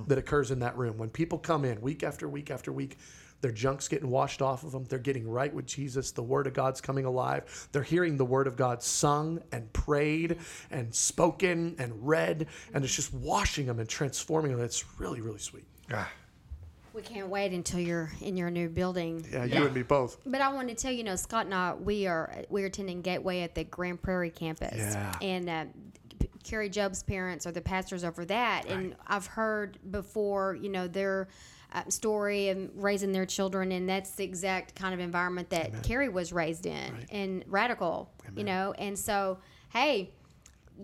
that 0.09 0.19
occurs 0.19 0.51
in 0.51 0.59
that 0.61 0.77
room. 0.77 0.99
When 0.99 1.11
people 1.11 1.39
come 1.39 1.65
in 1.65 1.81
week 1.81 2.03
after 2.03 2.29
week 2.29 2.51
after 2.51 2.73
week 2.73 2.99
their 3.43 3.53
junk's 3.53 3.87
getting 3.87 4.09
washed 4.09 4.41
off 4.41 4.65
of 4.65 4.73
them. 4.73 4.85
They're 4.85 4.99
getting 4.99 5.29
right 5.29 5.53
with 5.53 5.67
jesus. 5.67 6.11
The 6.11 6.23
word 6.23 6.47
of 6.47 6.55
god's 6.55 6.81
coming 6.81 7.05
alive. 7.05 7.69
They're 7.71 7.83
hearing 7.83 8.17
the 8.17 8.25
word 8.25 8.47
of 8.47 8.57
god 8.57 8.83
sung 8.83 9.43
and 9.53 9.71
prayed 9.75 10.39
and 10.71 10.95
spoken 10.95 11.77
and 11.79 11.93
read. 12.09 12.47
And 12.73 12.83
it's 12.83 12.97
just 12.97 13.13
washing 13.13 13.67
them 13.67 13.79
and 13.79 13.87
transforming 13.89 14.53
them. 14.53 14.61
It's 14.63 14.99
really 14.99 15.21
really 15.21 15.39
sweet. 15.39 15.67
Ah, 15.93 16.11
We 16.95 17.03
can't 17.03 17.29
wait 17.29 17.53
until 17.53 17.79
you're 17.79 18.11
in 18.23 18.39
your 18.39 18.51
new 18.51 18.71
building. 18.71 19.27
yeah 19.31 19.45
you 19.45 19.67
and 19.67 19.75
me 19.75 19.83
both. 19.83 20.17
But 20.25 20.41
I 20.41 20.49
want 20.53 20.69
to 20.71 20.75
tell 20.75 20.91
you, 20.91 20.99
you 20.99 21.05
know, 21.05 21.17
Scott 21.17 21.45
and 21.45 21.55
I, 21.55 21.75
we 21.75 22.07
are 22.07 22.43
we're 22.49 22.67
attending 22.67 23.03
Gateway 23.03 23.43
at 23.43 23.55
the 23.55 23.65
Grand 23.65 24.01
Prairie 24.01 24.31
campus, 24.31 24.75
Yeah. 24.79 25.15
and 25.21 25.49
uh, 25.51 25.65
P- 25.93 25.96
Kari 26.47 26.69
Jobe's 26.71 27.03
parents 27.03 27.47
are 27.47 27.53
the 27.53 27.61
pastors 27.61 28.05
over 28.05 28.25
that, 28.27 28.65
and 28.67 28.95
I've 29.07 29.27
heard 29.27 29.79
before, 29.91 30.55
you 30.55 30.69
know, 30.69 30.87
their 30.87 31.29
uh, 31.73 31.83
story 31.89 32.49
and 32.49 32.71
raising 32.75 33.11
their 33.13 33.27
children, 33.27 33.73
and 33.73 33.89
that's 33.89 34.13
the 34.13 34.23
exact 34.25 34.75
kind 34.77 34.95
of 34.95 35.01
environment 35.01 35.51
that 35.51 35.73
Kari 35.83 36.09
was 36.09 36.33
raised 36.33 36.65
in, 36.67 37.07
and 37.11 37.45
radical, 37.49 38.11
you 38.37 38.45
know, 38.45 38.73
and 38.79 38.97
so 38.99 39.39
hey, 39.73 40.11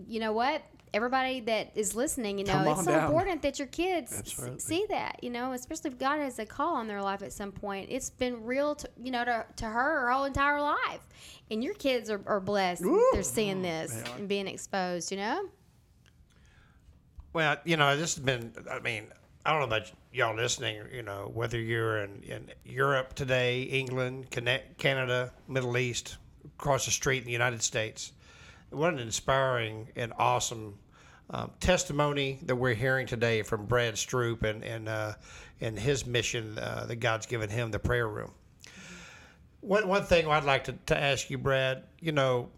you 0.07 0.19
know 0.19 0.33
what? 0.33 0.61
Everybody 0.93 1.39
that 1.41 1.71
is 1.75 1.95
listening, 1.95 2.37
you 2.37 2.45
know, 2.45 2.71
it's 2.71 2.85
so 2.85 2.91
down. 2.91 3.05
important 3.05 3.41
that 3.41 3.57
your 3.57 3.67
kids 3.67 4.15
Absolutely. 4.19 4.59
see 4.59 4.85
that, 4.89 5.23
you 5.23 5.31
know, 5.31 5.53
especially 5.53 5.89
if 5.89 5.97
God 5.97 6.19
has 6.19 6.37
a 6.37 6.45
call 6.45 6.75
on 6.75 6.87
their 6.87 7.01
life 7.01 7.23
at 7.23 7.33
some 7.33 7.51
point. 7.51 7.87
It's 7.89 8.11
been 8.11 8.43
real, 8.43 8.75
to, 8.75 8.89
you 9.01 9.09
know, 9.09 9.25
to, 9.25 9.45
to 9.55 9.65
her 9.65 10.01
her 10.01 10.11
whole 10.11 10.25
entire 10.25 10.61
life. 10.61 11.01
And 11.49 11.63
your 11.63 11.73
kids 11.73 12.11
are, 12.11 12.21
are 12.27 12.39
blessed. 12.39 12.83
They're 13.11 13.23
seeing 13.23 13.63
this 13.63 14.03
and 14.17 14.27
being 14.27 14.47
exposed, 14.47 15.11
you 15.11 15.17
know? 15.17 15.49
Well, 17.33 17.57
you 17.65 17.77
know, 17.77 17.97
this 17.97 18.13
has 18.15 18.23
been, 18.23 18.53
I 18.69 18.79
mean, 18.79 19.07
I 19.45 19.51
don't 19.51 19.61
know 19.61 19.75
about 19.75 19.91
y'all 20.13 20.35
listening, 20.35 20.83
you 20.93 21.01
know, 21.01 21.31
whether 21.33 21.59
you're 21.59 22.03
in, 22.03 22.21
in 22.21 22.51
Europe 22.63 23.15
today, 23.15 23.63
England, 23.63 24.29
Canada, 24.77 25.33
Middle 25.47 25.75
East, 25.77 26.17
across 26.59 26.85
the 26.85 26.91
street 26.91 27.19
in 27.19 27.25
the 27.25 27.31
United 27.31 27.63
States. 27.63 28.11
What 28.69 28.93
an 28.93 28.99
inspiring 28.99 29.89
and 29.95 30.13
awesome 30.17 30.79
um, 31.33 31.51
testimony 31.59 32.39
that 32.43 32.55
we're 32.55 32.75
hearing 32.75 33.07
today 33.07 33.41
from 33.41 33.65
Brad 33.65 33.95
Stroop 33.95 34.43
and, 34.43 34.63
and, 34.63 34.87
uh, 34.87 35.13
and 35.59 35.77
his 35.77 36.05
mission 36.05 36.57
uh, 36.59 36.85
that 36.87 36.97
God's 36.97 37.25
given 37.25 37.49
him, 37.49 37.71
the 37.71 37.79
prayer 37.79 38.07
room. 38.07 38.31
One 39.61 39.87
one 39.87 40.03
thing 40.03 40.27
I'd 40.27 40.43
like 40.43 40.65
to, 40.65 40.73
to 40.87 40.97
ask 40.99 41.29
you, 41.29 41.37
Brad. 41.37 41.83
You 42.01 42.11
know, 42.11 42.49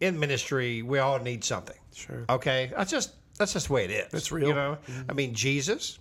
in 0.00 0.20
ministry, 0.20 0.82
we 0.82 0.98
all 0.98 1.18
need 1.18 1.42
something. 1.42 1.76
Sure. 1.94 2.26
Okay, 2.28 2.70
that's 2.76 2.90
just 2.90 3.14
that's 3.38 3.54
just 3.54 3.68
the 3.68 3.72
way 3.72 3.84
it 3.86 3.90
is. 3.90 4.12
It's 4.12 4.30
real. 4.30 4.48
You 4.48 4.54
know, 4.54 4.78
I 5.08 5.14
mean, 5.14 5.34
Jesus. 5.34 5.98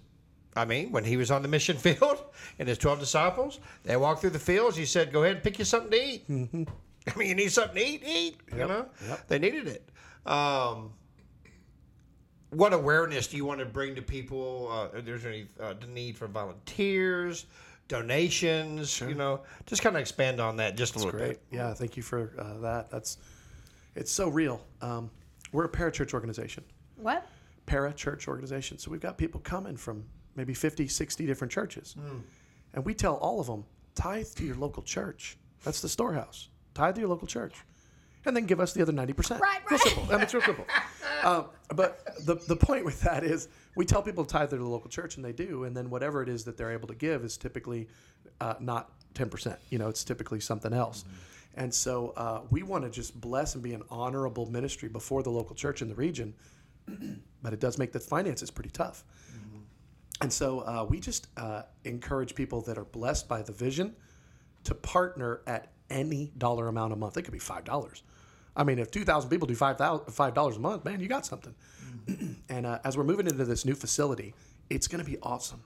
I 0.57 0.65
mean, 0.65 0.91
when 0.91 1.05
he 1.05 1.15
was 1.15 1.31
on 1.31 1.43
the 1.43 1.47
mission 1.47 1.77
field 1.85 2.25
and 2.59 2.67
his 2.67 2.77
twelve 2.77 2.99
disciples, 2.99 3.61
they 3.85 3.95
walked 3.95 4.19
through 4.19 4.31
the 4.31 4.39
fields. 4.39 4.75
He 4.75 4.85
said, 4.85 5.13
"Go 5.13 5.23
ahead 5.23 5.35
and 5.35 5.43
pick 5.43 5.57
you 5.59 5.65
something 5.65 5.91
to 5.91 5.97
eat." 6.05 6.25
I 7.07 7.17
mean, 7.17 7.29
you 7.29 7.35
need 7.35 7.51
something 7.53 7.75
to 7.81 7.87
eat. 7.89 8.03
Eat. 8.05 8.37
You 8.51 8.67
know, 8.67 8.85
Yep. 9.07 9.27
they 9.29 9.39
needed 9.39 9.67
it. 9.67 9.89
Um, 10.29 10.91
what 12.51 12.73
awareness 12.73 13.27
do 13.27 13.37
you 13.37 13.45
want 13.45 13.59
to 13.59 13.65
bring 13.65 13.95
to 13.95 14.01
people? 14.01 14.69
Uh, 14.71 15.01
there's 15.01 15.25
any 15.25 15.45
uh, 15.59 15.73
the 15.79 15.87
need 15.87 16.17
for 16.17 16.27
volunteers, 16.27 17.45
donations. 17.87 18.99
You 19.01 19.15
know, 19.15 19.41
just 19.65 19.81
kind 19.81 19.95
of 19.95 20.01
expand 20.01 20.39
on 20.39 20.57
that 20.57 20.75
just 20.75 20.95
a 20.95 20.99
little 20.99 21.11
Great. 21.11 21.29
bit. 21.29 21.41
Yeah, 21.51 21.73
thank 21.73 21.97
you 21.97 22.03
for 22.03 22.31
uh, 22.37 22.59
that. 22.61 22.89
That's 22.89 23.17
it's 23.95 24.11
so 24.11 24.29
real. 24.29 24.61
Um, 24.81 25.09
we're 25.51 25.65
a 25.65 25.69
parachurch 25.69 26.13
organization. 26.13 26.63
What? 26.97 27.27
Parachurch 27.67 28.27
organization. 28.27 28.77
So 28.77 28.91
we've 28.91 29.01
got 29.01 29.17
people 29.17 29.39
coming 29.41 29.77
from 29.77 30.03
maybe 30.35 30.53
50, 30.53 30.87
60 30.87 31.25
different 31.25 31.51
churches. 31.51 31.95
And 32.73 32.85
we 32.85 32.93
tell 32.93 33.15
all 33.15 33.39
of 33.39 33.47
them, 33.47 33.65
tithe 33.95 34.27
to 34.35 34.45
your 34.45 34.55
local 34.55 34.83
church. 34.83 35.37
That's 35.63 35.81
the 35.81 35.89
storehouse. 35.89 36.49
Tithe 36.73 36.95
to 36.95 37.01
your 37.01 37.09
local 37.09 37.27
church. 37.27 37.55
And 38.25 38.35
then 38.35 38.45
give 38.45 38.59
us 38.59 38.73
the 38.73 38.81
other 38.81 38.93
90%. 38.93 39.31
Right, 39.31 39.41
right. 39.41 39.71
Real 39.71 39.79
simple. 39.79 40.03
I 40.09 40.13
mean, 40.13 40.21
it's 40.21 40.33
real 40.33 40.43
simple. 40.43 40.65
Um, 41.23 41.45
but 41.75 42.25
the, 42.25 42.35
the 42.35 42.55
point 42.55 42.85
with 42.85 43.01
that 43.01 43.23
is 43.23 43.47
we 43.75 43.85
tell 43.85 44.01
people 44.01 44.25
to 44.25 44.31
tithe 44.31 44.49
to 44.51 44.57
the 44.57 44.65
local 44.65 44.89
church, 44.89 45.15
and 45.17 45.25
they 45.25 45.33
do. 45.33 45.65
And 45.65 45.75
then 45.75 45.89
whatever 45.89 46.21
it 46.21 46.29
is 46.29 46.43
that 46.45 46.57
they're 46.57 46.71
able 46.71 46.87
to 46.87 46.95
give 46.95 47.23
is 47.23 47.37
typically 47.37 47.87
uh, 48.41 48.55
not 48.59 48.91
10%. 49.15 49.57
You 49.69 49.79
know, 49.79 49.89
it's 49.89 50.03
typically 50.03 50.39
something 50.39 50.73
else. 50.73 51.05
And 51.55 51.73
so 51.73 52.13
uh, 52.15 52.41
we 52.51 52.63
want 52.63 52.83
to 52.83 52.89
just 52.89 53.19
bless 53.19 53.55
and 53.55 53.63
be 53.63 53.73
an 53.73 53.83
honorable 53.89 54.45
ministry 54.45 54.87
before 54.87 55.23
the 55.23 55.31
local 55.31 55.55
church 55.55 55.81
in 55.81 55.89
the 55.89 55.95
region 55.95 56.33
but 57.41 57.53
it 57.53 57.59
does 57.59 57.77
make 57.77 57.91
the 57.91 57.99
finances 57.99 58.51
pretty 58.51 58.69
tough. 58.69 59.03
And 60.21 60.31
so 60.31 60.59
uh, 60.59 60.85
we 60.87 60.99
just 60.99 61.27
uh, 61.37 61.63
encourage 61.85 62.35
people 62.35 62.61
that 62.61 62.77
are 62.77 62.85
blessed 62.85 63.27
by 63.29 63.41
the 63.41 63.53
vision 63.53 63.95
to 64.65 64.75
partner 64.75 65.41
at 65.47 65.71
any 65.89 66.31
dollar 66.37 66.67
amount 66.67 66.93
a 66.93 66.95
month. 66.95 67.17
It 67.17 67.21
could 67.21 67.31
be 67.31 67.39
five 67.39 67.63
dollars. 67.63 68.03
I 68.59 68.65
mean, 68.65 68.77
if 68.77 68.91
two 68.91 69.05
thousand 69.05 69.29
people 69.29 69.47
do 69.47 69.55
five 69.55 69.77
dollars 69.77 70.57
a 70.57 70.59
month, 70.59 70.83
man, 70.83 70.99
you 70.99 71.07
got 71.07 71.25
something. 71.25 71.55
and 72.49 72.65
uh, 72.65 72.79
as 72.83 72.97
we're 72.97 73.05
moving 73.05 73.25
into 73.25 73.45
this 73.45 73.63
new 73.63 73.73
facility, 73.73 74.35
it's 74.69 74.85
going 74.85 75.03
to 75.03 75.09
be 75.09 75.17
awesome. 75.23 75.63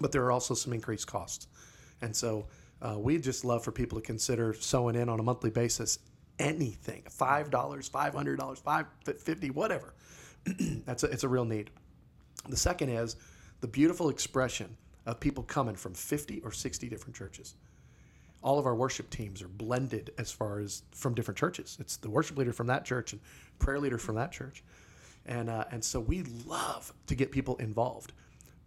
But 0.00 0.12
there 0.12 0.24
are 0.24 0.30
also 0.30 0.54
some 0.54 0.72
increased 0.72 1.08
costs, 1.08 1.48
and 2.00 2.14
so 2.14 2.46
uh, 2.80 2.96
we 2.96 3.18
just 3.18 3.44
love 3.44 3.64
for 3.64 3.72
people 3.72 3.98
to 4.00 4.06
consider 4.06 4.54
sowing 4.54 4.94
in 4.94 5.08
on 5.08 5.18
a 5.18 5.22
monthly 5.24 5.50
basis 5.50 5.98
anything 6.38 7.02
five 7.10 7.50
dollars, 7.50 7.88
five 7.88 8.14
hundred 8.14 8.38
dollars, 8.38 8.60
five 8.60 8.86
fifty, 9.18 9.50
whatever. 9.50 9.92
That's 10.86 11.02
a, 11.02 11.06
it's 11.08 11.24
a 11.24 11.28
real 11.28 11.44
need. 11.44 11.70
The 12.48 12.56
second 12.56 12.90
is 12.90 13.16
the 13.60 13.68
beautiful 13.68 14.10
expression 14.10 14.76
of 15.06 15.18
people 15.18 15.42
coming 15.42 15.74
from 15.74 15.94
50 15.94 16.40
or 16.40 16.52
60 16.52 16.88
different 16.88 17.16
churches. 17.16 17.56
All 18.42 18.58
of 18.58 18.66
our 18.66 18.74
worship 18.74 19.08
teams 19.10 19.40
are 19.42 19.48
blended 19.48 20.12
as 20.18 20.32
far 20.32 20.58
as 20.58 20.82
from 20.92 21.14
different 21.14 21.38
churches. 21.38 21.76
It's 21.80 21.96
the 21.96 22.10
worship 22.10 22.36
leader 22.36 22.52
from 22.52 22.66
that 22.68 22.84
church 22.84 23.12
and 23.12 23.20
prayer 23.58 23.78
leader 23.78 23.98
from 23.98 24.16
that 24.16 24.32
church. 24.32 24.64
And, 25.26 25.48
uh, 25.48 25.64
and 25.70 25.84
so 25.84 26.00
we 26.00 26.24
love 26.46 26.92
to 27.06 27.14
get 27.14 27.30
people 27.30 27.56
involved. 27.56 28.12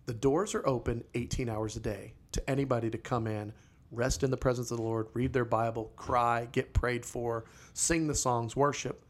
The 0.05 0.13
doors 0.13 0.55
are 0.55 0.65
open 0.67 1.03
18 1.13 1.49
hours 1.49 1.75
a 1.75 1.79
day 1.79 2.13
to 2.31 2.49
anybody 2.49 2.89
to 2.89 2.97
come 2.97 3.27
in, 3.27 3.51
rest 3.91 4.23
in 4.23 4.31
the 4.31 4.37
presence 4.37 4.71
of 4.71 4.77
the 4.77 4.83
Lord, 4.83 5.07
read 5.13 5.33
their 5.33 5.45
Bible, 5.45 5.91
cry, 5.95 6.47
get 6.51 6.73
prayed 6.73 7.05
for, 7.05 7.45
sing 7.73 8.07
the 8.07 8.15
songs, 8.15 8.55
worship. 8.55 9.05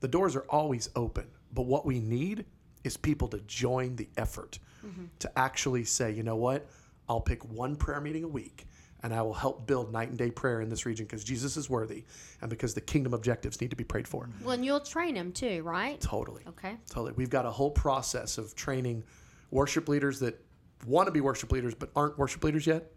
The 0.00 0.08
doors 0.08 0.34
are 0.34 0.46
always 0.48 0.88
open. 0.96 1.26
But 1.52 1.66
what 1.66 1.86
we 1.86 2.00
need 2.00 2.44
is 2.84 2.96
people 2.96 3.28
to 3.28 3.38
join 3.40 3.96
the 3.96 4.08
effort 4.16 4.58
to 5.18 5.38
actually 5.38 5.84
say, 5.84 6.12
you 6.12 6.22
know 6.22 6.36
what? 6.36 6.66
I'll 7.08 7.20
pick 7.20 7.44
one 7.44 7.74
prayer 7.76 8.00
meeting 8.00 8.24
a 8.24 8.28
week 8.28 8.66
and 9.02 9.14
I 9.14 9.22
will 9.22 9.34
help 9.34 9.66
build 9.66 9.92
night 9.92 10.08
and 10.08 10.18
day 10.18 10.30
prayer 10.30 10.60
in 10.60 10.68
this 10.68 10.84
region 10.84 11.06
because 11.06 11.24
Jesus 11.24 11.56
is 11.56 11.70
worthy 11.70 12.04
and 12.40 12.50
because 12.50 12.74
the 12.74 12.80
kingdom 12.80 13.14
objectives 13.14 13.60
need 13.60 13.70
to 13.70 13.76
be 13.76 13.84
prayed 13.84 14.08
for. 14.08 14.28
Well, 14.42 14.52
and 14.52 14.64
you'll 14.64 14.80
train 14.80 15.14
them 15.14 15.32
too, 15.32 15.62
right? 15.62 16.00
Totally. 16.00 16.42
Okay. 16.48 16.76
Totally. 16.88 17.12
We've 17.12 17.30
got 17.30 17.46
a 17.46 17.50
whole 17.50 17.70
process 17.70 18.38
of 18.38 18.54
training 18.54 19.04
worship 19.50 19.88
leaders 19.88 20.20
that 20.20 20.42
want 20.86 21.06
to 21.06 21.12
be 21.12 21.20
worship 21.20 21.52
leaders 21.52 21.74
but 21.74 21.90
aren't 21.94 22.18
worship 22.18 22.42
leaders 22.44 22.66
yet. 22.66 22.90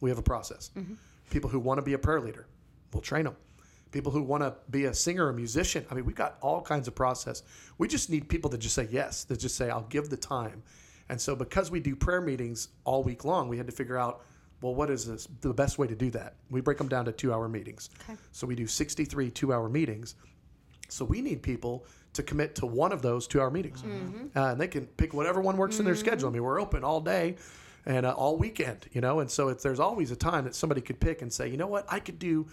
We 0.00 0.10
have 0.10 0.18
a 0.18 0.22
process. 0.22 0.70
Mm-hmm. 0.76 0.94
People 1.30 1.50
who 1.50 1.58
want 1.58 1.78
to 1.78 1.82
be 1.82 1.94
a 1.94 1.98
prayer 1.98 2.20
leader, 2.20 2.46
we'll 2.92 3.02
train 3.02 3.24
them. 3.24 3.36
People 3.92 4.12
who 4.12 4.22
want 4.22 4.42
to 4.42 4.54
be 4.70 4.84
a 4.84 4.94
singer 4.94 5.26
or 5.26 5.32
musician, 5.32 5.86
I 5.90 5.94
mean, 5.94 6.04
we've 6.04 6.16
got 6.16 6.36
all 6.40 6.60
kinds 6.60 6.86
of 6.88 6.94
process. 6.94 7.42
We 7.78 7.88
just 7.88 8.10
need 8.10 8.28
people 8.28 8.50
to 8.50 8.58
just 8.58 8.74
say 8.74 8.88
yes, 8.90 9.24
that 9.24 9.38
just 9.38 9.56
say, 9.56 9.70
I'll 9.70 9.86
give 9.88 10.10
the 10.10 10.16
time. 10.16 10.62
And 11.08 11.20
so, 11.20 11.36
because 11.36 11.70
we 11.70 11.80
do 11.80 11.94
prayer 11.94 12.20
meetings 12.20 12.68
all 12.84 13.02
week 13.02 13.24
long, 13.24 13.48
we 13.48 13.56
had 13.56 13.66
to 13.66 13.72
figure 13.72 13.96
out, 13.96 14.22
well, 14.60 14.74
what 14.74 14.90
is 14.90 15.06
this, 15.06 15.28
the 15.40 15.52
best 15.52 15.78
way 15.78 15.86
to 15.86 15.94
do 15.94 16.10
that? 16.10 16.34
We 16.50 16.60
break 16.60 16.78
them 16.78 16.88
down 16.88 17.04
to 17.04 17.12
two 17.12 17.32
hour 17.32 17.48
meetings. 17.48 17.90
Okay. 18.08 18.18
So, 18.32 18.46
we 18.46 18.54
do 18.54 18.66
63 18.66 19.30
two 19.30 19.52
hour 19.52 19.68
meetings. 19.68 20.14
So 20.88 21.04
we 21.04 21.20
need 21.20 21.42
people 21.42 21.84
to 22.12 22.22
commit 22.22 22.54
to 22.56 22.66
one 22.66 22.92
of 22.92 23.02
those 23.02 23.26
two-hour 23.26 23.50
meetings, 23.50 23.82
uh, 24.34 24.50
and 24.50 24.60
they 24.60 24.68
can 24.68 24.86
pick 24.86 25.12
whatever 25.12 25.40
one 25.40 25.56
works 25.56 25.78
in 25.78 25.84
their 25.84 25.94
schedule. 25.94 26.28
I 26.28 26.32
mean, 26.32 26.42
we're 26.42 26.60
open 26.60 26.82
all 26.82 27.00
day 27.00 27.36
and 27.84 28.06
uh, 28.06 28.12
all 28.12 28.36
weekend, 28.36 28.86
you 28.92 29.00
know. 29.00 29.20
And 29.20 29.30
so 29.30 29.48
it's, 29.48 29.62
there's 29.62 29.80
always 29.80 30.10
a 30.10 30.16
time 30.16 30.44
that 30.44 30.54
somebody 30.54 30.80
could 30.80 30.98
pick 30.98 31.22
and 31.22 31.32
say, 31.32 31.48
you 31.48 31.56
know 31.56 31.66
what, 31.66 31.84
I 31.88 32.00
could 32.00 32.18
do, 32.18 32.46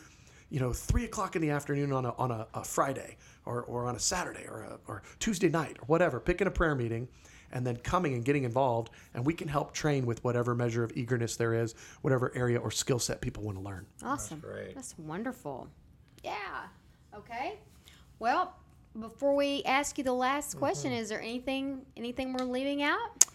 you 0.49 0.59
know, 0.59 0.73
three 0.73 1.05
o'clock 1.05 1.35
in 1.35 1.41
the 1.41 1.49
afternoon 1.49 1.93
on 1.93 2.05
a 2.05 2.11
on 2.17 2.31
a, 2.31 2.47
a 2.53 2.63
Friday 2.63 3.17
or, 3.45 3.61
or 3.63 3.87
on 3.87 3.95
a 3.95 3.99
Saturday 3.99 4.45
or 4.47 4.63
a, 4.63 4.79
or 4.87 5.03
Tuesday 5.19 5.49
night 5.49 5.77
or 5.79 5.85
whatever. 5.85 6.19
Picking 6.19 6.47
a 6.47 6.51
prayer 6.51 6.75
meeting. 6.75 7.07
And 7.53 7.65
then 7.65 7.77
coming 7.77 8.13
and 8.15 8.25
getting 8.25 8.43
involved, 8.43 8.89
and 9.13 9.23
we 9.25 9.33
can 9.33 9.47
help 9.47 9.73
train 9.73 10.05
with 10.05 10.21
whatever 10.23 10.53
measure 10.55 10.83
of 10.83 10.91
eagerness 10.97 11.35
there 11.37 11.53
is, 11.53 11.75
whatever 12.01 12.31
area 12.35 12.59
or 12.59 12.71
skill 12.71 12.97
set 12.99 13.21
people 13.21 13.43
want 13.43 13.57
to 13.59 13.63
learn. 13.63 13.85
Awesome. 14.03 14.39
great. 14.39 14.73
That's 14.75 14.97
wonderful. 14.97 15.69
Yeah. 16.23 16.33
Okay. 17.15 17.59
Well, 18.19 18.55
before 18.99 19.35
we 19.35 19.61
ask 19.65 19.97
you 19.99 20.03
the 20.03 20.13
last 20.13 20.57
question, 20.57 20.91
Mm-hmm. 20.91 21.01
is 21.01 21.09
there 21.09 21.21
anything 21.21 21.85
anything 21.95 22.33
we're 22.33 22.45
leaving 22.45 22.81
out? 22.83 23.25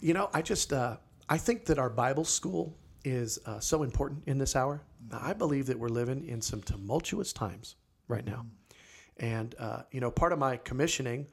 You 0.00 0.14
know, 0.14 0.30
I 0.32 0.40
just 0.42 0.72
uh, 0.72 0.96
I 1.28 1.36
think 1.38 1.66
that 1.66 1.78
our 1.78 1.90
Bible 1.90 2.24
school 2.24 2.74
is 3.04 3.38
uh, 3.46 3.60
so 3.60 3.82
important 3.82 4.22
in 4.26 4.38
this 4.38 4.56
hour. 4.56 4.80
I 5.12 5.34
believe 5.34 5.66
that 5.66 5.78
we're 5.78 5.88
living 5.88 6.26
in 6.26 6.40
some 6.40 6.62
tumultuous 6.62 7.32
times 7.34 7.76
right 8.08 8.24
now, 8.24 8.46
and 9.18 9.54
uh, 9.58 9.82
you 9.90 10.00
know, 10.00 10.10
part 10.10 10.32
of 10.32 10.38
my 10.38 10.56
commissioning, 10.56 11.26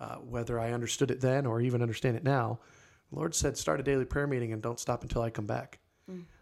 uh, 0.00 0.16
whether 0.16 0.58
I 0.58 0.72
understood 0.72 1.10
it 1.10 1.20
then 1.20 1.46
or 1.46 1.60
even 1.60 1.82
understand 1.82 2.16
it 2.16 2.24
now, 2.24 2.60
the 3.10 3.16
Lord 3.16 3.34
said, 3.34 3.56
"Start 3.56 3.80
a 3.80 3.82
daily 3.82 4.04
prayer 4.04 4.26
meeting 4.26 4.52
and 4.52 4.62
don't 4.62 4.80
stop 4.80 5.02
until 5.02 5.22
I 5.22 5.30
come 5.30 5.46
back." 5.46 5.78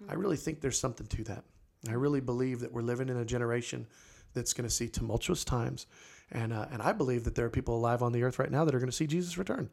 I 0.08 0.14
really 0.14 0.36
think 0.36 0.60
there's 0.60 0.78
something 0.78 1.06
to 1.06 1.24
that. 1.24 1.44
I 1.88 1.92
really 1.92 2.20
believe 2.20 2.60
that 2.60 2.72
we're 2.72 2.82
living 2.82 3.08
in 3.08 3.16
a 3.16 3.24
generation 3.24 3.86
that's 4.34 4.52
going 4.52 4.68
to 4.68 4.74
see 4.74 4.88
tumultuous 4.88 5.44
times, 5.44 5.86
and 6.30 6.52
uh, 6.52 6.66
and 6.70 6.82
I 6.82 6.92
believe 6.92 7.24
that 7.24 7.34
there 7.34 7.46
are 7.46 7.50
people 7.50 7.76
alive 7.76 8.02
on 8.02 8.12
the 8.12 8.22
earth 8.22 8.38
right 8.38 8.50
now 8.50 8.64
that 8.64 8.74
are 8.74 8.78
going 8.78 8.90
to 8.90 8.96
see 8.96 9.06
Jesus 9.06 9.38
return. 9.38 9.70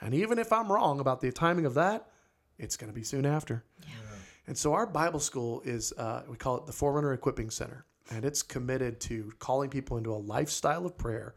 And 0.00 0.14
even 0.14 0.38
if 0.38 0.52
I'm 0.52 0.70
wrong 0.70 1.00
about 1.00 1.20
the 1.20 1.32
timing 1.32 1.66
of 1.66 1.74
that, 1.74 2.08
it's 2.58 2.76
going 2.76 2.90
to 2.90 2.94
be 2.94 3.02
soon 3.02 3.26
after. 3.26 3.64
And 4.46 4.56
so 4.56 4.72
our 4.72 4.86
Bible 4.86 5.20
school 5.20 5.60
is, 5.64 5.92
uh, 5.98 6.22
we 6.28 6.36
call 6.36 6.56
it 6.56 6.66
the 6.66 6.72
Forerunner 6.72 7.12
Equipping 7.12 7.50
Center. 7.50 7.84
And 8.10 8.24
it's 8.24 8.42
committed 8.42 9.00
to 9.00 9.32
calling 9.38 9.68
people 9.68 9.98
into 9.98 10.12
a 10.12 10.16
lifestyle 10.16 10.86
of 10.86 10.96
prayer 10.96 11.34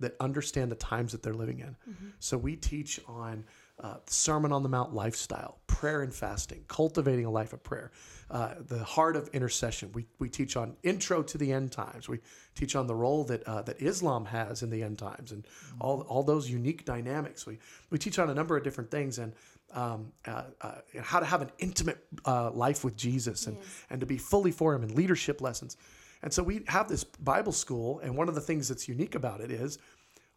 that 0.00 0.14
understand 0.20 0.70
the 0.70 0.76
times 0.76 1.12
that 1.12 1.22
they're 1.22 1.34
living 1.34 1.60
in. 1.60 1.76
So 2.18 2.36
we 2.36 2.56
teach 2.56 3.00
on 3.06 3.44
uh, 3.82 3.96
Sermon 4.06 4.52
on 4.52 4.62
the 4.62 4.68
Mount 4.68 4.94
lifestyle, 4.94 5.58
prayer 5.66 6.00
and 6.02 6.14
fasting, 6.14 6.64
cultivating 6.66 7.26
a 7.26 7.30
life 7.30 7.52
of 7.52 7.62
prayer, 7.62 7.92
uh, 8.30 8.54
the 8.66 8.82
heart 8.82 9.16
of 9.16 9.28
intercession. 9.28 9.90
We, 9.92 10.06
we 10.18 10.30
teach 10.30 10.56
on 10.56 10.76
intro 10.82 11.22
to 11.22 11.36
the 11.36 11.52
end 11.52 11.72
times. 11.72 12.08
We 12.08 12.20
teach 12.54 12.74
on 12.74 12.86
the 12.86 12.94
role 12.94 13.24
that 13.24 13.42
uh, 13.44 13.62
that 13.62 13.80
Islam 13.80 14.24
has 14.26 14.62
in 14.62 14.70
the 14.70 14.82
end 14.82 14.98
times 14.98 15.32
and 15.32 15.46
all, 15.78 16.00
all 16.02 16.22
those 16.22 16.48
unique 16.48 16.86
dynamics. 16.86 17.46
We 17.46 17.58
we 17.90 17.98
teach 17.98 18.18
on 18.18 18.30
a 18.30 18.34
number 18.34 18.56
of 18.56 18.64
different 18.64 18.90
things 18.90 19.18
and 19.18 19.34
um, 19.74 20.12
uh, 20.26 20.44
uh, 20.62 20.72
how 21.02 21.20
to 21.20 21.26
have 21.26 21.42
an 21.42 21.50
intimate 21.58 21.98
uh, 22.24 22.50
life 22.52 22.82
with 22.82 22.96
Jesus 22.96 23.46
and, 23.46 23.58
and 23.90 24.00
to 24.00 24.06
be 24.06 24.16
fully 24.16 24.52
for 24.52 24.74
Him 24.74 24.82
and 24.82 24.94
leadership 24.94 25.40
lessons. 25.42 25.76
And 26.22 26.32
so 26.32 26.42
we 26.42 26.62
have 26.66 26.88
this 26.88 27.04
Bible 27.04 27.52
school, 27.52 28.00
and 28.00 28.16
one 28.16 28.28
of 28.28 28.34
the 28.34 28.40
things 28.40 28.68
that's 28.68 28.88
unique 28.88 29.14
about 29.14 29.40
it 29.40 29.50
is 29.50 29.78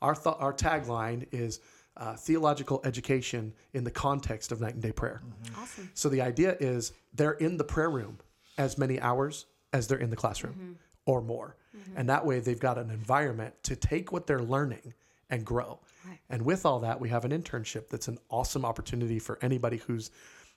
our 0.01 0.15
th- 0.15 0.35
our 0.39 0.53
tagline 0.53 1.27
is 1.31 1.59
uh, 1.97 2.15
theological 2.15 2.81
education 2.85 3.53
in 3.73 3.83
the 3.83 3.91
context 3.91 4.51
of 4.51 4.61
night 4.61 4.73
and 4.73 4.81
day 4.81 4.91
prayer. 4.91 5.21
Mm-hmm. 5.23 5.61
Awesome. 5.61 5.91
So 5.93 6.09
the 6.09 6.21
idea 6.21 6.55
is 6.59 6.93
they're 7.13 7.33
in 7.33 7.57
the 7.57 7.63
prayer 7.63 7.89
room 7.89 8.19
as 8.57 8.77
many 8.77 8.99
hours 9.01 9.45
as 9.73 9.87
they're 9.87 9.99
in 9.99 10.09
the 10.09 10.15
classroom 10.15 10.53
mm-hmm. 10.53 10.71
or 11.05 11.21
more. 11.21 11.57
Mm-hmm. 11.75 11.97
And 11.97 12.09
that 12.09 12.25
way 12.25 12.39
they've 12.39 12.59
got 12.59 12.77
an 12.77 12.89
environment 12.89 13.53
to 13.63 13.75
take 13.75 14.11
what 14.11 14.27
they're 14.27 14.41
learning 14.41 14.93
and 15.29 15.45
grow. 15.45 15.79
Right. 16.07 16.19
And 16.29 16.43
with 16.43 16.65
all 16.65 16.79
that, 16.79 16.99
we 16.99 17.09
have 17.09 17.25
an 17.25 17.31
internship 17.31 17.89
that's 17.89 18.07
an 18.07 18.17
awesome 18.29 18.65
opportunity 18.65 19.19
for 19.19 19.37
anybody 19.41 19.77
who's 19.77 20.11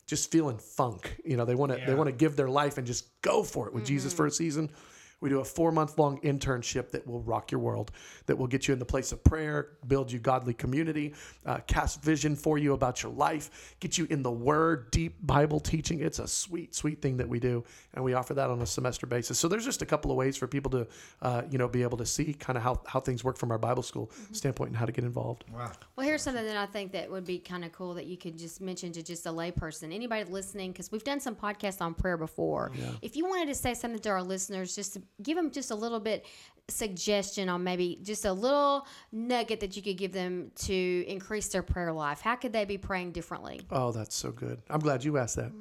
just 0.06 0.30
feeling 0.30 0.58
funk. 0.58 1.20
You 1.24 1.36
know, 1.36 1.44
they 1.44 1.54
want 1.54 1.72
to 1.72 1.82
they 1.86 1.94
want 1.94 2.08
to 2.08 2.12
give 2.12 2.36
their 2.36 2.48
life 2.48 2.78
and 2.78 2.86
just 2.86 3.20
go 3.22 3.42
for 3.42 3.66
it 3.68 3.74
with 3.74 3.84
Jesus 3.84 4.12
for 4.12 4.26
a 4.26 4.30
season. 4.30 4.70
We 5.22 5.28
do 5.28 5.38
a 5.38 5.44
four 5.44 5.70
month 5.70 5.98
long 5.98 6.20
internship 6.20 6.90
that 6.90 7.06
will 7.06 7.22
rock 7.22 7.52
your 7.52 7.60
world, 7.60 7.92
that 8.26 8.36
will 8.36 8.48
get 8.48 8.66
you 8.66 8.72
in 8.72 8.80
the 8.80 8.84
place 8.84 9.12
of 9.12 9.22
prayer, 9.22 9.78
build 9.86 10.10
you 10.10 10.18
godly 10.18 10.52
community, 10.52 11.14
uh, 11.46 11.58
cast 11.68 12.02
vision 12.02 12.34
for 12.34 12.58
you 12.58 12.72
about 12.74 13.02
your 13.02 13.12
life, 13.12 13.76
get 13.78 13.96
you 13.96 14.06
in 14.10 14.22
the 14.22 14.30
Word, 14.30 14.90
deep 14.90 15.16
Bible 15.22 15.60
teaching. 15.60 16.00
It's 16.00 16.18
a 16.18 16.26
sweet, 16.26 16.74
sweet 16.74 17.00
thing 17.00 17.16
that 17.18 17.28
we 17.28 17.38
do, 17.38 17.62
and 17.94 18.04
we 18.04 18.14
offer 18.14 18.34
that 18.34 18.50
on 18.50 18.60
a 18.62 18.66
semester 18.66 19.06
basis. 19.06 19.38
So 19.38 19.46
there's 19.46 19.64
just 19.64 19.80
a 19.80 19.86
couple 19.86 20.10
of 20.10 20.16
ways 20.16 20.36
for 20.36 20.48
people 20.48 20.70
to, 20.72 20.88
uh, 21.22 21.42
you 21.48 21.56
know, 21.56 21.68
be 21.68 21.82
able 21.82 21.98
to 21.98 22.06
see 22.06 22.34
kind 22.34 22.56
of 22.56 22.64
how 22.64 22.82
how 22.86 22.98
things 22.98 23.22
work 23.22 23.38
from 23.38 23.52
our 23.52 23.58
Bible 23.58 23.84
school 23.84 24.10
standpoint 24.32 24.70
and 24.70 24.76
how 24.76 24.86
to 24.86 24.92
get 24.92 25.04
involved. 25.04 25.44
Wow. 25.52 25.70
Well, 25.94 26.04
here's 26.04 26.22
something 26.22 26.44
that 26.44 26.56
I 26.56 26.66
think 26.66 26.90
that 26.92 27.08
would 27.08 27.24
be 27.24 27.38
kind 27.38 27.64
of 27.64 27.70
cool 27.70 27.94
that 27.94 28.06
you 28.06 28.16
could 28.16 28.36
just 28.36 28.60
mention 28.60 28.90
to 28.92 29.02
just 29.04 29.24
a 29.26 29.30
layperson, 29.30 29.94
anybody 29.94 30.24
listening, 30.24 30.72
because 30.72 30.90
we've 30.90 31.04
done 31.04 31.20
some 31.20 31.36
podcasts 31.36 31.80
on 31.80 31.94
prayer 31.94 32.16
before. 32.16 32.72
If 33.02 33.16
you 33.16 33.24
wanted 33.24 33.46
to 33.46 33.54
say 33.54 33.74
something 33.74 34.00
to 34.00 34.10
our 34.10 34.22
listeners, 34.22 34.74
just 34.74 34.94
to 34.94 35.02
give 35.22 35.36
them 35.36 35.50
just 35.50 35.70
a 35.70 35.74
little 35.74 36.00
bit 36.00 36.26
suggestion 36.68 37.48
on 37.48 37.64
maybe 37.64 37.98
just 38.02 38.24
a 38.24 38.32
little 38.32 38.86
nugget 39.10 39.60
that 39.60 39.76
you 39.76 39.82
could 39.82 39.96
give 39.96 40.12
them 40.12 40.50
to 40.54 41.04
increase 41.06 41.48
their 41.48 41.62
prayer 41.62 41.92
life, 41.92 42.20
how 42.20 42.36
could 42.36 42.52
they 42.52 42.64
be 42.64 42.78
praying 42.78 43.12
differently? 43.12 43.60
Oh, 43.70 43.92
that's 43.92 44.14
so 44.14 44.30
good. 44.30 44.62
I'm 44.70 44.80
glad 44.80 45.04
you 45.04 45.18
asked 45.18 45.36
that. 45.36 45.52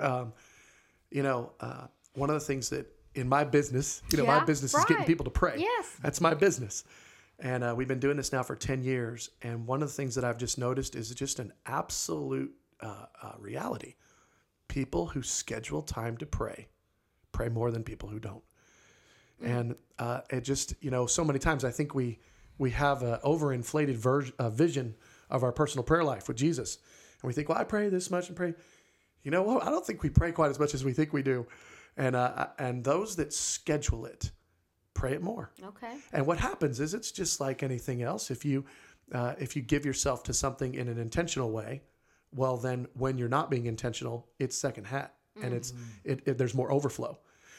Um, 0.00 0.32
you 1.10 1.22
know, 1.22 1.52
uh, 1.60 1.86
one 2.14 2.28
of 2.30 2.34
the 2.34 2.40
things 2.40 2.68
that 2.70 2.86
in 3.14 3.28
my 3.28 3.44
business, 3.44 4.02
you 4.10 4.18
know, 4.18 4.26
my 4.26 4.38
Yeah, 4.38 4.44
business 4.44 4.74
is 4.74 4.84
getting 4.84 5.04
people 5.04 5.24
to 5.24 5.30
pray. 5.30 5.54
Yes. 5.58 5.96
That's 6.02 6.20
my 6.20 6.34
business. 6.34 6.84
And 7.40 7.62
uh, 7.62 7.74
we've 7.76 7.88
been 7.88 8.00
doing 8.00 8.16
this 8.16 8.32
now 8.32 8.42
for 8.42 8.56
10 8.56 8.82
years. 8.82 9.30
And 9.42 9.66
one 9.66 9.82
of 9.82 9.88
the 9.88 9.94
things 9.94 10.14
that 10.16 10.24
I've 10.24 10.38
just 10.38 10.58
noticed 10.58 10.96
is 10.96 11.10
just 11.14 11.38
an 11.38 11.52
absolute 11.66 12.52
uh, 12.80 13.06
uh, 13.22 13.32
reality. 13.38 13.94
People 14.66 15.06
who 15.06 15.22
schedule 15.22 15.82
time 15.82 16.16
to 16.18 16.26
pray 16.26 16.68
pray 17.32 17.48
more 17.48 17.70
than 17.70 17.84
people 17.84 18.08
who 18.08 18.18
don't. 18.18 18.42
And 19.42 19.76
uh, 19.98 20.20
it 20.30 20.42
just, 20.42 20.74
you 20.80 20.90
know, 20.90 21.06
so 21.06 21.24
many 21.24 21.38
times 21.38 21.64
I 21.64 21.70
think 21.70 21.94
we 21.94 22.18
we 22.58 22.70
have 22.70 23.02
an 23.02 23.18
overinflated 23.24 23.94
ver- 23.94 24.32
uh, 24.38 24.50
vision 24.50 24.96
of 25.30 25.44
our 25.44 25.52
personal 25.52 25.84
prayer 25.84 26.02
life 26.02 26.26
with 26.26 26.36
Jesus. 26.36 26.78
And 27.22 27.28
we 27.28 27.32
think, 27.32 27.48
well, 27.48 27.58
I 27.58 27.64
pray 27.64 27.88
this 27.88 28.10
much 28.10 28.28
and 28.28 28.36
pray. 28.36 28.54
You 29.22 29.30
know 29.30 29.42
what? 29.42 29.62
I 29.62 29.70
don't 29.70 29.86
think 29.86 30.02
we 30.02 30.10
pray 30.10 30.32
quite 30.32 30.50
as 30.50 30.58
much 30.58 30.74
as 30.74 30.84
we 30.84 30.92
think 30.92 31.12
we 31.12 31.22
do. 31.22 31.46
And, 31.96 32.16
uh, 32.16 32.48
and 32.58 32.84
those 32.84 33.16
that 33.16 33.32
schedule 33.32 34.06
it, 34.06 34.30
pray 34.94 35.12
it 35.12 35.22
more. 35.22 35.52
Okay. 35.64 35.96
And 36.12 36.26
what 36.26 36.38
happens 36.38 36.80
is 36.80 36.94
it's 36.94 37.12
just 37.12 37.40
like 37.40 37.62
anything 37.62 38.02
else. 38.02 38.30
If 38.30 38.44
you 38.44 38.64
uh, 39.12 39.34
if 39.38 39.56
you 39.56 39.62
give 39.62 39.86
yourself 39.86 40.22
to 40.24 40.34
something 40.34 40.74
in 40.74 40.88
an 40.88 40.98
intentional 40.98 41.50
way, 41.50 41.82
well, 42.34 42.56
then 42.56 42.86
when 42.94 43.16
you're 43.16 43.28
not 43.28 43.50
being 43.50 43.66
intentional, 43.66 44.28
it's 44.38 44.56
second 44.56 44.84
hat, 44.84 45.14
and 45.42 45.54
it's 45.54 45.72
it, 46.04 46.22
it, 46.26 46.38
there's 46.38 46.54
more 46.54 46.70
overflow. 46.70 47.18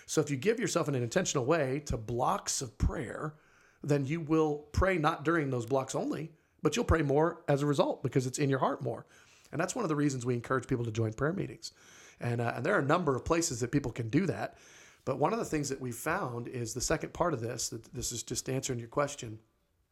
So 0.09 0.21
if 0.21 0.31
you 0.31 0.37
give 0.37 0.59
yourself 0.59 0.87
in 0.87 0.95
an 0.95 1.03
intentional 1.03 1.45
way 1.45 1.83
to 1.85 1.95
blocks 1.95 2.63
of 2.63 2.75
prayer, 2.79 3.35
then 3.83 4.07
you 4.07 4.21
will 4.21 4.65
pray 4.71 4.97
not 4.97 5.23
during 5.23 5.51
those 5.51 5.67
blocks 5.67 5.93
only, 5.93 6.31
but 6.63 6.75
you'll 6.75 6.83
pray 6.83 7.03
more 7.03 7.43
as 7.47 7.61
a 7.61 7.67
result 7.67 8.01
because 8.01 8.25
it's 8.25 8.39
in 8.39 8.49
your 8.49 8.57
heart 8.57 8.81
more. 8.81 9.05
And 9.51 9.61
that's 9.61 9.75
one 9.75 9.85
of 9.85 9.89
the 9.89 9.95
reasons 9.95 10.25
we 10.25 10.33
encourage 10.33 10.65
people 10.65 10.83
to 10.83 10.89
join 10.91 11.13
prayer 11.13 11.31
meetings. 11.31 11.73
And, 12.19 12.41
uh, 12.41 12.53
and 12.55 12.65
there 12.65 12.73
are 12.73 12.79
a 12.79 12.85
number 12.85 13.15
of 13.15 13.23
places 13.23 13.59
that 13.59 13.71
people 13.71 13.91
can 13.91 14.09
do 14.09 14.25
that. 14.25 14.57
But 15.05 15.19
one 15.19 15.31
of 15.31 15.37
the 15.37 15.45
things 15.45 15.69
that 15.69 15.79
we 15.79 15.91
found 15.91 16.47
is 16.47 16.73
the 16.73 16.81
second 16.81 17.13
part 17.13 17.35
of 17.35 17.39
this, 17.39 17.69
that 17.69 17.83
this 17.93 18.11
is 18.11 18.23
just 18.23 18.49
answering 18.49 18.79
your 18.79 18.87
question, 18.87 19.37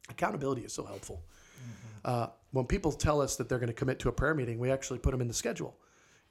accountability 0.09 0.63
is 0.63 0.73
so 0.73 0.83
helpful. 0.83 1.21
Uh, 2.03 2.27
when 2.53 2.65
people 2.65 2.91
tell 2.91 3.21
us 3.21 3.35
that 3.35 3.49
they're 3.49 3.59
going 3.59 3.67
to 3.67 3.73
commit 3.73 3.99
to 3.99 4.09
a 4.09 4.11
prayer 4.11 4.33
meeting, 4.33 4.57
we 4.57 4.71
actually 4.71 4.97
put 4.97 5.11
them 5.11 5.21
in 5.21 5.27
the 5.27 5.33
schedule. 5.35 5.77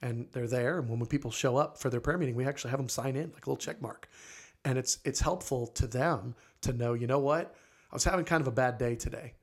And 0.01 0.27
they're 0.31 0.47
there. 0.47 0.79
And 0.79 0.89
when, 0.89 1.03
people 1.07 1.31
show 1.31 1.57
up 1.57 1.79
for 1.79 1.89
their 1.89 1.99
prayer 1.99 2.17
meeting, 2.17 2.35
we 2.35 2.45
actually 2.45 2.71
have 2.71 2.79
them 2.79 2.89
sign 2.89 3.15
in, 3.15 3.31
like 3.33 3.45
a 3.45 3.49
little 3.49 3.57
check 3.57 3.81
mark. 3.81 4.07
And 4.63 4.77
it's, 4.77 4.99
it's 5.03 5.19
helpful 5.19 5.67
to 5.67 5.87
them 5.87 6.35
to 6.61 6.73
know, 6.73 6.93
you 6.93 7.07
know 7.07 7.19
what? 7.19 7.55
I 7.91 7.95
was 7.95 8.03
having 8.03 8.25
kind 8.25 8.41
of 8.41 8.47
a 8.47 8.51
bad 8.51 8.77
day 8.77 8.95
today, 8.95 9.33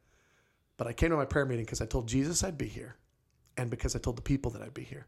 but 0.76 0.86
I 0.86 0.92
came 0.92 1.10
to 1.10 1.16
my 1.16 1.24
prayer 1.24 1.46
meeting 1.46 1.64
because 1.64 1.80
I 1.80 1.86
told 1.86 2.06
Jesus 2.06 2.44
I'd 2.44 2.58
be 2.58 2.68
here 2.68 2.96
and 3.56 3.70
because 3.70 3.96
I 3.96 3.98
told 3.98 4.16
the 4.16 4.22
people 4.22 4.50
that 4.52 4.62
I'd 4.62 4.74
be 4.74 4.84
here. 4.84 5.06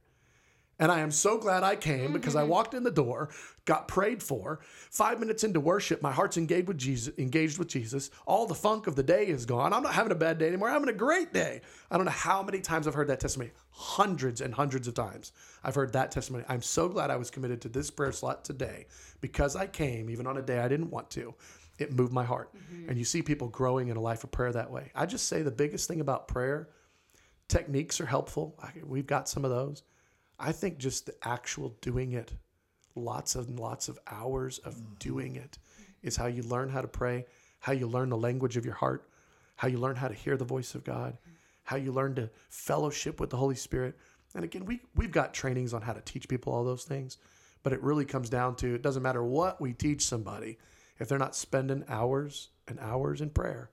And 0.78 0.92
I 0.92 1.00
am 1.00 1.10
so 1.10 1.38
glad 1.38 1.62
I 1.62 1.74
came 1.74 2.12
because 2.12 2.36
I 2.36 2.42
mm-hmm. 2.42 2.50
walked 2.50 2.74
in 2.74 2.82
the 2.82 2.90
door, 2.90 3.30
got 3.64 3.88
prayed 3.88 4.22
for. 4.22 4.60
Five 4.90 5.18
minutes 5.18 5.42
into 5.42 5.58
worship, 5.58 6.02
my 6.02 6.12
heart's 6.12 6.36
engaged 6.36 6.68
with 6.68 6.76
Jesus. 6.76 7.14
Engaged 7.18 7.58
with 7.58 7.68
Jesus. 7.68 8.10
All 8.26 8.46
the 8.46 8.54
funk 8.54 8.86
of 8.86 8.94
the 8.94 9.02
day 9.02 9.26
is 9.26 9.46
gone. 9.46 9.72
I'm 9.72 9.82
not 9.82 9.94
having 9.94 10.12
a 10.12 10.16
bad 10.16 10.38
day 10.38 10.48
anymore. 10.48 10.68
I'm 10.68 10.74
having 10.74 10.90
a 10.90 10.98
great 10.98 11.32
day. 11.32 11.62
I 11.90 11.96
don't 11.96 12.04
know 12.04 12.10
how 12.12 12.42
many 12.42 12.60
times 12.60 12.86
I've 12.86 12.94
heard 12.94 13.08
that 13.08 13.20
testimony. 13.20 13.52
Hundreds 13.70 14.42
and 14.42 14.52
hundreds 14.52 14.86
of 14.86 14.94
times 14.94 15.32
I've 15.64 15.74
heard 15.74 15.94
that 15.94 16.10
testimony. 16.10 16.44
I'm 16.48 16.62
so 16.62 16.88
glad 16.88 17.10
I 17.10 17.16
was 17.16 17.30
committed 17.30 17.62
to 17.62 17.68
this 17.70 17.90
prayer 17.90 18.12
slot 18.12 18.44
today 18.44 18.86
because 19.22 19.56
I 19.56 19.66
came, 19.66 20.10
even 20.10 20.26
on 20.26 20.36
a 20.36 20.42
day 20.42 20.58
I 20.58 20.68
didn't 20.68 20.90
want 20.90 21.08
to. 21.10 21.34
It 21.78 21.92
moved 21.92 22.12
my 22.12 22.24
heart. 22.24 22.54
Mm-hmm. 22.54 22.90
And 22.90 22.98
you 22.98 23.04
see 23.04 23.22
people 23.22 23.48
growing 23.48 23.88
in 23.88 23.96
a 23.96 24.00
life 24.00 24.24
of 24.24 24.30
prayer 24.30 24.52
that 24.52 24.70
way. 24.70 24.90
I 24.94 25.06
just 25.06 25.28
say 25.28 25.42
the 25.42 25.50
biggest 25.50 25.88
thing 25.88 26.00
about 26.00 26.28
prayer 26.28 26.68
techniques 27.48 28.00
are 28.00 28.06
helpful. 28.06 28.54
I- 28.62 28.72
We've 28.84 29.06
got 29.06 29.28
some 29.28 29.44
of 29.44 29.50
those. 29.50 29.82
I 30.38 30.52
think 30.52 30.78
just 30.78 31.06
the 31.06 31.14
actual 31.22 31.76
doing 31.80 32.12
it, 32.12 32.32
lots 32.94 33.34
and 33.34 33.58
lots 33.58 33.88
of 33.88 33.98
hours 34.10 34.58
of 34.58 34.74
mm. 34.74 34.98
doing 34.98 35.36
it, 35.36 35.58
is 36.02 36.16
how 36.16 36.26
you 36.26 36.42
learn 36.42 36.68
how 36.68 36.82
to 36.82 36.88
pray, 36.88 37.26
how 37.60 37.72
you 37.72 37.86
learn 37.86 38.10
the 38.10 38.16
language 38.16 38.56
of 38.56 38.64
your 38.64 38.74
heart, 38.74 39.08
how 39.56 39.68
you 39.68 39.78
learn 39.78 39.96
how 39.96 40.08
to 40.08 40.14
hear 40.14 40.36
the 40.36 40.44
voice 40.44 40.74
of 40.74 40.84
God, 40.84 41.16
how 41.64 41.76
you 41.76 41.92
learn 41.92 42.14
to 42.14 42.30
fellowship 42.48 43.18
with 43.18 43.30
the 43.30 43.36
Holy 43.36 43.54
Spirit. 43.54 43.96
And 44.34 44.44
again, 44.44 44.66
we, 44.66 44.80
we've 44.94 45.10
got 45.10 45.34
trainings 45.34 45.72
on 45.72 45.82
how 45.82 45.94
to 45.94 46.00
teach 46.02 46.28
people 46.28 46.52
all 46.52 46.64
those 46.64 46.84
things, 46.84 47.16
but 47.62 47.72
it 47.72 47.82
really 47.82 48.04
comes 48.04 48.28
down 48.28 48.54
to 48.56 48.74
it 48.74 48.82
doesn't 48.82 49.02
matter 49.02 49.24
what 49.24 49.60
we 49.60 49.72
teach 49.72 50.04
somebody, 50.04 50.58
if 50.98 51.08
they're 51.08 51.18
not 51.18 51.34
spending 51.34 51.84
hours 51.88 52.50
and 52.68 52.78
hours 52.78 53.20
in 53.20 53.30
prayer, 53.30 53.70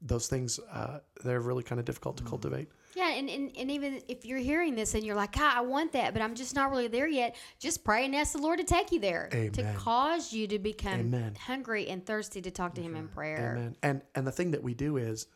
those 0.00 0.26
things, 0.28 0.60
uh, 0.72 1.00
they're 1.24 1.40
really 1.40 1.62
kind 1.62 1.78
of 1.78 1.84
difficult 1.84 2.16
to 2.18 2.24
cultivate. 2.24 2.68
Yeah, 2.94 3.12
and, 3.12 3.28
and, 3.28 3.50
and 3.58 3.70
even 3.70 4.00
if 4.08 4.24
you're 4.24 4.38
hearing 4.38 4.74
this 4.74 4.94
and 4.94 5.04
you're 5.04 5.14
like, 5.14 5.38
I 5.38 5.60
want 5.60 5.92
that, 5.92 6.14
but 6.14 6.22
I'm 6.22 6.34
just 6.34 6.54
not 6.54 6.70
really 6.70 6.88
there 6.88 7.06
yet, 7.06 7.36
just 7.58 7.84
pray 7.84 8.06
and 8.06 8.16
ask 8.16 8.32
the 8.32 8.38
Lord 8.38 8.58
to 8.58 8.64
take 8.64 8.90
you 8.90 9.00
there. 9.00 9.28
To 9.30 9.74
cause 9.76 10.32
you 10.32 10.46
to 10.48 10.58
become 10.58 11.00
Amen. 11.00 11.34
hungry 11.38 11.88
and 11.88 12.04
thirsty 12.04 12.40
to 12.42 12.50
talk 12.50 12.74
to 12.74 12.82
Him 12.82 12.96
in 12.96 13.08
prayer. 13.08 13.56
Amen. 13.58 13.76
And 13.82 14.02
and 14.14 14.26
the 14.26 14.32
thing 14.32 14.52
that 14.52 14.62
we 14.62 14.72
do 14.72 14.96
is 14.96 15.26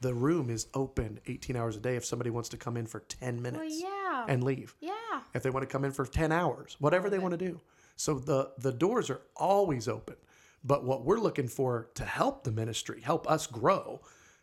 the 0.00 0.14
room 0.14 0.50
is 0.50 0.66
open 0.74 1.18
18 1.26 1.56
hours 1.56 1.76
a 1.76 1.80
day 1.80 1.96
if 1.96 2.04
somebody 2.04 2.30
wants 2.30 2.50
to 2.50 2.56
come 2.56 2.76
in 2.76 2.86
for 2.86 3.00
10 3.00 3.42
minutes 3.42 3.82
yeah. 3.82 4.26
and 4.28 4.44
leave. 4.44 4.74
Yeah. 4.80 4.92
If 5.34 5.42
they 5.42 5.50
want 5.50 5.68
to 5.68 5.72
come 5.72 5.84
in 5.84 5.92
for 5.92 6.04
10 6.04 6.30
hours, 6.30 6.76
whatever 6.78 7.10
they 7.10 7.18
want 7.18 7.32
to 7.32 7.38
do. 7.38 7.60
So 7.96 8.14
the 8.14 8.52
the 8.58 8.72
doors 8.72 9.10
are 9.10 9.22
always 9.36 9.88
open. 9.88 10.16
But 10.68 10.84
what 10.84 11.02
we're 11.02 11.18
looking 11.18 11.48
for 11.48 11.88
to 11.94 12.04
help 12.04 12.44
the 12.44 12.52
ministry, 12.52 13.00
help 13.00 13.28
us 13.28 13.46
grow, 13.46 14.02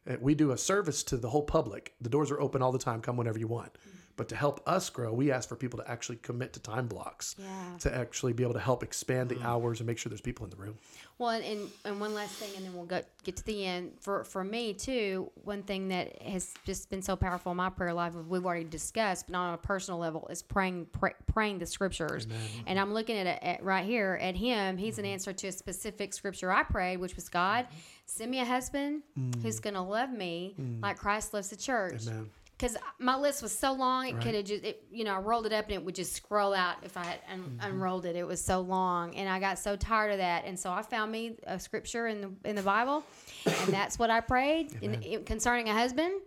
uh, 0.09 0.15
we 0.19 0.33
do 0.33 0.51
a 0.51 0.57
service 0.57 1.03
to 1.03 1.17
the 1.17 1.29
whole 1.29 1.43
public. 1.43 1.93
The 2.01 2.09
doors 2.09 2.31
are 2.31 2.41
open 2.41 2.63
all 2.63 2.71
the 2.71 2.79
time. 2.79 2.99
Come 2.99 3.15
whenever 3.15 3.37
you 3.37 3.47
want. 3.47 3.77
But 4.17 4.29
to 4.29 4.35
help 4.35 4.61
us 4.65 4.89
grow, 4.89 5.11
we 5.13 5.31
ask 5.31 5.49
for 5.49 5.55
people 5.55 5.79
to 5.79 5.89
actually 5.91 6.17
commit 6.17 6.53
to 6.53 6.59
time 6.59 6.87
blocks 6.87 7.35
Yeah. 7.37 7.77
to 7.79 7.95
actually 7.95 8.33
be 8.33 8.43
able 8.43 8.53
to 8.53 8.59
help 8.59 8.81
expand 8.83 9.29
the 9.29 9.35
mm-hmm. 9.35 9.45
hours 9.45 9.79
and 9.79 9.87
make 9.87 9.97
sure 9.97 10.09
there's 10.09 10.21
people 10.21 10.45
in 10.45 10.51
the 10.51 10.55
room. 10.55 10.77
Well, 11.17 11.29
and, 11.29 11.45
and, 11.45 11.69
and 11.85 11.99
one 11.99 12.13
last 12.13 12.33
thing, 12.35 12.49
and 12.57 12.65
then 12.65 12.73
we'll 12.73 12.85
go, 12.85 13.01
get 13.23 13.37
to 13.37 13.45
the 13.45 13.65
end. 13.65 13.93
For 14.01 14.23
for 14.23 14.43
me 14.43 14.73
too, 14.73 15.31
one 15.35 15.63
thing 15.63 15.87
that 15.89 16.21
has 16.21 16.53
just 16.65 16.89
been 16.89 17.01
so 17.01 17.15
powerful 17.15 17.51
in 17.51 17.57
my 17.57 17.69
prayer 17.69 17.93
life, 17.93 18.13
we've 18.15 18.45
already 18.45 18.65
discussed, 18.65 19.27
but 19.27 19.35
on 19.35 19.53
a 19.53 19.57
personal 19.57 19.99
level, 19.99 20.27
is 20.29 20.41
praying 20.41 20.87
pray, 20.91 21.13
praying 21.27 21.59
the 21.59 21.65
scriptures. 21.65 22.27
And 22.67 22.79
I'm 22.79 22.93
looking 22.93 23.17
at 23.17 23.27
it 23.27 23.39
at, 23.41 23.63
right 23.63 23.85
here 23.85 24.17
at 24.21 24.35
him. 24.35 24.77
He's 24.77 24.97
an 24.97 25.05
mm-hmm. 25.05 25.13
answer 25.13 25.33
to 25.33 25.47
a 25.47 25.51
specific 25.51 26.13
scripture 26.13 26.51
I 26.51 26.63
prayed, 26.63 26.97
which 26.97 27.15
was 27.15 27.29
God, 27.29 27.65
mm-hmm. 27.65 27.77
send 28.05 28.31
me 28.31 28.39
a 28.39 28.45
husband 28.45 29.03
mm. 29.17 29.41
who's 29.41 29.59
going 29.59 29.75
to 29.75 29.81
love 29.81 30.09
me 30.09 30.55
mm. 30.59 30.81
like 30.81 30.97
Christ 30.97 31.33
loves 31.33 31.49
the 31.49 31.55
church. 31.55 32.07
Amen. 32.07 32.29
Because 32.57 32.77
my 32.99 33.17
list 33.17 33.41
was 33.43 33.57
so 33.57 33.73
long, 33.73 34.07
it 34.07 34.21
could 34.21 34.33
have 34.33 34.45
just, 34.45 34.63
it, 34.63 34.83
you 34.89 35.03
know, 35.03 35.13
I 35.13 35.19
rolled 35.19 35.45
it 35.45 35.51
up 35.51 35.65
and 35.65 35.73
it 35.73 35.83
would 35.83 35.95
just 35.95 36.13
scroll 36.13 36.53
out 36.53 36.77
if 36.83 36.95
I 36.95 37.03
had 37.03 37.19
un- 37.29 37.39
mm-hmm. 37.39 37.69
unrolled 37.69 38.05
it. 38.05 38.15
It 38.15 38.25
was 38.25 38.41
so 38.41 38.61
long, 38.61 39.13
and 39.15 39.27
I 39.27 39.39
got 39.39 39.59
so 39.59 39.75
tired 39.75 40.11
of 40.11 40.19
that. 40.19 40.45
And 40.45 40.57
so 40.57 40.71
I 40.71 40.81
found 40.81 41.11
me 41.11 41.35
a 41.43 41.59
scripture 41.59 42.07
in 42.07 42.21
the 42.21 42.49
in 42.49 42.55
the 42.55 42.61
Bible, 42.61 43.03
and 43.45 43.73
that's 43.73 43.99
what 43.99 44.09
I 44.09 44.21
prayed 44.21 44.77
in, 44.81 44.93
in- 45.03 45.23
concerning 45.25 45.67
a 45.67 45.73
husband. 45.73 46.21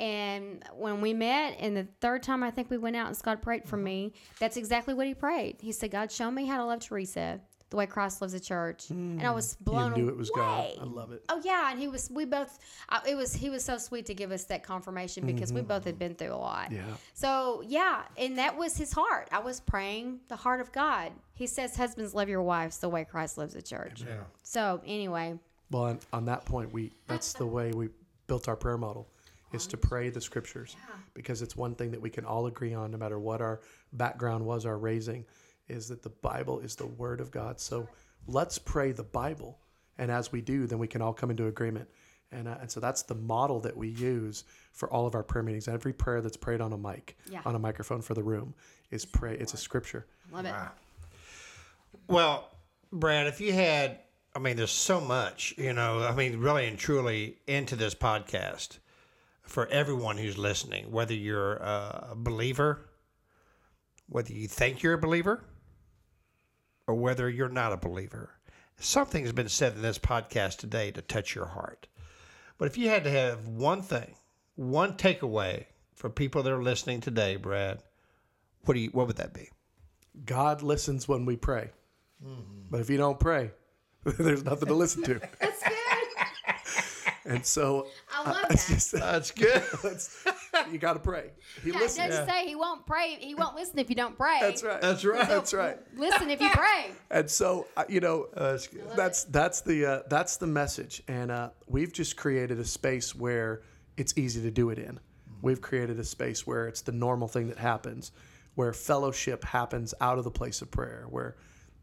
And 0.00 0.64
when 0.74 1.00
we 1.00 1.12
met, 1.12 1.56
and 1.58 1.76
the 1.76 1.86
third 2.00 2.22
time 2.22 2.42
I 2.42 2.50
think 2.50 2.70
we 2.70 2.78
went 2.78 2.96
out 2.96 3.08
and 3.08 3.16
Scott 3.16 3.42
prayed 3.42 3.68
for 3.68 3.76
mm-hmm. 3.76 3.84
me, 3.84 4.12
that's 4.38 4.56
exactly 4.56 4.94
what 4.94 5.06
he 5.06 5.14
prayed. 5.14 5.58
He 5.60 5.70
said, 5.70 5.92
"God, 5.92 6.10
show 6.10 6.30
me 6.30 6.46
how 6.46 6.56
to 6.58 6.64
love 6.64 6.80
Teresa 6.80 7.40
the 7.70 7.76
way 7.76 7.86
Christ 7.86 8.20
loves 8.20 8.32
the 8.32 8.40
church." 8.40 8.90
and 8.90 9.22
I 9.22 9.30
was 9.30 9.54
hmm. 9.54 9.64
blown 9.64 9.96
you 9.96 10.02
knew 10.04 10.08
it 10.08 10.16
was 10.16 10.30
God. 10.30 10.58
away. 10.58 10.76
I 10.80 10.84
love 10.84 11.12
it. 11.12 11.24
Oh 11.28 11.40
yeah, 11.44 11.70
and 11.70 11.78
he 11.78 11.88
was. 11.88 12.10
We 12.10 12.24
both. 12.24 12.58
I, 12.88 13.00
it 13.08 13.14
was. 13.14 13.34
He 13.34 13.50
was 13.50 13.64
so 13.64 13.78
sweet 13.78 14.06
to 14.06 14.14
give 14.14 14.32
us 14.32 14.44
that 14.44 14.62
confirmation 14.62 15.26
because 15.26 15.52
we 15.52 15.60
both 15.60 15.84
had 15.84 15.94
mm-hmm. 15.94 15.98
been 15.98 16.14
through 16.14 16.34
a 16.34 16.36
lot. 16.36 16.72
Yeah. 16.72 16.82
So 17.14 17.62
yeah, 17.66 18.02
and 18.16 18.38
that 18.38 18.56
was 18.56 18.76
his 18.76 18.92
heart. 18.92 19.28
I 19.32 19.40
was 19.40 19.60
praying 19.60 20.20
the 20.28 20.36
heart 20.36 20.60
of 20.60 20.72
God. 20.72 21.12
He 21.34 21.46
says, 21.46 21.76
"Husbands, 21.76 22.14
love 22.14 22.28
your 22.28 22.42
wives 22.42 22.78
the 22.78 22.88
way 22.88 23.04
Christ 23.04 23.38
loves 23.38 23.54
the 23.54 23.62
church." 23.62 24.04
So 24.42 24.80
anyway, 24.86 25.38
Well, 25.70 25.84
on, 25.84 26.00
on 26.12 26.24
that 26.26 26.44
point, 26.44 26.72
we 26.72 26.92
that's 27.06 27.32
the 27.32 27.46
way 27.46 27.72
we 27.72 27.88
built 28.26 28.48
our 28.48 28.56
prayer 28.56 28.78
model. 28.78 29.08
is 29.52 29.66
to 29.66 29.76
pray 29.76 30.10
the 30.10 30.20
scriptures 30.20 30.76
because 31.14 31.42
it's 31.42 31.56
one 31.56 31.74
thing 31.74 31.90
that 31.90 32.00
we 32.00 32.10
can 32.10 32.24
all 32.24 32.46
agree 32.46 32.74
on, 32.74 32.90
no 32.90 32.98
matter 32.98 33.18
what 33.18 33.40
our 33.40 33.60
background 33.94 34.44
was, 34.44 34.66
our 34.66 34.76
raising, 34.76 35.24
is 35.68 35.88
that 35.88 36.02
the 36.02 36.08
Bible 36.10 36.60
is 36.60 36.76
the 36.76 36.86
Word 36.86 37.20
of 37.20 37.30
God. 37.30 37.60
So 37.60 37.88
let's 38.26 38.58
pray 38.58 38.92
the 38.92 39.02
Bible. 39.04 39.58
And 39.98 40.10
as 40.10 40.30
we 40.32 40.40
do, 40.40 40.66
then 40.66 40.78
we 40.78 40.86
can 40.86 41.02
all 41.02 41.12
come 41.12 41.30
into 41.30 41.46
agreement. 41.46 41.88
And, 42.30 42.46
uh, 42.46 42.56
and 42.60 42.70
so 42.70 42.78
that's 42.80 43.02
the 43.02 43.14
model 43.14 43.58
that 43.60 43.76
we 43.76 43.88
use 43.88 44.44
for 44.72 44.88
all 44.90 45.06
of 45.06 45.14
our 45.14 45.22
prayer 45.22 45.42
meetings. 45.42 45.66
Every 45.66 45.92
prayer 45.92 46.20
that's 46.20 46.36
prayed 46.36 46.60
on 46.60 46.72
a 46.72 46.78
mic, 46.78 47.16
Yeah. 47.30 47.40
on 47.44 47.54
a 47.54 47.58
microphone 47.58 48.02
for 48.02 48.14
the 48.14 48.22
room, 48.22 48.54
is 48.90 49.04
pray. 49.04 49.34
It's 49.36 49.54
a 49.54 49.56
scripture. 49.56 50.06
Love 50.30 50.44
it. 50.44 50.54
Well, 52.06 52.48
Brad, 52.92 53.26
if 53.26 53.40
you 53.40 53.52
had, 53.52 53.98
I 54.34 54.38
mean, 54.38 54.56
there's 54.56 54.70
so 54.70 55.00
much, 55.00 55.54
you 55.56 55.72
know, 55.72 56.00
I 56.02 56.14
mean, 56.14 56.38
really 56.38 56.66
and 56.66 56.78
truly 56.78 57.38
into 57.46 57.76
this 57.76 57.94
podcast 57.94 58.78
for 59.42 59.66
everyone 59.68 60.18
who's 60.18 60.36
listening, 60.38 60.90
whether 60.90 61.14
you're 61.14 61.54
a 61.54 62.12
believer, 62.14 62.88
whether 64.08 64.32
you 64.32 64.48
think 64.48 64.82
you're 64.82 64.94
a 64.94 64.98
believer, 64.98 65.42
or 66.88 66.94
whether 66.94 67.28
you're 67.28 67.50
not 67.50 67.72
a 67.72 67.76
believer. 67.76 68.30
Something's 68.80 69.32
been 69.32 69.48
said 69.48 69.74
in 69.74 69.82
this 69.82 69.98
podcast 69.98 70.56
today 70.56 70.90
to 70.92 71.02
touch 71.02 71.34
your 71.34 71.46
heart. 71.46 71.86
But 72.56 72.66
if 72.66 72.78
you 72.78 72.88
had 72.88 73.04
to 73.04 73.10
have 73.10 73.46
one 73.46 73.82
thing, 73.82 74.14
one 74.56 74.94
takeaway 74.94 75.66
for 75.94 76.08
people 76.08 76.42
that 76.42 76.52
are 76.52 76.62
listening 76.62 77.00
today, 77.00 77.36
Brad, 77.36 77.82
what 78.64 78.74
do 78.74 78.80
you 78.80 78.88
what 78.90 79.06
would 79.06 79.16
that 79.16 79.34
be? 79.34 79.50
God 80.24 80.62
listens 80.62 81.06
when 81.06 81.24
we 81.26 81.36
pray. 81.36 81.70
Mm-hmm. 82.24 82.62
But 82.70 82.80
if 82.80 82.90
you 82.90 82.96
don't 82.96 83.20
pray, 83.20 83.50
there's 84.04 84.44
nothing 84.44 84.68
to 84.68 84.74
listen 84.74 85.02
to. 85.04 85.20
That's 85.40 85.62
good. 85.62 85.72
And 87.28 87.44
so 87.44 87.88
I 88.10 88.30
love 88.30 88.46
it's 88.48 88.66
that. 88.66 88.74
just 88.74 88.92
That's 88.92 89.30
good. 89.32 89.62
that's, 90.68 90.72
you 90.74 90.78
got 90.78 90.92
to 90.94 90.98
pray. 91.00 91.30
He 91.62 91.70
Yeah, 91.70 91.76
it 91.76 91.80
listens. 91.82 92.08
doesn't 92.08 92.28
say 92.28 92.46
he 92.46 92.54
won't 92.54 92.86
pray. 92.86 93.16
He 93.20 93.34
won't 93.34 93.56
listen 93.56 93.78
if 93.78 93.88
you 93.90 93.96
don't 93.96 94.16
pray. 94.16 94.38
That's 94.40 94.62
right. 94.62 94.80
That's 94.80 95.04
right. 95.04 95.28
That's 95.28 95.52
right. 95.54 95.78
Listen 95.96 96.30
if 96.30 96.40
you 96.40 96.50
pray. 96.50 96.90
And 97.10 97.30
so 97.30 97.66
uh, 97.76 97.84
you 97.88 98.00
know, 98.00 98.26
That's 98.34 98.66
good. 98.66 98.82
that's 98.94 99.24
that's 99.24 99.60
the 99.62 99.86
uh, 99.86 100.02
that's 100.08 100.36
the 100.36 100.46
message. 100.46 101.02
And 101.08 101.30
uh, 101.30 101.50
we've 101.66 101.92
just 101.92 102.16
created 102.16 102.58
a 102.58 102.64
space 102.64 103.14
where 103.14 103.62
it's 103.96 104.16
easy 104.16 104.42
to 104.42 104.50
do 104.50 104.70
it 104.70 104.78
in. 104.78 105.00
We've 105.40 105.60
created 105.60 105.98
a 105.98 106.04
space 106.04 106.46
where 106.46 106.66
it's 106.68 106.82
the 106.82 106.92
normal 106.92 107.28
thing 107.28 107.48
that 107.48 107.58
happens, 107.58 108.12
where 108.56 108.72
fellowship 108.72 109.44
happens 109.44 109.94
out 110.00 110.18
of 110.18 110.24
the 110.24 110.30
place 110.30 110.60
of 110.62 110.70
prayer, 110.70 111.06
where 111.08 111.36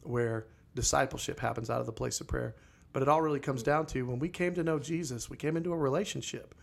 where 0.04 0.46
discipleship 0.76 1.40
happens 1.40 1.70
out 1.70 1.80
of 1.80 1.86
the 1.86 1.92
place 1.94 2.20
of 2.22 2.28
prayer. 2.28 2.56
But 2.94 3.02
it 3.02 3.10
all 3.10 3.22
really 3.22 3.40
comes 3.40 3.64
down 3.64 3.88
to 3.88 4.06
when 4.06 4.20
we 4.20 4.30
came 4.30 4.54
to 4.56 4.64
know 4.64 4.78
Jesus, 4.80 5.30
we 5.30 5.38
came 5.38 5.58
into 5.58 5.74
a 5.74 5.78
relationship, 5.78 6.54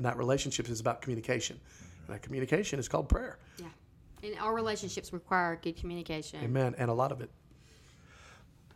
and 0.00 0.06
that 0.06 0.16
relationship 0.16 0.66
is 0.70 0.80
about 0.80 1.02
communication. 1.02 1.56
Mm-hmm. 1.56 2.06
And 2.06 2.14
that 2.14 2.22
communication 2.22 2.78
is 2.78 2.88
called 2.88 3.06
prayer. 3.06 3.36
Yeah. 3.58 3.66
And 4.22 4.34
our 4.38 4.54
relationships 4.54 5.12
require 5.12 5.60
good 5.60 5.76
communication. 5.76 6.40
Amen. 6.42 6.74
And 6.78 6.88
a 6.88 6.94
lot 6.94 7.12
of 7.12 7.20
it. 7.20 7.28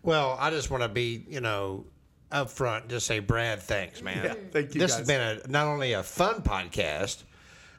Well, 0.03 0.37
I 0.39 0.51
just 0.51 0.71
want 0.71 0.83
to 0.83 0.89
be, 0.91 1.25
you 1.27 1.41
know, 1.41 1.87
up 2.31 2.51
front, 2.51 2.91
just 2.91 3.07
say, 3.07 3.21
Brad, 3.21 3.63
thanks, 3.63 4.03
man. 4.03 4.23
Yeah, 4.23 4.35
thank 4.51 4.75
you, 4.75 4.81
This 4.83 4.91
guys. 4.91 4.99
has 4.99 5.07
been 5.07 5.21
a, 5.23 5.49
not 5.49 5.67
only 5.67 5.95
a 5.95 6.03
fun 6.03 6.43
podcast, 6.43 7.23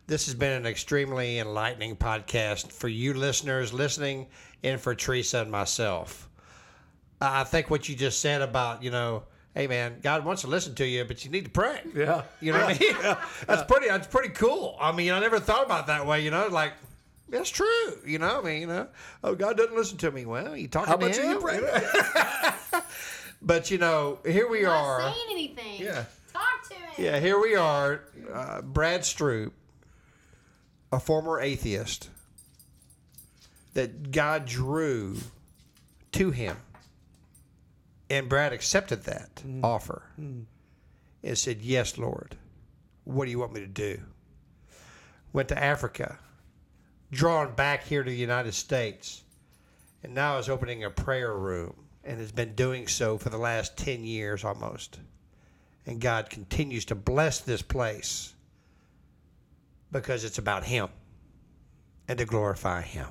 this 0.07 0.25
has 0.25 0.33
been 0.33 0.53
an 0.53 0.65
extremely 0.65 1.37
enlightening 1.37 1.97
podcast 1.97 2.71
for 2.71 2.87
you 2.87 3.13
listeners 3.13 3.73
listening 3.73 4.25
and 4.63 4.81
for 4.81 4.95
Teresa 4.95 5.41
and 5.41 5.51
myself. 5.51 6.31
I 7.21 7.43
think 7.43 7.69
what 7.69 7.87
you 7.87 7.95
just 7.95 8.21
said 8.21 8.41
about, 8.41 8.81
you 8.81 8.89
know, 8.89 9.25
hey, 9.55 9.65
man, 9.67 9.97
God 10.03 10.23
wants 10.25 10.43
to 10.43 10.47
listen 10.47 10.75
to 10.75 10.85
you, 10.85 11.03
but 11.05 11.25
you 11.25 11.31
need 11.31 11.45
to 11.45 11.51
pray. 11.51 11.79
Yeah. 11.95 12.23
You 12.41 12.51
know 12.53 12.59
what 12.65 12.75
I 12.75 12.79
mean? 13.09 13.17
That's 13.47 13.63
pretty. 13.63 13.87
That's 13.87 14.07
pretty 14.07 14.29
cool. 14.29 14.77
I 14.79 14.91
mean, 14.91 15.11
I 15.11 15.19
never 15.19 15.39
thought 15.39 15.65
about 15.65 15.85
it 15.85 15.87
that 15.87 16.05
way. 16.05 16.21
You 16.21 16.29
know, 16.31 16.47
like 16.47 16.73
that's 17.29 17.49
true. 17.49 17.97
You 18.05 18.19
know, 18.19 18.39
I 18.39 18.43
mean, 18.43 18.61
you 18.61 18.67
know, 18.67 18.87
oh, 19.23 19.33
God 19.33 19.57
doesn't 19.57 19.75
listen 19.75 19.97
to 19.99 20.11
me. 20.11 20.25
Well, 20.25 20.55
you 20.55 20.67
talking 20.67 20.89
How 20.89 20.97
to 20.97 21.07
much 21.07 21.17
are 21.17 21.29
you 21.31 21.39
praying? 21.39 21.63
But 23.41 23.69
you 23.69 23.77
know, 23.77 24.17
here 24.25 24.49
we 24.49 24.63
Not 24.63 24.71
are. 24.75 25.01
saying 25.01 25.27
anything. 25.29 25.79
Yeah. 25.79 26.05
Talk 26.33 26.67
to 26.69 26.73
him. 26.73 26.89
Yeah, 26.97 27.19
here 27.19 27.39
we 27.39 27.55
are. 27.55 28.01
Uh, 28.33 28.61
Brad 28.63 29.01
Stroop, 29.01 29.51
a 30.91 30.99
former 30.99 31.39
atheist, 31.39 32.09
that 33.75 34.11
God 34.11 34.45
drew 34.47 35.17
to 36.13 36.31
him, 36.31 36.57
and 38.15 38.29
Brad 38.29 38.53
accepted 38.53 39.03
that 39.03 39.35
mm. 39.35 39.63
offer 39.63 40.03
mm. 40.19 40.45
and 41.23 41.37
said, 41.37 41.61
"Yes, 41.61 41.97
Lord. 41.97 42.37
What 43.03 43.25
do 43.25 43.31
you 43.31 43.39
want 43.39 43.53
me 43.53 43.59
to 43.59 43.67
do?" 43.67 43.99
Went 45.33 45.49
to 45.49 45.61
Africa, 45.61 46.17
drawn 47.11 47.53
back 47.55 47.83
here 47.83 48.03
to 48.03 48.09
the 48.09 48.15
United 48.15 48.53
States, 48.53 49.23
and 50.03 50.13
now 50.13 50.37
is 50.37 50.49
opening 50.49 50.83
a 50.83 50.89
prayer 50.89 51.33
room 51.33 51.75
and 52.05 52.19
has 52.19 52.31
been 52.31 52.55
doing 52.55 52.87
so 52.87 53.17
for 53.17 53.29
the 53.29 53.37
last 53.37 53.75
10 53.77 54.03
years 54.03 54.43
almost. 54.43 54.99
And 55.85 55.99
God 55.99 56.29
continues 56.29 56.85
to 56.85 56.95
bless 56.95 57.39
this 57.41 57.61
place 57.61 58.33
because 59.91 60.23
it's 60.23 60.37
about 60.37 60.63
Him 60.63 60.89
and 62.07 62.17
to 62.19 62.25
glorify 62.25 62.81
Him. 62.81 63.07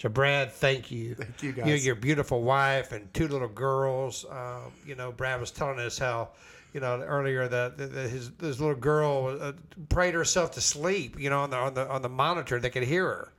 So, 0.00 0.08
Brad, 0.08 0.50
thank 0.50 0.90
you. 0.90 1.14
Thank 1.14 1.42
you, 1.42 1.50
You, 1.50 1.54
guys. 1.54 1.84
your 1.84 1.94
beautiful 1.94 2.40
wife 2.40 2.92
and 2.92 3.12
two 3.12 3.28
little 3.28 3.48
girls. 3.48 4.24
Um, 4.30 4.72
you 4.86 4.94
know, 4.94 5.12
Brad 5.12 5.38
was 5.38 5.50
telling 5.50 5.78
us 5.78 5.98
how, 5.98 6.30
you 6.72 6.80
know, 6.80 7.02
earlier 7.02 7.46
that, 7.48 7.76
that 7.76 7.92
that 7.92 8.08
his 8.08 8.30
his 8.40 8.58
little 8.60 8.74
girl 8.76 9.36
uh, 9.38 9.52
prayed 9.90 10.14
herself 10.14 10.52
to 10.52 10.60
sleep. 10.62 11.20
You 11.20 11.28
know, 11.28 11.40
on 11.40 11.50
the 11.50 11.56
on 11.58 11.74
the 11.74 11.86
on 11.90 12.00
the 12.00 12.08
monitor, 12.08 12.58
they 12.58 12.70
could 12.70 12.84
hear 12.84 13.04
her. 13.04 13.32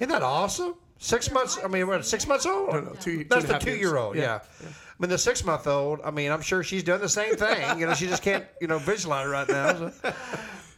Isn't 0.00 0.08
that 0.08 0.22
awesome? 0.24 0.74
Six 0.98 1.30
months. 1.30 1.58
I 1.62 1.68
mean, 1.68 1.86
what? 1.86 2.04
Six 2.04 2.26
months 2.26 2.44
old. 2.44 2.72
No, 2.72 2.80
no, 2.80 2.90
two- 2.94 3.18
two 3.22 3.24
That's 3.30 3.44
and 3.44 3.54
the 3.54 3.58
two-year-old. 3.58 4.16
Yeah. 4.16 4.40
Yeah, 4.62 4.68
I 4.68 4.72
mean, 4.98 5.10
the 5.10 5.18
six-month-old. 5.18 6.00
I 6.04 6.10
mean, 6.10 6.32
I'm 6.32 6.40
sure 6.40 6.64
she's 6.64 6.82
doing 6.82 7.00
the 7.00 7.08
same 7.08 7.36
thing. 7.36 7.78
You 7.78 7.86
know, 7.86 7.94
she 7.94 8.06
just 8.08 8.22
can't, 8.22 8.44
you 8.60 8.66
know, 8.66 8.78
visualize 8.78 9.26
it 9.26 9.30
right 9.30 9.48
now. 9.48 9.90
so. 9.90 10.14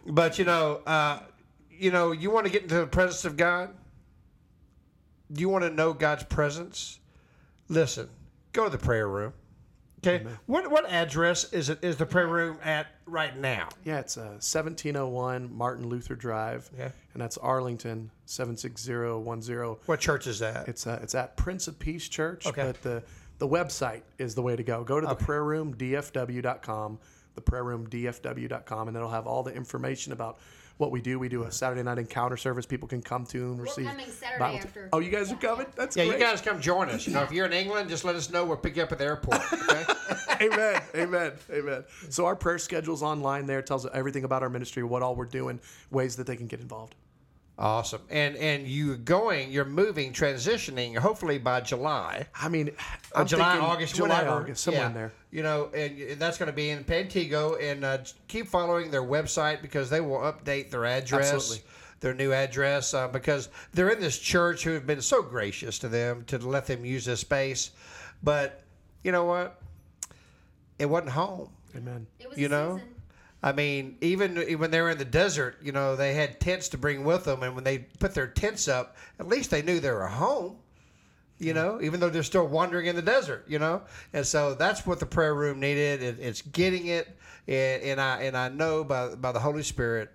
But 0.07 0.39
you 0.39 0.45
know, 0.45 0.83
uh, 0.87 1.21
you 1.71 1.91
know, 1.91 2.13
you 2.13 2.31
want 2.31 2.45
to 2.47 2.53
get 2.53 2.63
into 2.65 2.75
the 2.77 2.87
presence 2.87 3.25
of 3.25 3.39
God. 3.39 3.71
You 5.35 5.49
want 5.49 5.65
to 5.65 5.71
know 5.71 5.93
God's 5.93 6.25
presence. 6.25 7.01
Listen, 7.69 8.09
go 8.53 8.65
to 8.65 8.71
the 8.71 8.79
prayer 8.79 9.09
room. 9.09 9.33
Okay. 10.07 10.25
What 10.47 10.71
what 10.71 10.89
address 10.89 11.53
is 11.53 11.69
it? 11.69 11.81
Is 11.83 11.97
the 11.97 12.07
prayer 12.07 12.29
room 12.29 12.59
at 12.63 12.87
right 13.07 13.37
now? 13.37 13.69
Yeah, 13.85 13.99
it's 13.99 14.17
uh, 14.17 14.39
1701 14.39 15.53
Martin 15.53 15.89
Luther 15.89 16.15
Drive. 16.15 16.71
Yeah. 16.79 16.91
And 17.13 17.21
that's 17.23 17.37
Arlington 17.39 18.11
76010. 18.27 19.77
What 19.87 19.99
church 20.01 20.27
is 20.27 20.39
that? 20.41 20.69
It's 20.69 20.87
uh, 20.87 21.01
it's 21.03 21.15
at 21.15 21.37
Prince 21.37 21.67
of 21.67 21.79
Peace 21.79 22.09
Church, 22.09 22.47
Okay. 22.47 22.63
but 22.63 22.83
the 22.83 23.03
the 23.39 23.49
website 23.49 24.03
is 24.19 24.35
the 24.35 24.43
way 24.43 24.55
to 24.55 24.63
go. 24.63 24.85
Go 24.85 25.01
to 25.01 25.07
the 25.07 25.15
prayer 25.15 25.45
room 25.45 25.75
dfw.com, 25.75 26.99
the 27.35 27.41
prayer 27.41 27.65
room 27.65 27.87
dfw.com 27.89 28.89
and 28.89 28.97
it'll 28.97 29.11
have 29.11 29.27
all 29.27 29.43
the 29.43 29.53
information 29.55 30.13
about 30.13 30.39
what 30.79 30.91
we 30.91 31.01
do. 31.01 31.19
We 31.19 31.29
do 31.29 31.45
a 31.45 31.53
Saturday 31.53 31.83
night 31.83 31.99
encounter 31.99 32.37
service 32.37 32.67
people 32.67 32.87
can 32.89 33.03
come 33.03 33.25
to 33.27 33.53
and 33.53 33.61
receive. 33.61 33.87
coming 33.87 34.07
Saturday 34.11 34.39
Bible- 34.39 34.59
after. 34.59 34.89
Oh, 34.93 34.99
you 34.99 35.11
guys 35.11 35.33
are 35.33 35.37
coming? 35.37 35.67
That's 35.75 35.97
yeah, 35.97 36.07
great. 36.07 36.21
you 36.21 36.27
guys 36.27 36.41
come 36.41 36.61
join 36.61 36.89
us. 36.91 37.07
You 37.07 37.15
know, 37.15 37.23
if 37.23 37.33
you're 37.33 37.47
in 37.47 37.53
England, 37.53 37.89
just 37.89 38.05
let 38.05 38.15
us 38.15 38.31
know. 38.31 38.45
We'll 38.45 38.57
pick 38.57 38.77
you 38.77 38.83
up 38.83 38.93
at 38.93 38.99
the 38.99 39.05
airport. 39.05 39.41
Okay. 39.53 39.85
amen 40.43 40.83
amen 40.95 41.33
amen 41.51 41.83
so 42.11 42.27
our 42.27 42.37
prayer 42.37 42.59
schedule's 42.59 43.03
online 43.03 43.47
there 43.47 43.63
tells 43.63 43.87
everything 43.87 44.23
about 44.25 44.43
our 44.43 44.51
ministry 44.51 44.83
what 44.83 45.03
all 45.03 45.15
we're 45.15 45.25
doing 45.25 45.59
ways 45.91 46.17
that 46.17 46.27
they 46.27 46.37
can 46.37 46.47
get 46.47 46.61
involved 46.61 46.95
Awesome. 47.59 48.03
And 48.11 48.37
and 48.37 48.67
you 48.69 48.97
going, 48.99 49.51
you're 49.51 49.65
moving, 49.65 50.13
transitioning, 50.13 50.97
hopefully 50.99 51.39
by 51.39 51.61
July. 51.63 52.27
i 52.35 52.49
mean 52.51 52.71
I'm 53.15 53.27
July, 53.27 53.53
thinking 53.53 53.67
August, 53.71 53.95
july 53.95 54.19
whenever. 54.19 54.41
august 54.43 54.63
somewhere 54.65 54.83
Yeah. 54.83 54.89
in 54.89 54.95
there 54.95 55.13
You 55.31 55.43
know, 55.43 55.71
and, 55.75 55.99
and 55.99 56.21
that's 56.21 56.37
going 56.37 56.49
to 56.49 56.53
be 56.57 56.69
in 56.69 56.85
Pantego. 56.85 57.59
And 57.63 57.83
uh, 57.85 57.99
keep 58.29 58.47
following 58.49 58.91
their 58.91 59.03
website 59.03 59.63
because 59.63 59.89
they 59.89 60.03
will 60.03 60.19
update 60.19 60.71
their 60.71 60.85
address, 60.85 61.33
Absolutely. 61.33 61.65
their 62.01 62.13
new 62.15 62.33
address, 62.35 62.93
uh, 62.93 63.09
because 63.09 63.49
they're 63.73 63.89
in 63.91 64.01
this 64.01 64.19
church 64.19 64.63
who 64.65 64.73
have 64.73 64.87
been 64.87 65.01
so 65.01 65.23
gracious 65.23 65.79
to 65.79 65.89
them 65.89 66.25
to 66.27 66.37
let 66.39 66.67
them 66.67 66.85
use 66.85 67.07
this 67.07 67.21
space. 67.21 67.71
But 68.23 68.63
you 69.03 69.13
know 69.13 69.25
what? 69.25 69.61
It 70.79 70.87
wasn't 70.87 71.13
home. 71.13 71.49
amen 71.75 72.07
It 72.21 72.29
was 72.29 72.37
You 72.39 72.47
a 72.47 72.49
know? 72.51 72.77
season. 72.77 72.93
I 73.43 73.53
mean, 73.53 73.99
even 74.01 74.37
when 74.59 74.71
they 74.71 74.81
were 74.81 74.91
in 74.91 74.99
the 74.99 75.05
desert, 75.05 75.59
you 75.63 75.73
know, 75.73 75.95
they 75.95 76.15
had 76.15 76.41
tents 76.41 76.69
to 76.71 76.79
bring 76.79 77.05
with 77.05 77.25
them, 77.25 77.43
and 77.43 77.55
when 77.55 77.65
they 77.65 77.79
put 77.79 78.15
their 78.15 78.27
tents 78.27 78.67
up, 78.67 78.97
at 79.21 79.29
least 79.29 79.51
they 79.51 79.63
knew 79.63 79.79
they 79.79 79.91
were 79.91 80.07
home. 80.07 80.57
You 81.39 81.53
know, 81.53 81.79
even 81.83 82.01
though 82.01 82.09
they're 82.09 82.23
still 82.23 82.47
wandering 82.47 82.87
in 82.87 82.97
the 82.97 83.03
desert, 83.03 83.45
you 83.47 83.59
know, 83.59 83.83
and 84.15 84.27
so 84.27 84.55
that's 84.55 84.87
what 84.87 85.01
the 85.01 85.07
prayer 85.07 85.35
room 85.35 85.61
needed. 85.61 86.03
It, 86.03 86.19
it's 86.19 86.41
getting 86.41 86.87
it, 86.87 87.15
and, 87.47 87.83
and 87.83 88.01
I 88.01 88.23
and 88.23 88.35
I 88.35 88.49
know 88.49 88.83
by 88.83 89.15
by 89.15 89.33
the 89.33 89.41
Holy 89.41 89.63
Spirit 89.63 90.11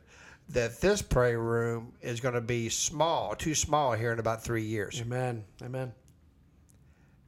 that 0.50 0.82
this 0.82 1.02
prayer 1.04 1.40
room 1.40 1.94
is 2.02 2.20
going 2.20 2.34
to 2.34 2.42
be 2.42 2.70
small, 2.70 3.36
too 3.36 3.56
small 3.56 3.94
here 3.94 4.12
in 4.12 4.20
about 4.20 4.44
three 4.44 4.64
years. 4.64 5.00
amen 5.00 5.44
amen 5.64 5.94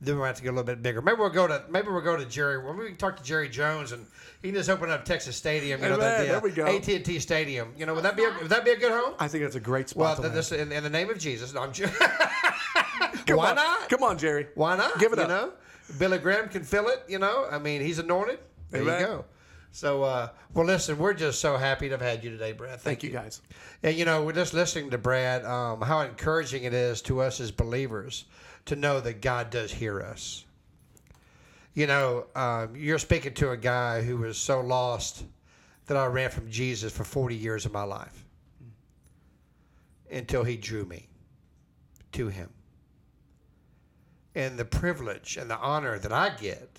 Then 0.04 0.18
we'll 0.18 0.26
have 0.26 0.36
to 0.36 0.44
get 0.44 0.50
a 0.50 0.52
little 0.52 0.66
bit 0.66 0.82
bigger. 0.84 1.02
Maybe 1.02 1.18
we'll 1.18 1.30
go 1.30 1.48
to 1.48 1.64
maybe 1.70 1.88
we'll 1.88 2.02
go 2.02 2.18
to 2.18 2.26
Jerry. 2.26 2.62
Maybe 2.62 2.78
we 2.80 2.88
can 2.90 2.98
talk 2.98 3.18
to 3.18 3.24
Jerry 3.24 3.48
Jones 3.50 3.92
and 3.92 4.06
he 4.42 4.50
can 4.50 4.56
just 4.56 4.70
open 4.70 4.90
up 4.90 5.06
Texas 5.06 5.36
Stadium. 5.38 5.82
You 5.82 5.90
know, 5.90 5.96
Amen. 5.96 6.18
the, 6.20 6.26
the, 6.26 6.32
There 6.32 6.40
we 6.42 6.52
go. 6.52 6.66
AT 6.66 6.88
and 6.88 7.06
T 7.06 7.20
Stadium. 7.20 7.74
You 7.78 7.86
know, 7.86 7.94
would 7.94 8.04
that 8.04 8.18
be 8.18 8.24
a, 8.26 8.34
would 8.42 8.50
that 8.50 8.66
be 8.66 8.72
a 8.72 8.78
good 8.78 8.92
home? 8.92 9.14
I 9.20 9.28
think 9.28 9.44
that's 9.44 9.56
a 9.56 9.60
great 9.62 9.94
Well, 9.96 10.14
spot. 10.16 10.24
to 10.26 10.30
this, 10.30 10.52
in, 10.52 10.72
in 10.72 10.84
the 10.84 10.90
name 10.90 11.10
of 11.10 11.18
Jesus, 11.18 11.54
no, 11.54 11.62
I'm 11.62 11.72
just, 11.72 11.94
why 13.28 13.50
on. 13.50 13.56
not? 13.56 13.90
Come 13.90 14.04
on, 14.04 14.18
Jerry. 14.18 14.48
Why 14.56 14.76
not? 14.78 15.00
Give 15.00 15.14
it 15.14 15.18
you 15.18 15.24
up. 15.24 15.30
know, 15.30 15.54
Billy 15.98 16.18
Graham 16.18 16.50
can 16.50 16.64
fill 16.64 16.88
it. 16.90 17.04
You 17.08 17.20
know, 17.20 17.48
I 17.50 17.58
mean, 17.60 17.82
he's 17.82 18.00
anointed. 18.00 18.40
There 18.72 18.82
Amen. 18.82 19.00
you 19.00 19.06
go. 19.08 19.26
So, 19.72 20.04
uh, 20.04 20.30
well, 20.54 20.66
listen, 20.66 21.00
we're 21.00 21.16
just 21.16 21.40
so 21.40 21.58
happy 21.58 21.88
to 21.88 21.94
have 21.94 22.02
had 22.02 22.24
you 22.24 22.30
today, 22.30 22.52
Brad. 22.52 22.74
Thank, 22.80 23.00
Thank 23.00 23.04
you, 23.04 23.10
guys. 23.10 23.42
And 23.82 23.96
you 23.98 24.06
know, 24.06 24.24
we're 24.24 24.34
just 24.34 24.54
listening 24.54 24.92
to 24.92 24.98
Brad. 25.00 25.44
Um, 25.46 25.82
how 25.82 26.02
encouraging 26.02 26.64
it 26.66 26.74
is 26.76 27.02
to 27.04 27.22
us 27.22 27.40
as 27.40 27.50
believers 27.50 28.26
to 28.66 28.76
know 28.76 29.00
that 29.00 29.22
God 29.22 29.50
does 29.50 29.72
hear 29.72 30.02
us. 30.02 30.46
You 31.74 31.88
know, 31.88 32.26
um, 32.36 32.76
you're 32.76 33.00
speaking 33.00 33.34
to 33.36 33.52
a 33.52 33.58
guy 33.58 34.02
who 34.02 34.18
was 34.18 34.38
so 34.38 34.62
lost 34.62 35.26
that 35.88 35.98
I 35.98 36.06
ran 36.06 36.30
from 36.30 36.50
Jesus 36.50 36.94
for 36.94 37.04
40 37.04 37.36
years 37.36 37.66
of 37.66 37.74
my 37.74 37.84
life 37.84 38.26
until 40.12 40.44
He 40.44 40.56
drew 40.56 40.86
me 40.86 41.08
to 42.14 42.28
Him. 42.28 42.50
And 44.36 44.58
the 44.58 44.66
privilege 44.66 45.38
and 45.38 45.50
the 45.50 45.58
honor 45.58 46.00
that 46.00 46.12
I 46.12 46.30
get, 46.30 46.70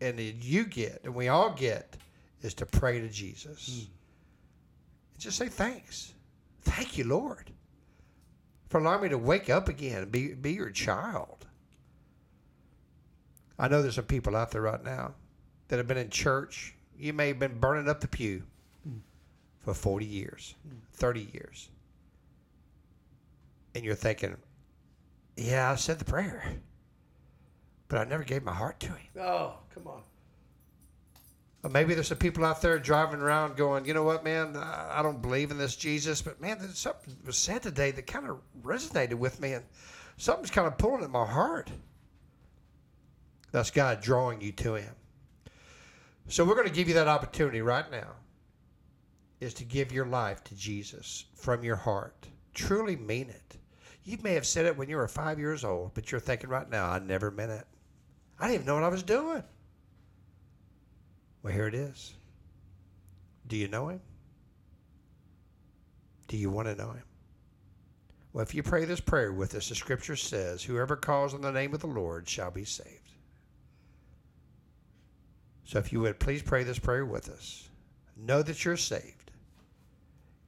and 0.00 0.18
that 0.18 0.44
you 0.44 0.64
get, 0.64 1.00
and 1.04 1.14
we 1.14 1.28
all 1.28 1.50
get, 1.50 1.96
is 2.42 2.54
to 2.54 2.66
pray 2.66 3.00
to 3.00 3.08
Jesus. 3.08 3.68
And 3.68 3.88
just 5.18 5.38
say 5.38 5.48
thanks. 5.48 6.14
Thank 6.62 6.98
you, 6.98 7.04
Lord, 7.04 7.50
for 8.74 8.80
allowing 8.80 9.02
me 9.04 9.08
to 9.08 9.16
wake 9.16 9.48
up 9.48 9.68
again 9.68 10.02
and 10.02 10.10
be, 10.10 10.34
be 10.34 10.50
your 10.50 10.68
child. 10.68 11.46
I 13.56 13.68
know 13.68 13.80
there's 13.80 13.94
some 13.94 14.06
people 14.06 14.34
out 14.34 14.50
there 14.50 14.62
right 14.62 14.82
now 14.82 15.14
that 15.68 15.76
have 15.76 15.86
been 15.86 15.96
in 15.96 16.10
church. 16.10 16.74
You 16.98 17.12
may 17.12 17.28
have 17.28 17.38
been 17.38 17.60
burning 17.60 17.88
up 17.88 18.00
the 18.00 18.08
pew 18.08 18.42
for 19.60 19.74
40 19.74 20.04
years, 20.04 20.56
30 20.94 21.20
years. 21.32 21.68
And 23.76 23.84
you're 23.84 23.94
thinking, 23.94 24.36
yeah, 25.36 25.70
I 25.70 25.76
said 25.76 26.00
the 26.00 26.04
prayer, 26.04 26.44
but 27.86 28.00
I 28.00 28.04
never 28.10 28.24
gave 28.24 28.42
my 28.42 28.54
heart 28.54 28.80
to 28.80 28.88
him. 28.88 29.06
Oh, 29.20 29.54
come 29.72 29.86
on. 29.86 30.02
Maybe 31.70 31.94
there's 31.94 32.08
some 32.08 32.18
people 32.18 32.44
out 32.44 32.60
there 32.60 32.78
driving 32.78 33.20
around 33.20 33.56
going, 33.56 33.86
you 33.86 33.94
know 33.94 34.02
what, 34.02 34.22
man, 34.22 34.54
I 34.54 34.98
I 34.98 35.02
don't 35.02 35.22
believe 35.22 35.50
in 35.50 35.56
this 35.56 35.76
Jesus, 35.76 36.20
but 36.20 36.40
man, 36.40 36.58
there's 36.58 36.78
something 36.78 37.16
was 37.24 37.38
said 37.38 37.62
today 37.62 37.90
that 37.92 38.06
kind 38.06 38.28
of 38.28 38.38
resonated 38.62 39.14
with 39.14 39.40
me, 39.40 39.54
and 39.54 39.64
something's 40.18 40.50
kind 40.50 40.66
of 40.66 40.76
pulling 40.76 41.02
at 41.02 41.10
my 41.10 41.24
heart. 41.24 41.70
That's 43.50 43.70
God 43.70 44.02
drawing 44.02 44.42
you 44.42 44.52
to 44.52 44.74
Him. 44.74 44.94
So 46.28 46.44
we're 46.44 46.54
going 46.54 46.68
to 46.68 46.74
give 46.74 46.88
you 46.88 46.94
that 46.94 47.08
opportunity 47.08 47.62
right 47.62 47.90
now, 47.90 48.08
is 49.40 49.54
to 49.54 49.64
give 49.64 49.90
your 49.92 50.06
life 50.06 50.44
to 50.44 50.54
Jesus 50.54 51.24
from 51.34 51.64
your 51.64 51.76
heart. 51.76 52.28
Truly 52.52 52.96
mean 52.96 53.30
it. 53.30 53.56
You 54.04 54.18
may 54.22 54.34
have 54.34 54.46
said 54.46 54.66
it 54.66 54.76
when 54.76 54.90
you 54.90 54.96
were 54.96 55.08
five 55.08 55.38
years 55.38 55.64
old, 55.64 55.94
but 55.94 56.12
you're 56.12 56.20
thinking 56.20 56.50
right 56.50 56.68
now, 56.68 56.90
I 56.90 56.98
never 56.98 57.30
meant 57.30 57.52
it. 57.52 57.64
I 58.38 58.48
didn't 58.48 58.54
even 58.54 58.66
know 58.66 58.74
what 58.74 58.84
I 58.84 58.88
was 58.88 59.02
doing. 59.02 59.42
Well, 61.44 61.52
here 61.52 61.66
it 61.66 61.74
is. 61.74 62.14
Do 63.46 63.56
you 63.56 63.68
know 63.68 63.88
him? 63.88 64.00
Do 66.26 66.38
you 66.38 66.48
want 66.48 66.68
to 66.68 66.74
know 66.74 66.92
him? 66.92 67.04
Well, 68.32 68.42
if 68.42 68.54
you 68.54 68.62
pray 68.62 68.86
this 68.86 68.98
prayer 68.98 69.30
with 69.30 69.54
us, 69.54 69.68
the 69.68 69.74
scripture 69.74 70.16
says, 70.16 70.62
Whoever 70.62 70.96
calls 70.96 71.34
on 71.34 71.42
the 71.42 71.52
name 71.52 71.74
of 71.74 71.80
the 71.80 71.86
Lord 71.86 72.26
shall 72.26 72.50
be 72.50 72.64
saved. 72.64 73.12
So 75.64 75.78
if 75.78 75.92
you 75.92 76.00
would 76.00 76.18
please 76.18 76.42
pray 76.42 76.64
this 76.64 76.78
prayer 76.78 77.04
with 77.04 77.28
us, 77.28 77.68
know 78.16 78.42
that 78.42 78.64
you're 78.64 78.78
saved. 78.78 79.30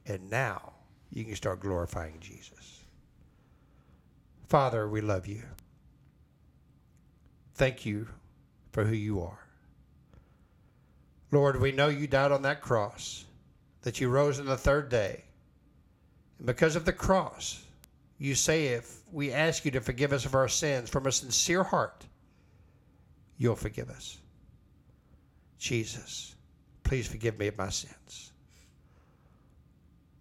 And 0.06 0.30
now 0.30 0.72
you 1.10 1.24
can 1.24 1.36
start 1.36 1.60
glorifying 1.60 2.16
Jesus. 2.20 2.84
Father, 4.48 4.88
we 4.88 5.02
love 5.02 5.26
you. 5.26 5.42
Thank 7.54 7.84
you 7.84 8.08
for 8.72 8.84
who 8.84 8.94
you 8.94 9.20
are. 9.20 9.45
Lord, 11.32 11.60
we 11.60 11.72
know 11.72 11.88
you 11.88 12.06
died 12.06 12.32
on 12.32 12.42
that 12.42 12.60
cross, 12.60 13.24
that 13.82 14.00
you 14.00 14.08
rose 14.08 14.38
on 14.38 14.46
the 14.46 14.56
third 14.56 14.88
day. 14.88 15.24
And 16.38 16.46
because 16.46 16.76
of 16.76 16.84
the 16.84 16.92
cross, 16.92 17.64
you 18.18 18.34
say 18.34 18.68
if 18.68 19.00
we 19.12 19.32
ask 19.32 19.64
you 19.64 19.70
to 19.72 19.80
forgive 19.80 20.12
us 20.12 20.24
of 20.24 20.34
our 20.34 20.48
sins 20.48 20.88
from 20.88 21.06
a 21.06 21.12
sincere 21.12 21.64
heart, 21.64 22.06
you'll 23.38 23.56
forgive 23.56 23.90
us. 23.90 24.18
Jesus, 25.58 26.34
please 26.84 27.06
forgive 27.06 27.38
me 27.38 27.48
of 27.48 27.58
my 27.58 27.70
sins. 27.70 28.32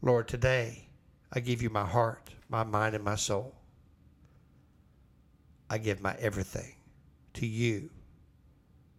Lord, 0.02 0.28
today 0.28 0.88
I 1.32 1.40
give 1.40 1.62
you 1.62 1.70
my 1.70 1.86
heart, 1.86 2.30
my 2.50 2.64
mind, 2.64 2.96
and 2.96 3.04
my 3.04 3.16
soul. 3.16 3.56
I 5.70 5.78
give 5.78 6.02
my 6.02 6.16
everything 6.20 6.76
to 7.34 7.46
you 7.46 7.90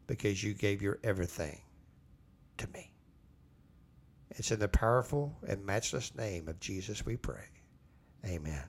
because 0.06 0.42
you 0.42 0.52
gave 0.52 0.82
your 0.82 0.98
everything 1.02 1.60
to 2.58 2.68
me. 2.68 2.92
It's 4.30 4.50
in 4.50 4.58
the 4.58 4.68
powerful 4.68 5.34
and 5.48 5.64
matchless 5.64 6.14
name 6.14 6.48
of 6.48 6.60
Jesus 6.60 7.06
we 7.06 7.16
pray. 7.16 7.44
Amen. 8.24 8.62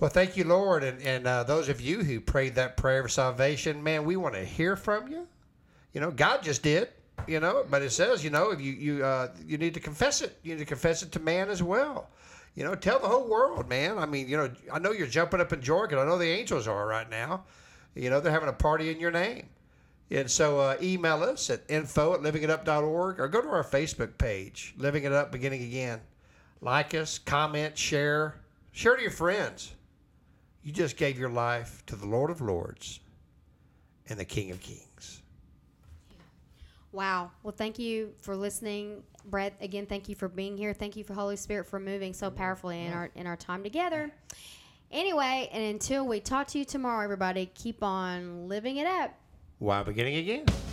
Well, 0.00 0.10
thank 0.10 0.36
you, 0.36 0.44
Lord. 0.44 0.84
And, 0.84 1.00
and 1.02 1.26
uh, 1.26 1.42
those 1.42 1.68
of 1.68 1.80
you 1.80 2.02
who 2.02 2.20
prayed 2.20 2.54
that 2.54 2.76
prayer 2.76 3.04
of 3.04 3.12
salvation, 3.12 3.82
man, 3.82 4.04
we 4.04 4.16
want 4.16 4.34
to 4.34 4.44
hear 4.44 4.76
from 4.76 5.08
you. 5.08 5.26
You 5.92 6.00
know, 6.00 6.10
God 6.10 6.42
just 6.42 6.62
did, 6.62 6.88
you 7.26 7.40
know, 7.40 7.64
but 7.68 7.82
it 7.82 7.90
says, 7.90 8.22
you 8.22 8.30
know, 8.30 8.50
if 8.50 8.60
you, 8.60 8.72
you, 8.72 9.04
uh, 9.04 9.28
you 9.44 9.58
need 9.58 9.74
to 9.74 9.80
confess 9.80 10.22
it. 10.22 10.38
You 10.42 10.54
need 10.54 10.60
to 10.60 10.64
confess 10.64 11.02
it 11.02 11.10
to 11.12 11.20
man 11.20 11.48
as 11.48 11.62
well. 11.62 12.10
You 12.54 12.64
know, 12.64 12.74
tell 12.74 12.98
the 12.98 13.08
whole 13.08 13.28
world, 13.28 13.68
man. 13.68 13.98
I 13.98 14.06
mean, 14.06 14.28
you 14.28 14.36
know, 14.36 14.50
I 14.72 14.78
know 14.78 14.92
you're 14.92 15.06
jumping 15.06 15.40
up 15.40 15.52
in 15.52 15.60
joy, 15.60 15.84
and 15.84 16.00
I 16.00 16.04
know 16.04 16.18
the 16.18 16.26
angels 16.26 16.66
are 16.66 16.86
right 16.86 17.08
now. 17.08 17.44
You 17.94 18.10
know, 18.10 18.20
they're 18.20 18.32
having 18.32 18.48
a 18.48 18.52
party 18.52 18.90
in 18.90 19.00
your 19.00 19.10
name. 19.10 19.48
And 20.10 20.30
so 20.30 20.58
uh, 20.58 20.76
email 20.80 21.22
us 21.22 21.50
at 21.50 21.62
info 21.68 22.14
at 22.14 22.20
livingitup.org 22.20 23.20
or 23.20 23.28
go 23.28 23.42
to 23.42 23.48
our 23.48 23.64
Facebook 23.64 24.16
page, 24.16 24.74
Living 24.78 25.04
It 25.04 25.12
Up 25.12 25.30
Beginning 25.30 25.62
Again. 25.62 26.00
Like 26.60 26.94
us, 26.94 27.18
comment, 27.18 27.76
share, 27.76 28.36
share 28.72 28.96
to 28.96 29.02
your 29.02 29.10
friends. 29.10 29.74
You 30.62 30.72
just 30.72 30.96
gave 30.96 31.18
your 31.18 31.28
life 31.28 31.84
to 31.86 31.96
the 31.96 32.06
Lord 32.06 32.30
of 32.30 32.40
Lords 32.40 33.00
and 34.08 34.18
the 34.18 34.24
King 34.24 34.50
of 34.50 34.60
Kings. 34.60 35.22
Wow. 36.90 37.30
Well, 37.42 37.54
thank 37.56 37.78
you 37.78 38.12
for 38.22 38.34
listening, 38.34 39.02
Brett. 39.26 39.54
Again, 39.60 39.86
thank 39.86 40.08
you 40.08 40.14
for 40.14 40.26
being 40.26 40.56
here. 40.56 40.72
Thank 40.72 40.96
you 40.96 41.04
for 41.04 41.12
Holy 41.12 41.36
Spirit 41.36 41.66
for 41.66 41.78
moving 41.78 42.14
so 42.14 42.30
powerfully 42.30 42.86
in 42.86 42.92
our 42.92 43.10
in 43.14 43.26
our 43.26 43.36
time 43.36 43.62
together. 43.62 44.10
Anyway, 44.90 45.50
and 45.52 45.62
until 45.62 46.06
we 46.06 46.18
talk 46.18 46.46
to 46.48 46.58
you 46.58 46.64
tomorrow, 46.64 47.04
everybody, 47.04 47.50
keep 47.54 47.82
on 47.82 48.48
living 48.48 48.78
it 48.78 48.86
up. 48.86 49.14
Why 49.58 49.82
beginning 49.82 50.14
again? 50.14 50.67